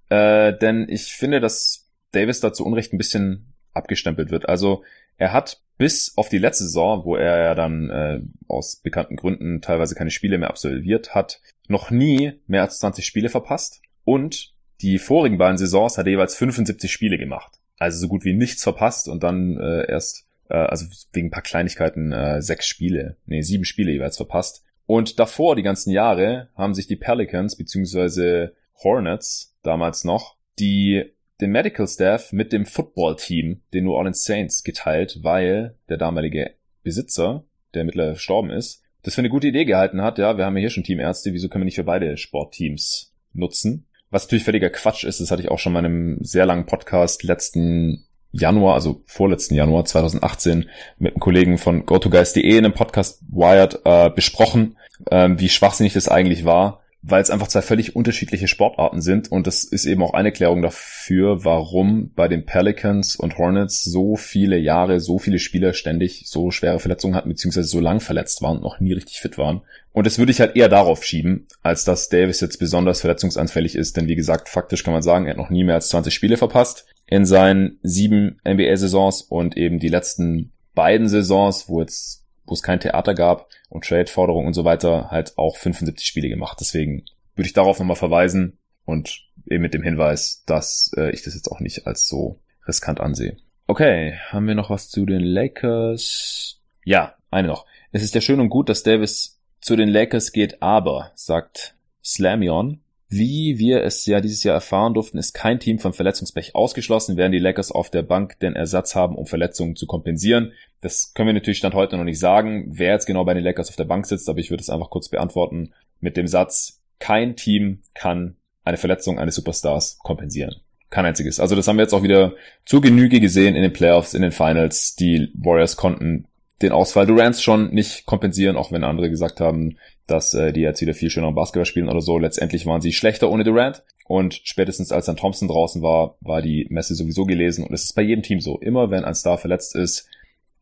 [0.08, 4.48] Äh, denn ich finde, dass Davis da zu Unrecht ein bisschen abgestempelt wird.
[4.48, 4.82] Also
[5.18, 9.60] er hat bis auf die letzte Saison, wo er ja dann äh, aus bekannten Gründen
[9.60, 13.80] teilweise keine Spiele mehr absolviert hat, noch nie mehr als 20 Spiele verpasst.
[14.04, 17.60] Und die vorigen beiden Saisons hat er jeweils 75 Spiele gemacht.
[17.78, 21.42] Also so gut wie nichts verpasst und dann äh, erst, äh, also wegen ein paar
[21.42, 24.64] Kleinigkeiten, äh, sechs Spiele, nee, sieben Spiele jeweils verpasst.
[24.86, 31.50] Und davor, die ganzen Jahre, haben sich die Pelicans beziehungsweise Hornets damals noch, die den
[31.50, 37.44] Medical Staff mit dem Football-Team, den New Orleans Saints, geteilt, weil der damalige Besitzer,
[37.74, 40.18] der mittlerweile verstorben ist, das für eine gute Idee gehalten hat.
[40.18, 43.86] Ja, wir haben ja hier schon Teamärzte, wieso können wir nicht für beide Sportteams nutzen?
[44.10, 47.22] Was natürlich völliger Quatsch ist, das hatte ich auch schon in meinem sehr langen Podcast
[47.22, 50.68] letzten Januar, also vorletzten Januar 2018
[50.98, 54.76] mit einem Kollegen von GoToGuys.de in einem Podcast Wired äh, besprochen,
[55.10, 59.46] äh, wie schwachsinnig das eigentlich war weil es einfach zwei völlig unterschiedliche Sportarten sind und
[59.46, 64.58] das ist eben auch eine Erklärung dafür, warum bei den Pelicans und Hornets so viele
[64.58, 68.62] Jahre, so viele Spieler ständig so schwere Verletzungen hatten, beziehungsweise so lang verletzt waren und
[68.62, 69.62] noch nie richtig fit waren.
[69.92, 73.96] Und das würde ich halt eher darauf schieben, als dass Davis jetzt besonders verletzungsanfällig ist,
[73.96, 76.36] denn wie gesagt, faktisch kann man sagen, er hat noch nie mehr als 20 Spiele
[76.36, 82.62] verpasst in seinen sieben NBA-Saisons und eben die letzten beiden Saisons, wo jetzt wo es
[82.62, 86.58] kein Theater gab und Trade-Forderungen und so weiter, halt auch 75 Spiele gemacht.
[86.60, 91.34] Deswegen würde ich darauf nochmal verweisen und eben mit dem Hinweis, dass äh, ich das
[91.34, 93.36] jetzt auch nicht als so riskant ansehe.
[93.66, 96.60] Okay, haben wir noch was zu den Lakers?
[96.84, 97.66] Ja, eine noch.
[97.92, 102.80] Es ist ja schön und gut, dass Davis zu den Lakers geht, aber, sagt Slamion,
[103.08, 107.32] wie wir es ja dieses Jahr erfahren durften, ist kein Team vom Verletzungspech ausgeschlossen, werden
[107.32, 110.52] die Lakers auf der Bank den Ersatz haben, um Verletzungen zu kompensieren.
[110.82, 113.70] Das können wir natürlich Stand heute noch nicht sagen, wer jetzt genau bei den Lakers
[113.70, 117.34] auf der Bank sitzt, aber ich würde es einfach kurz beantworten mit dem Satz, kein
[117.34, 120.56] Team kann eine Verletzung eines Superstars kompensieren.
[120.90, 121.40] Kein einziges.
[121.40, 122.34] Also das haben wir jetzt auch wieder
[122.64, 124.96] zur Genüge gesehen in den Playoffs, in den Finals.
[124.96, 126.26] Die Warriors konnten
[126.62, 129.76] den Ausfall Durants schon nicht kompensieren, auch wenn andere gesagt haben,
[130.08, 132.18] dass äh, die jetzt wieder viel schöner Basketball spielen oder so.
[132.18, 133.84] Letztendlich waren sie schlechter ohne Durant.
[134.06, 137.64] Und spätestens als dann Thompson draußen war, war die Messe sowieso gelesen.
[137.64, 138.58] Und es ist bei jedem Team so.
[138.58, 140.08] Immer wenn ein Star verletzt ist,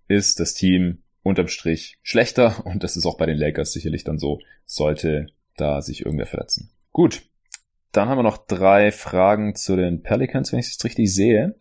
[0.09, 2.61] ist das Team unterm Strich schlechter.
[2.67, 6.71] Und das ist auch bei den Lakers sicherlich dann so, sollte da sich irgendwer verletzen.
[6.93, 7.23] Gut.
[7.93, 11.55] Dann haben wir noch drei Fragen zu den Pelicans, wenn ich es richtig sehe.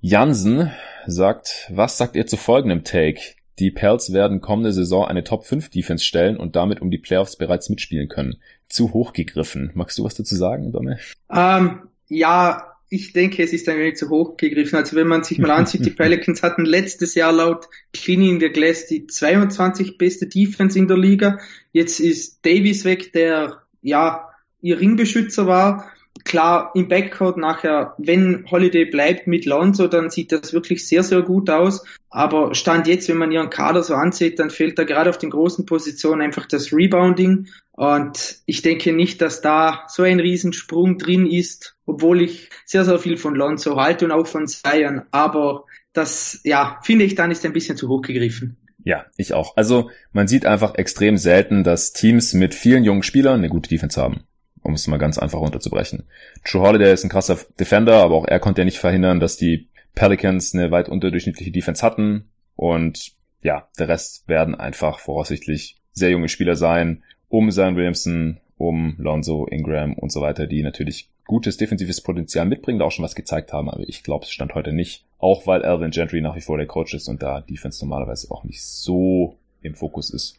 [0.00, 0.70] Jansen
[1.06, 3.36] sagt, was sagt ihr zu folgendem Take?
[3.58, 7.36] Die Pels werden kommende Saison eine Top 5 Defense stellen und damit um die Playoffs
[7.36, 8.36] bereits mitspielen können.
[8.68, 9.70] Zu hoch gegriffen.
[9.74, 10.98] Magst du was dazu sagen, Donne?
[11.30, 14.76] Ähm, ja, ich denke, es ist ein wenig zu hoch gegriffen.
[14.76, 18.86] Also wenn man sich mal ansieht, die Pelicans hatten letztes Jahr laut Cleaning the Glass
[18.86, 21.38] die 22 beste Defense in der Liga.
[21.72, 24.28] Jetzt ist Davis weg, der ja
[24.62, 25.90] ihr Ringbeschützer war
[26.22, 31.22] klar, im Backcourt nachher, wenn Holiday bleibt mit Lonzo, dann sieht das wirklich sehr, sehr
[31.22, 31.84] gut aus.
[32.08, 35.30] Aber Stand jetzt, wenn man ihren Kader so ansieht, dann fehlt da gerade auf den
[35.30, 37.48] großen Positionen einfach das Rebounding.
[37.72, 43.00] Und ich denke nicht, dass da so ein Riesensprung drin ist, obwohl ich sehr, sehr
[43.00, 45.02] viel von Lonzo halte und auch von Zion.
[45.10, 48.56] Aber das, ja, finde ich dann ist ein bisschen zu hoch gegriffen.
[48.84, 49.56] Ja, ich auch.
[49.56, 54.00] Also man sieht einfach extrem selten, dass Teams mit vielen jungen Spielern eine gute Defense
[54.00, 54.24] haben
[54.64, 56.04] um es mal ganz einfach runterzubrechen.
[56.44, 59.68] True Holiday ist ein krasser Defender, aber auch er konnte ja nicht verhindern, dass die
[59.94, 62.30] Pelicans eine weit unterdurchschnittliche Defense hatten.
[62.56, 63.12] Und
[63.42, 69.46] ja, der Rest werden einfach voraussichtlich sehr junge Spieler sein, um Zion Williamson, um Lonzo,
[69.46, 73.52] Ingram und so weiter, die natürlich gutes defensives Potenzial mitbringen, da auch schon was gezeigt
[73.52, 75.04] haben, aber ich glaube, es stand heute nicht.
[75.18, 78.44] Auch weil Alvin Gentry nach wie vor der Coach ist und da Defense normalerweise auch
[78.44, 80.38] nicht so im Fokus ist.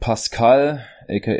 [0.00, 1.32] Pascal, aka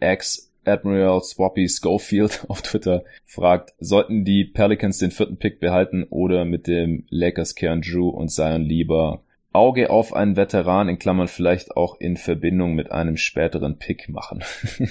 [0.00, 6.44] X Admiral Swappy Schofield auf Twitter fragt, sollten die Pelicans den vierten Pick behalten oder
[6.44, 11.76] mit dem Lakers Kern Drew und Zion lieber Auge auf einen Veteran, in Klammern vielleicht
[11.76, 14.44] auch in Verbindung mit einem späteren Pick machen.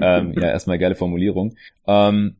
[0.00, 1.56] ähm, ja, erstmal geile Formulierung.
[1.86, 2.36] Ähm,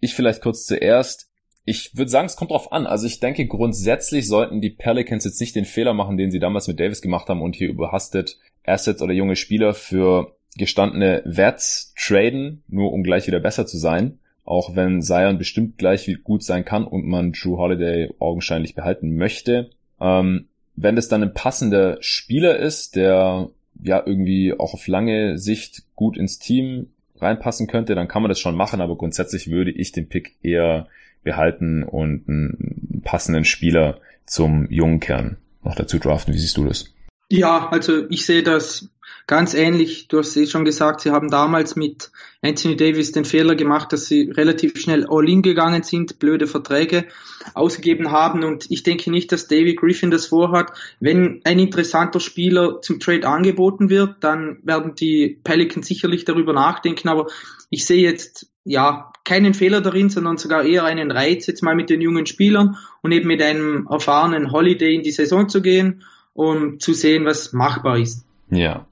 [0.00, 1.30] ich vielleicht kurz zuerst.
[1.64, 2.86] Ich würde sagen, es kommt drauf an.
[2.86, 6.68] Also ich denke, grundsätzlich sollten die Pelicans jetzt nicht den Fehler machen, den sie damals
[6.68, 12.62] mit Davis gemacht haben und hier überhastet Assets oder junge Spieler für gestandene Wets traden,
[12.68, 14.18] nur um gleich wieder besser zu sein.
[14.44, 19.70] Auch wenn Zion bestimmt gleich gut sein kann und man Drew Holiday augenscheinlich behalten möchte.
[20.00, 20.46] Ähm,
[20.76, 23.50] wenn es dann ein passender Spieler ist, der
[23.82, 28.40] ja irgendwie auch auf lange Sicht gut ins Team reinpassen könnte, dann kann man das
[28.40, 30.86] schon machen, aber grundsätzlich würde ich den Pick eher
[31.24, 36.34] behalten und einen passenden Spieler zum jungen Kern noch dazu draften.
[36.34, 36.94] Wie siehst du das?
[37.28, 38.90] Ja, also ich sehe das
[39.26, 40.08] ganz ähnlich.
[40.08, 42.10] Du hast eh schon gesagt, sie haben damals mit
[42.42, 47.06] Anthony Davis den Fehler gemacht, dass sie relativ schnell all-in gegangen sind, blöde Verträge
[47.54, 50.72] ausgegeben haben und ich denke nicht, dass David Griffin das vorhat.
[51.00, 57.08] Wenn ein interessanter Spieler zum Trade angeboten wird, dann werden die Pelicans sicherlich darüber nachdenken,
[57.08, 57.26] aber
[57.70, 61.90] ich sehe jetzt ja keinen Fehler darin, sondern sogar eher einen Reiz, jetzt mal mit
[61.90, 66.02] den jungen Spielern und eben mit einem erfahrenen Holiday in die Saison zu gehen
[66.36, 68.24] um zu sehen, was machbar ist.
[68.50, 68.86] Ja.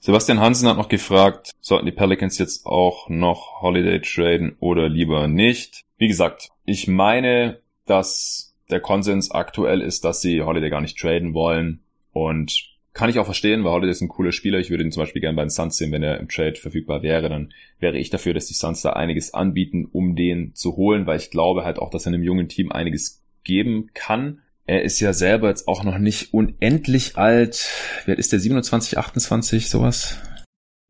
[0.00, 5.26] Sebastian Hansen hat noch gefragt, sollten die Pelicans jetzt auch noch Holiday traden oder lieber
[5.26, 5.84] nicht?
[5.96, 11.34] Wie gesagt, ich meine, dass der Konsens aktuell ist, dass sie Holiday gar nicht traden
[11.34, 11.80] wollen
[12.12, 12.68] und
[12.98, 14.58] kann ich auch verstehen, weil Holiday ist ein cooler Spieler.
[14.58, 17.02] Ich würde ihn zum Beispiel gerne bei den Suns sehen, wenn er im Trade verfügbar
[17.02, 17.28] wäre.
[17.28, 21.18] Dann wäre ich dafür, dass die Suns da einiges anbieten, um den zu holen, weil
[21.18, 24.40] ich glaube halt auch, dass er einem jungen Team einiges geben kann.
[24.68, 27.70] Er ist ja selber jetzt auch noch nicht unendlich alt.
[28.04, 28.38] Wer ist der?
[28.38, 30.18] 27, 28, sowas?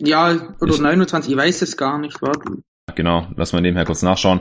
[0.02, 2.20] Ja, oder ich, 29, ich weiß es gar nicht.
[2.20, 2.58] Warte.
[2.96, 4.40] Genau, lass mal nebenher kurz nachschauen.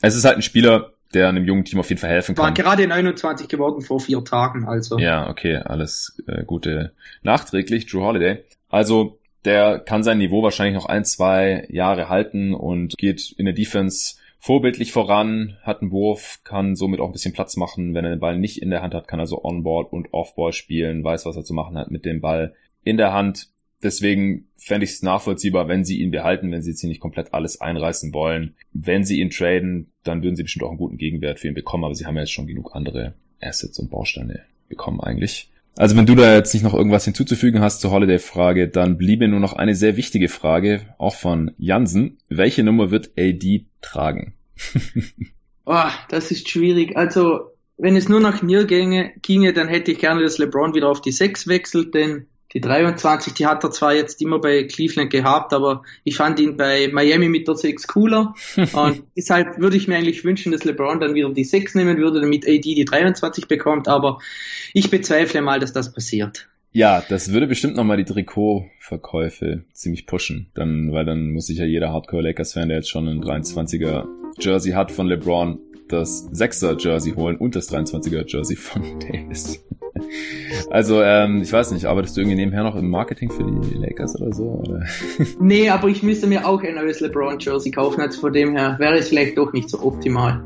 [0.00, 2.46] Es ist halt ein Spieler, der einem jungen Team auf jeden Fall helfen kann.
[2.46, 4.98] War gerade 29 geworden vor vier Tagen, also.
[4.98, 8.42] Ja, okay, alles äh, Gute nachträglich, Drew Holiday.
[8.70, 13.54] Also, der kann sein Niveau wahrscheinlich noch ein, zwei Jahre halten und geht in der
[13.54, 17.94] Defense vorbildlich voran, hat einen Wurf, kann somit auch ein bisschen Platz machen.
[17.94, 20.52] Wenn er den Ball nicht in der Hand hat, kann er so On-Board und Off-Ball
[20.52, 22.54] spielen, weiß, was er zu machen hat mit dem Ball
[22.84, 23.48] in der Hand.
[23.82, 27.32] Deswegen fände ich es nachvollziehbar, wenn sie ihn behalten, wenn sie jetzt hier nicht komplett
[27.32, 28.54] alles einreißen wollen.
[28.72, 31.84] Wenn sie ihn traden, dann würden sie bestimmt auch einen guten Gegenwert für ihn bekommen,
[31.84, 35.50] aber sie haben ja jetzt schon genug andere Assets und Bausteine bekommen eigentlich.
[35.76, 39.38] Also wenn du da jetzt nicht noch irgendwas hinzuzufügen hast zur Holiday-Frage, dann bliebe nur
[39.38, 42.18] noch eine sehr wichtige Frage, auch von Jansen.
[42.28, 44.34] Welche Nummer wird AD tragen?
[45.64, 46.96] oh, das ist schwierig.
[46.96, 50.88] Also wenn es nur nach mir ginge, ginge, dann hätte ich gerne, dass LeBron wieder
[50.88, 55.10] auf die 6 wechselt, denn die 23, die hat er zwar jetzt immer bei Cleveland
[55.10, 58.34] gehabt, aber ich fand ihn bei Miami mit der 6 cooler.
[58.72, 62.20] und deshalb würde ich mir eigentlich wünschen, dass LeBron dann wieder die 6 nehmen würde,
[62.20, 64.18] damit AD die 23 bekommt, aber
[64.72, 66.48] ich bezweifle mal, dass das passiert.
[66.78, 70.46] Ja, das würde bestimmt nochmal die Trikotverkäufe ziemlich pushen.
[70.54, 74.06] Dann, weil dann muss sich ja jeder Hardcore-Lakers-Fan, der jetzt schon ein 23er
[74.38, 79.60] Jersey hat von LeBron, das 6er Jersey holen und das 23er Jersey von Davis.
[80.70, 84.20] Also, ähm, ich weiß nicht, arbeitest du irgendwie nebenher noch im Marketing für die Lakers
[84.20, 84.62] oder so?
[84.66, 84.84] Oder?
[85.40, 88.76] Nee, aber ich müsste mir auch ein neues LeBron Jersey kaufen, also von dem her
[88.78, 90.42] wäre es vielleicht doch nicht so optimal.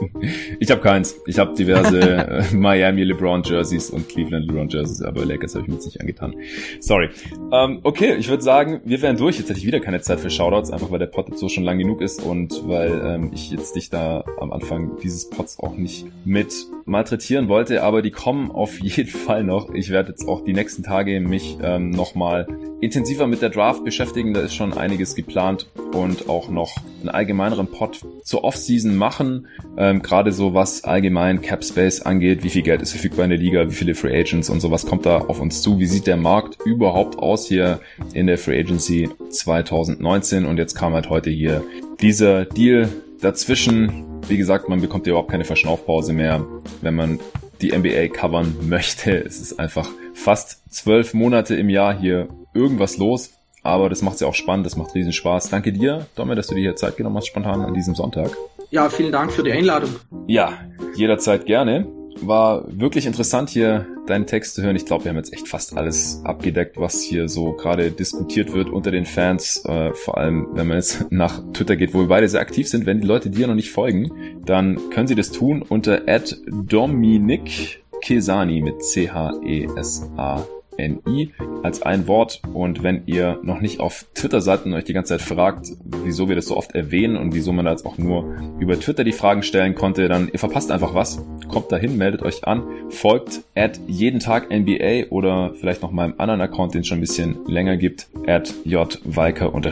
[0.60, 1.16] ich habe keins.
[1.26, 2.00] Ich habe diverse
[2.52, 6.00] äh, Miami LeBron Jerseys und Cleveland LeBron Jerseys, aber Lakers habe ich mir jetzt nicht
[6.00, 6.34] angetan.
[6.80, 7.10] Sorry.
[7.52, 9.38] Ähm, okay, ich würde sagen, wir wären durch.
[9.38, 11.64] Jetzt hätte ich wieder keine Zeit für Shoutouts, einfach weil der Pod jetzt so schon
[11.64, 15.76] lang genug ist und weil ähm, ich jetzt dich da am Anfang dieses Pods auch
[15.76, 16.52] nicht mit
[16.84, 19.70] malträtieren wollte, aber die kommen auf jeden Fall noch.
[19.74, 22.46] Ich werde jetzt auch die nächsten Tage mich ähm, nochmal
[22.80, 24.34] intensiver mit der Draft beschäftigen.
[24.34, 29.48] Da ist schon einiges geplant und auch noch einen allgemeineren Pod zur Offseason machen.
[29.76, 33.38] Ähm, Gerade so was allgemein Cap Space angeht, wie viel Geld ist verfügbar in der
[33.38, 35.78] Liga, wie viele Free Agents und sowas kommt da auf uns zu.
[35.78, 37.80] Wie sieht der Markt überhaupt aus hier
[38.12, 40.46] in der Free Agency 2019?
[40.46, 41.62] Und jetzt kam halt heute hier
[42.00, 42.88] dieser Deal
[43.20, 44.04] dazwischen.
[44.28, 46.44] Wie gesagt, man bekommt ja überhaupt keine Verschnaufpause mehr,
[46.82, 47.18] wenn man
[47.60, 49.12] die NBA covern möchte.
[49.12, 53.32] Es ist einfach fast zwölf Monate im Jahr hier irgendwas los.
[53.62, 55.50] Aber das macht ja auch spannend, das macht riesen Spaß.
[55.50, 58.30] Danke dir, Domme, dass du dir hier Zeit genommen hast, spontan an diesem Sonntag.
[58.70, 59.90] Ja, vielen Dank für die Einladung.
[60.26, 60.52] Ja,
[60.94, 61.86] jederzeit gerne.
[62.20, 64.76] War wirklich interessant hier deinen Text zu hören.
[64.76, 68.70] Ich glaube, wir haben jetzt echt fast alles abgedeckt, was hier so gerade diskutiert wird
[68.70, 69.64] unter den Fans.
[69.64, 72.86] Äh, vor allem, wenn man jetzt nach Twitter geht, wo wir beide sehr aktiv sind.
[72.86, 74.10] Wenn die Leute dir noch nicht folgen,
[74.44, 76.02] dann können sie das tun unter
[76.48, 80.46] Dominik Kesani mit C-H-E-S-A
[80.78, 81.32] N-I
[81.62, 82.40] als ein Wort.
[82.54, 85.72] Und wenn ihr noch nicht auf Twitter seid und euch die ganze Zeit fragt,
[86.04, 89.04] wieso wir das so oft erwähnen und wieso man da jetzt auch nur über Twitter
[89.04, 91.20] die Fragen stellen konnte, dann ihr verpasst einfach was.
[91.48, 96.40] Kommt dahin, meldet euch an, folgt at jeden Tag NBA oder vielleicht noch meinem anderen
[96.40, 99.62] Account, den es schon ein bisschen länger gibt, at jwalker-nba.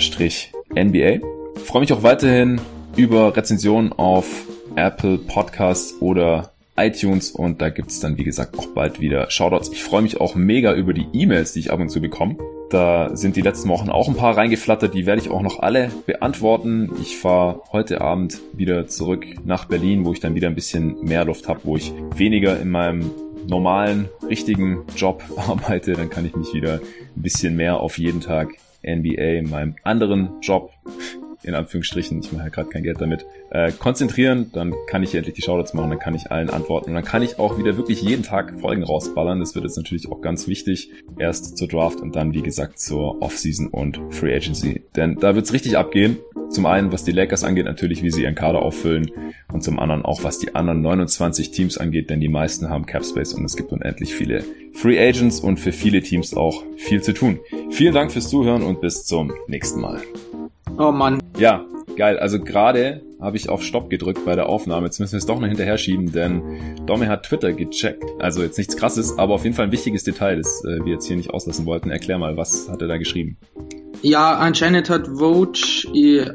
[1.64, 2.60] Freue mich auch weiterhin
[2.96, 9.00] über Rezensionen auf Apple Podcasts oder iTunes und da gibt's dann, wie gesagt, auch bald
[9.00, 9.70] wieder Shoutouts.
[9.72, 12.36] Ich freue mich auch mega über die E-Mails, die ich ab und zu bekomme.
[12.70, 15.90] Da sind die letzten Wochen auch ein paar reingeflattert, die werde ich auch noch alle
[16.04, 16.90] beantworten.
[17.00, 21.24] Ich fahre heute Abend wieder zurück nach Berlin, wo ich dann wieder ein bisschen mehr
[21.24, 23.10] Luft habe, wo ich weniger in meinem
[23.46, 25.92] normalen, richtigen Job arbeite.
[25.92, 26.80] Dann kann ich mich wieder
[27.16, 28.54] ein bisschen mehr auf jeden Tag
[28.84, 30.72] NBA in meinem anderen Job
[31.42, 35.18] in Anführungsstrichen, ich mache ja gerade kein Geld damit, äh, konzentrieren, dann kann ich hier
[35.18, 37.76] endlich die Shoutouts machen, dann kann ich allen antworten und dann kann ich auch wieder
[37.76, 39.40] wirklich jeden Tag Folgen rausballern.
[39.40, 40.90] Das wird jetzt natürlich auch ganz wichtig.
[41.18, 44.82] Erst zur Draft und dann, wie gesagt, zur Offseason und Free Agency.
[44.96, 46.18] Denn da wird's richtig abgehen.
[46.48, 49.10] Zum einen, was die Lakers angeht, natürlich, wie sie ihren Kader auffüllen
[49.52, 53.04] und zum anderen auch, was die anderen 29 Teams angeht, denn die meisten haben Cap
[53.04, 57.12] Space und es gibt unendlich viele Free Agents und für viele Teams auch viel zu
[57.12, 57.40] tun.
[57.70, 60.00] Vielen Dank fürs Zuhören und bis zum nächsten Mal.
[60.78, 61.20] Oh Mann.
[61.38, 61.64] Ja,
[61.96, 62.18] geil.
[62.18, 64.86] Also gerade habe ich auf Stopp gedrückt bei der Aufnahme.
[64.86, 66.42] Jetzt müssen wir es doch noch hinterher schieben, denn
[66.86, 68.04] Domme hat Twitter gecheckt.
[68.18, 71.06] Also jetzt nichts krasses, aber auf jeden Fall ein wichtiges Detail, das äh, wir jetzt
[71.06, 71.90] hier nicht auslassen wollten.
[71.90, 73.38] Erklär mal, was hat er da geschrieben?
[74.02, 75.52] Ja, anscheinend hat Vogue
[75.94, 76.30] äh,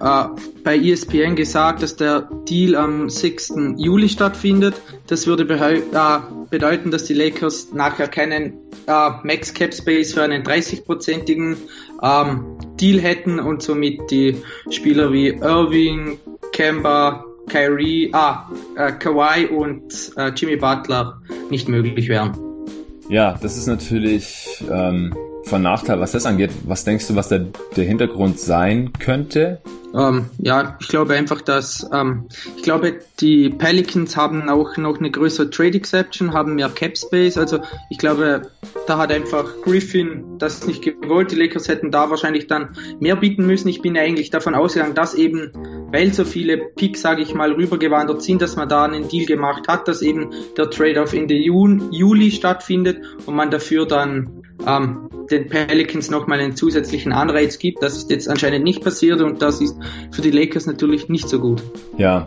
[0.64, 3.54] bei ESPN gesagt, dass der Deal am 6.
[3.78, 4.76] Juli stattfindet.
[5.08, 6.20] Das würde äh,
[6.50, 8.54] bedeuten, dass die Lakers nachher keinen
[8.88, 11.56] äh, Max Cap Space für einen 30-prozentigen
[12.02, 14.38] ähm, Deal hätten und somit die
[14.70, 16.20] Spieler wie Irving,
[16.52, 18.50] Kemba, Kyrie, ah,
[19.00, 22.38] Kawhi und äh, Jimmy Butler nicht möglich wären.
[23.10, 25.14] Ja, das ist natürlich ähm,
[25.44, 26.52] von Nachteil, was das angeht.
[26.66, 27.46] Was denkst du, was der,
[27.76, 29.62] der Hintergrund sein könnte?
[29.94, 35.12] Ähm, ja, ich glaube einfach, dass ähm, ich glaube, die Pelicans haben auch noch eine
[35.12, 37.38] größere Trade Exception, haben mehr Cap Space.
[37.38, 37.60] Also
[37.90, 38.44] ich glaube,
[38.88, 41.32] da hat einfach Griffin das nicht gewollt.
[41.32, 43.68] Die Lakers hätten da wahrscheinlich dann mehr bieten müssen.
[43.68, 45.52] Ich bin eigentlich davon ausgegangen, dass eben,
[45.92, 49.68] weil so viele Picks, sage ich mal, rübergewandert sind, dass man da einen Deal gemacht
[49.68, 55.48] hat, dass eben der Trade-off in der Juli stattfindet und man dafür dann ähm, den
[55.48, 57.82] Pelicans nochmal einen zusätzlichen Anreiz gibt.
[57.82, 59.76] Das ist jetzt anscheinend nicht passiert und das ist
[60.12, 61.62] für die Lakers natürlich nicht so gut.
[61.98, 62.26] Ja,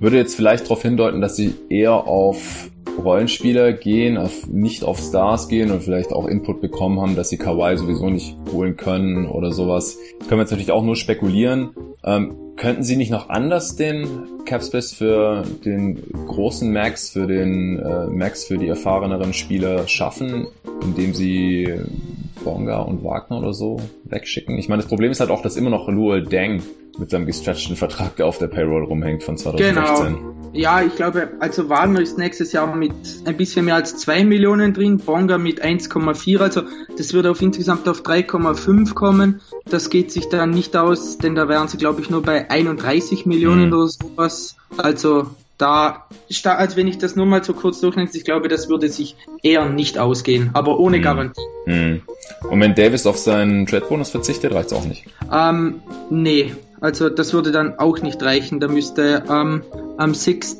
[0.00, 2.70] würde jetzt vielleicht darauf hindeuten, dass sie eher auf
[3.02, 7.38] Rollenspieler gehen, auf, nicht auf Stars gehen und vielleicht auch Input bekommen haben, dass sie
[7.38, 9.96] Kawhi sowieso nicht holen können oder sowas.
[10.20, 11.70] Können wir jetzt natürlich auch nur spekulieren.
[12.04, 14.06] Ähm, könnten sie nicht noch anders den
[14.44, 20.48] Capspace für den großen Max, für den äh, Max für die erfahreneren Spieler schaffen,
[20.82, 21.72] indem sie
[22.44, 24.58] Bonga und Wagner oder so wegschicken.
[24.58, 26.62] Ich meine, das Problem ist halt auch, dass immer noch Luol Deng
[26.98, 30.06] mit seinem gestretchten Vertrag auf der Payroll rumhängt von 2016.
[30.06, 30.32] Genau.
[30.54, 32.92] Ja, ich glaube, also Wagner ist nächstes Jahr mit
[33.24, 36.62] ein bisschen mehr als 2 Millionen drin, Bonga mit 1,4, also
[36.98, 39.40] das würde auf insgesamt auf 3,5 kommen.
[39.64, 43.24] Das geht sich dann nicht aus, denn da wären sie, glaube ich, nur bei 31
[43.24, 43.72] Millionen mhm.
[43.72, 44.56] oder sowas.
[44.76, 45.28] Also
[45.58, 46.08] da,
[46.44, 49.68] als wenn ich das nur mal so kurz durchdenke, ich glaube, das würde sich eher
[49.68, 51.02] nicht ausgehen, aber ohne mhm.
[51.02, 51.42] Garantie.
[51.66, 52.02] Mhm.
[52.50, 55.04] Und wenn Davis auf seinen Trade-Bonus verzichtet, reicht es auch nicht?
[55.32, 58.58] Ähm, nee, also das würde dann auch nicht reichen.
[58.58, 59.62] Da müsste ähm,
[59.98, 60.58] am 6.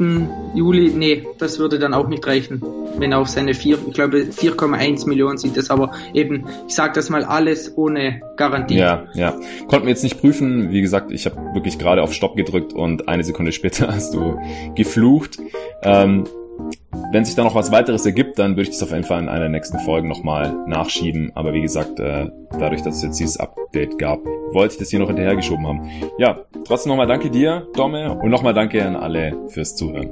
[0.54, 2.62] Juli, nee, das würde dann auch nicht reichen.
[2.96, 7.10] Wenn auf seine 4, ich glaube 4,1 Millionen sieht das, aber eben, ich sage das
[7.10, 8.76] mal alles ohne Garantie.
[8.76, 9.32] Ja, ja.
[9.66, 10.70] Konnten wir jetzt nicht prüfen.
[10.70, 14.38] Wie gesagt, ich habe wirklich gerade auf Stopp gedrückt und eine Sekunde später hast du
[14.76, 15.38] geflucht.
[15.82, 16.24] Ähm,
[17.12, 19.28] wenn sich da noch was weiteres ergibt, dann würde ich das auf jeden Fall in
[19.28, 21.32] einer der nächsten Folgen nochmal nachschieben.
[21.34, 24.20] Aber wie gesagt, äh, dadurch, dass es jetzt dieses Update gab,
[24.52, 25.90] wollte ich das hier noch hinterhergeschoben haben.
[26.18, 30.10] Ja, trotzdem nochmal danke dir, Domme, und nochmal danke an alle fürs Zuhören.